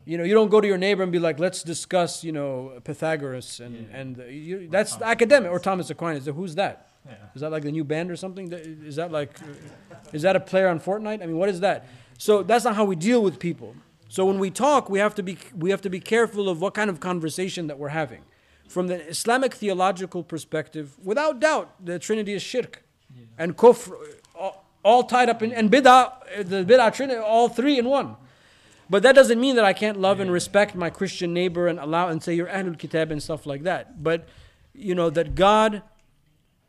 [0.05, 2.81] You know, you don't go to your neighbor and be like, "Let's discuss," you know,
[2.85, 3.97] Pythagoras and Yeah.
[4.01, 6.27] and uh, you, that's academic or Thomas Aquinas.
[6.27, 6.89] Who's that?
[7.07, 7.15] Yeah.
[7.35, 8.53] Is that like the new band or something?
[8.53, 9.31] Is that like,
[10.12, 11.23] is that a player on Fortnite?
[11.23, 11.87] I mean, what is that?
[12.19, 13.74] So that's not how we deal with people.
[14.09, 16.74] So when we talk, we have to be we have to be careful of what
[16.74, 18.23] kind of conversation that we're having.
[18.69, 22.83] From the Islamic theological perspective, without doubt, the Trinity is shirk,
[23.39, 23.95] and kufr,
[24.35, 28.16] all, all tied up in and bid'ah, the bid'ah Trinity, all three in one.
[28.89, 32.09] But that doesn't mean that I can't love and respect my Christian neighbor and allow
[32.09, 34.03] and say you're Ahlul Kitab and stuff like that.
[34.03, 34.28] But
[34.73, 35.83] you know that God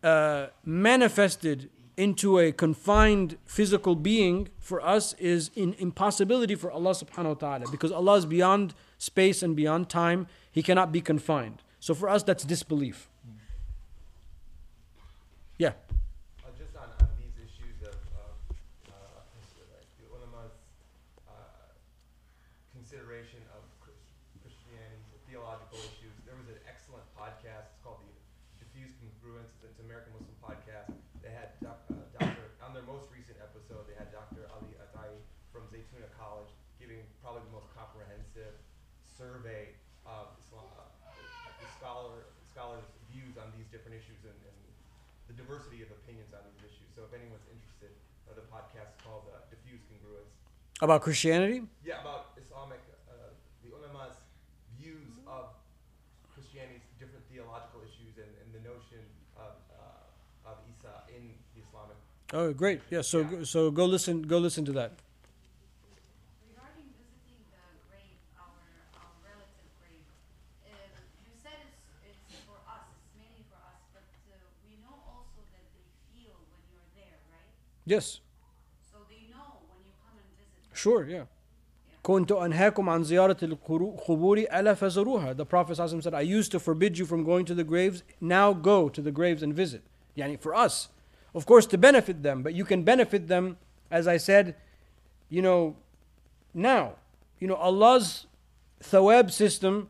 [0.03, 7.30] uh, manifested into a confined physical being for us is an impossibility for Allah subhanahu
[7.30, 10.28] wa ta'ala because Allah is beyond space and beyond time.
[10.52, 11.64] He cannot be confined.
[11.80, 13.10] So for us, that's disbelief.
[15.57, 15.74] Yeah.
[16.45, 19.26] Uh, just on, on these issues of uh, uh,
[19.74, 20.53] like the ulama's
[21.26, 21.74] uh,
[22.78, 24.14] consideration of Chris-
[24.45, 27.74] Christianity, theological issues, there was an excellent podcast.
[27.74, 28.14] It's called the
[28.61, 29.49] Diffuse Congruence.
[29.65, 30.94] It's an American Muslim podcast.
[31.26, 32.53] They had doc, uh, Dr.
[32.61, 33.90] on their most recent episode.
[33.90, 34.45] They had Dr.
[34.53, 35.18] Ali Ataie
[35.49, 38.53] from Zaytuna College giving probably the most comprehensive
[39.03, 39.74] survey
[40.06, 40.86] of Islam, uh,
[41.18, 44.57] the scholar scholars' views on these different issues and, and
[45.28, 46.88] the diversity of opinions on these issues.
[46.91, 47.95] So if anyone's interested,
[48.28, 50.28] uh, the podcast is called uh, Diffuse Congruence.
[50.84, 51.64] About Christianity?
[51.88, 53.32] Yeah, about Islamic, uh,
[53.64, 54.19] the ulama's
[54.76, 55.56] views of
[56.36, 58.99] Christianity's different theological issues and, and the notion
[59.40, 61.95] of, uh, of Isa in the Islamic.
[62.36, 62.84] Oh, great.
[62.91, 63.02] Yeah.
[63.07, 64.22] So so go listen.
[64.28, 64.99] Go listen to that.
[66.44, 68.52] Regarding visiting the grave, our,
[68.99, 70.03] our relative grave,
[70.68, 70.91] um,
[71.24, 71.56] you said
[72.03, 74.36] it's, it's for us, it's mainly for us, but uh,
[74.68, 77.48] we know also that they feel when you're there, right?
[77.87, 78.20] Yes.
[78.91, 80.62] So they know when you come and visit.
[80.62, 80.74] them.
[80.74, 81.07] Sure.
[81.09, 81.24] Yeah.
[82.03, 85.37] كنت أنهاكم عن زيارة القبور ألا فزوروها.
[85.37, 88.03] The Prophet ﷺ said, I used to forbid you from going to the graves.
[88.20, 89.83] Now go to the graves and visit.
[90.16, 90.89] Yani for us,
[91.35, 93.57] of course, to benefit them, but you can benefit them,
[93.91, 94.57] as I said,
[95.29, 95.77] you know,
[96.53, 96.97] now.
[97.39, 98.27] You know, Allah's
[98.83, 99.89] thawab system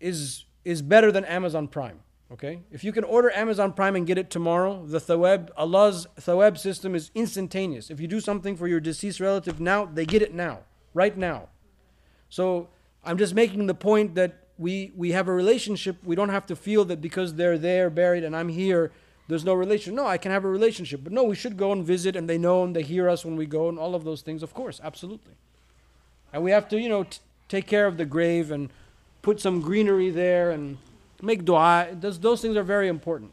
[0.00, 2.00] is is better than Amazon Prime.
[2.31, 2.61] Okay?
[2.71, 6.95] If you can order Amazon Prime and get it tomorrow, the thawab, Allah's thawab system
[6.95, 7.91] is instantaneous.
[7.91, 10.59] If you do something for your deceased relative now, they get it now,
[10.93, 11.49] right now.
[12.29, 12.69] So
[13.03, 15.97] I'm just making the point that we, we have a relationship.
[16.03, 18.91] We don't have to feel that because they're there buried and I'm here,
[19.27, 19.95] there's no relation.
[19.95, 21.01] No, I can have a relationship.
[21.03, 23.35] But no, we should go and visit and they know and they hear us when
[23.35, 25.33] we go and all of those things, of course, absolutely.
[26.31, 28.71] And we have to, you know, t- take care of the grave and
[29.21, 30.77] put some greenery there and
[31.23, 31.87] make dua.
[31.93, 33.31] Those, those things are very important.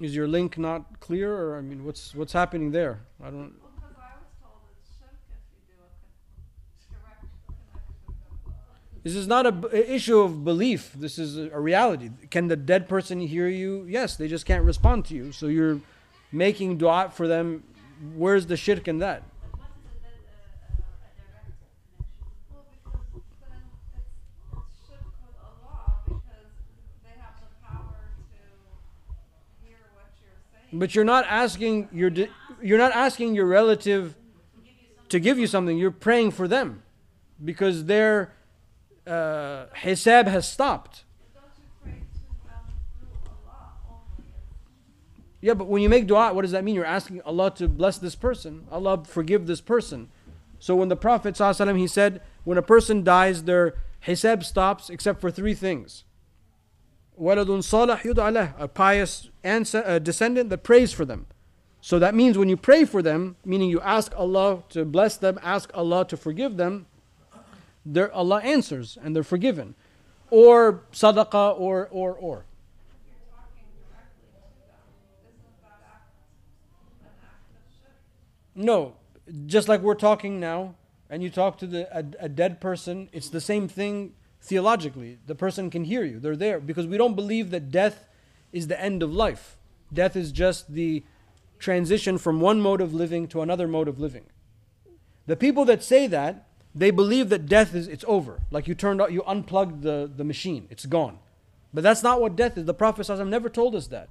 [0.00, 3.00] Is your link not clear, or I mean, what's what's happening there?
[3.22, 3.52] I don't.
[9.02, 10.92] This is not a b- issue of belief.
[10.94, 12.10] This is a reality.
[12.30, 13.86] Can the dead person hear you?
[13.88, 15.32] Yes, they just can't respond to you.
[15.32, 15.80] So you're
[16.30, 17.64] making dua for them.
[18.14, 19.22] Where's the shirk in that?
[30.72, 32.10] But you're not asking your
[32.62, 34.16] you're not asking your relative
[35.08, 35.78] to give you something.
[35.78, 36.82] You're praying for them
[37.42, 38.32] because their
[39.06, 41.04] uh, hisab has stopped.
[45.40, 46.74] Yeah, but when you make dua, what does that mean?
[46.74, 50.08] You're asking Allah to bless this person, Allah forgive this person.
[50.58, 53.74] So when the Prophet he said, when a person dies, their
[54.06, 56.02] hisab stops except for three things.
[57.20, 61.26] Waladun salih yud'alah, a pious ansa- uh, descendant that prays for them.
[61.80, 65.38] So that means when you pray for them, meaning you ask Allah to bless them,
[65.42, 66.86] ask Allah to forgive them,
[67.96, 69.74] Allah answers and they're forgiven.
[70.30, 72.44] Or sadaqah or or or.
[78.54, 78.94] No,
[79.46, 80.74] just like we're talking now,
[81.08, 85.18] and you talk to the a, a dead person, it's the same thing theologically.
[85.26, 88.06] The person can hear you; they're there because we don't believe that death
[88.52, 89.56] is the end of life.
[89.92, 91.04] Death is just the
[91.58, 94.24] transition from one mode of living to another mode of living.
[95.26, 98.40] The people that say that they believe that death is it's over.
[98.50, 101.18] Like you turned out, you unplugged the, the machine, it's gone.
[101.72, 102.64] But that's not what death is.
[102.64, 104.08] The Prophet never told us that.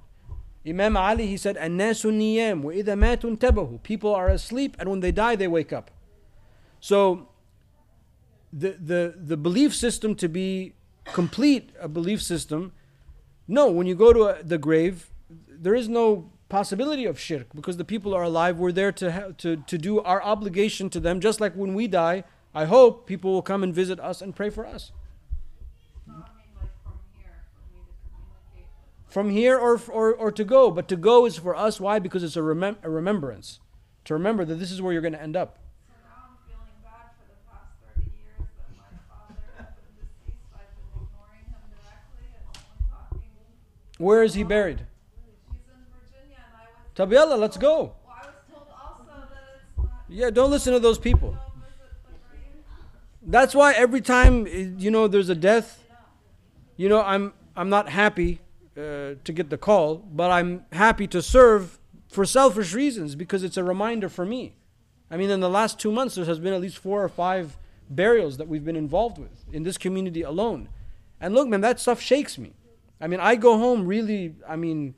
[0.66, 2.10] Imam Ali he said, "An-nasu
[2.62, 5.90] wa idha matu intabahu." People are asleep, and when they die, they wake up.
[6.80, 7.28] So,
[8.52, 12.72] the the the belief system to be complete, a belief system.
[13.46, 15.10] No, when you go to a, the grave,
[15.48, 18.58] there is no possibility of shirk because the people are alive.
[18.58, 21.86] We're there to ha- to to do our obligation to them, just like when we
[21.88, 22.24] die.
[22.54, 24.92] I hope people will come and visit us and pray for us.
[29.08, 31.80] From here or, or, or to go, but to go is for us.
[31.80, 31.98] Why?
[31.98, 33.58] Because it's a, remem- a remembrance.
[34.04, 35.58] To remember that this is where you're going to end up.
[43.98, 44.86] Where is he buried?
[46.94, 47.94] Tabiallah, let's go.
[50.08, 51.36] Yeah, don't listen to those people.
[53.22, 55.84] That's why every time you know there's a death,
[56.76, 58.40] you know I'm I'm not happy
[58.76, 63.56] uh, to get the call, but I'm happy to serve for selfish reasons because it's
[63.56, 64.54] a reminder for me.
[65.10, 67.58] I mean, in the last two months, there has been at least four or five
[67.90, 70.68] burials that we've been involved with in this community alone.
[71.20, 72.54] And look, man, that stuff shakes me.
[73.00, 74.34] I mean, I go home really.
[74.48, 74.94] I mean,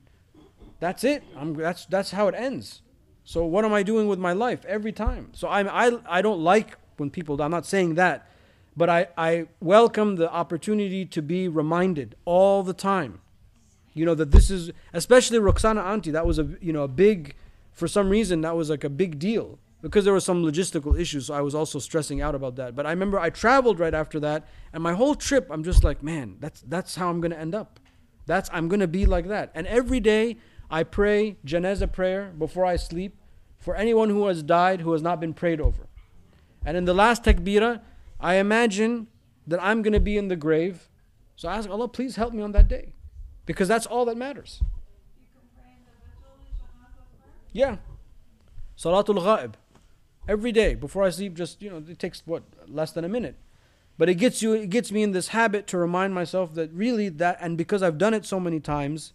[0.78, 1.22] that's it.
[1.36, 2.82] I'm, that's that's how it ends.
[3.24, 5.30] So what am I doing with my life every time?
[5.32, 7.40] So I'm, I I don't like when people.
[7.40, 8.28] I'm not saying that,
[8.76, 13.20] but I I welcome the opportunity to be reminded all the time.
[13.92, 16.10] You know that this is especially Roxana Auntie.
[16.10, 17.34] That was a you know a big,
[17.72, 21.26] for some reason that was like a big deal because there were some logistical issues.
[21.26, 22.74] So I was also stressing out about that.
[22.74, 26.02] But I remember I traveled right after that, and my whole trip I'm just like,
[26.02, 27.80] man, that's that's how I'm gonna end up.
[28.26, 29.50] That's I'm gonna be like that.
[29.54, 30.38] And every day
[30.70, 33.16] I pray janazah prayer before I sleep
[33.58, 35.88] for anyone who has died who has not been prayed over.
[36.64, 37.80] And in the last takbirah,
[38.20, 39.06] I imagine
[39.46, 40.88] that I'm to be in the grave.
[41.36, 42.92] So I ask Allah, please help me on that day.
[43.46, 44.62] Because that's all that matters.
[47.52, 47.76] Yeah.
[48.76, 49.54] Salatul ghaib.
[50.28, 53.36] Every day before I sleep, just, you know, it takes what, less than a minute.
[54.00, 57.10] But it gets you, it gets me in this habit to remind myself that really
[57.10, 59.12] that, and because I've done it so many times,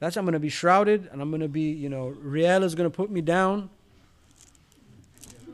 [0.00, 2.74] that's I'm going to be shrouded and I'm going to be, you know, Riel is
[2.74, 3.70] going to put me down.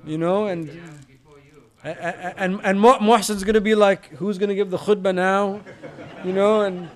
[0.05, 0.69] You know, and
[1.85, 5.15] and and, and Mu- Muhsin's going to be like, who's going to give the khutbah
[5.15, 5.61] now?
[6.25, 6.91] You know, and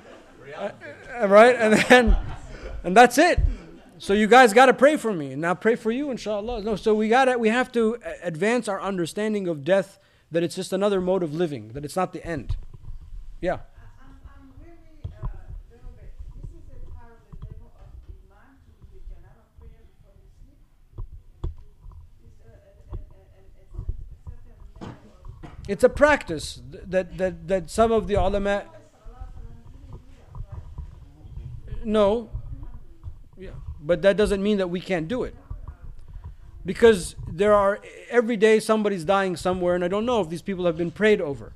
[0.58, 2.16] uh, right, and then
[2.82, 3.38] and that's it.
[3.98, 6.60] So you guys got to pray for me, and now pray for you, inshallah.
[6.62, 10.00] No, so we got to we have to advance our understanding of death
[10.30, 12.56] that it's just another mode of living, that it's not the end.
[13.40, 13.60] Yeah.
[25.68, 28.64] It's a practice that, that, that some of the ulama.
[31.84, 32.30] No.
[33.36, 33.50] Yeah.
[33.78, 35.36] But that doesn't mean that we can't do it.
[36.68, 37.80] Because there are,
[38.10, 41.18] every day somebody's dying somewhere, and I don't know if these people have been prayed
[41.18, 41.54] over.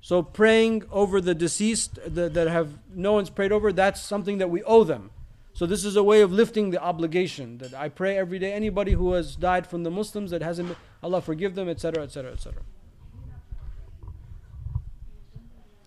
[0.00, 4.62] So praying over the deceased that have no one's prayed over, that's something that we
[4.62, 5.10] owe them.
[5.54, 8.52] So this is a way of lifting the obligation that I pray every day.
[8.52, 12.30] Anybody who has died from the Muslims that hasn't, been, Allah forgive them, etc., etc.,
[12.30, 12.62] etc.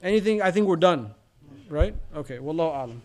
[0.04, 0.42] Anything?
[0.42, 1.16] I think we're done,
[1.70, 1.96] right?
[2.14, 2.40] Okay.
[2.40, 3.02] Wallahu alam.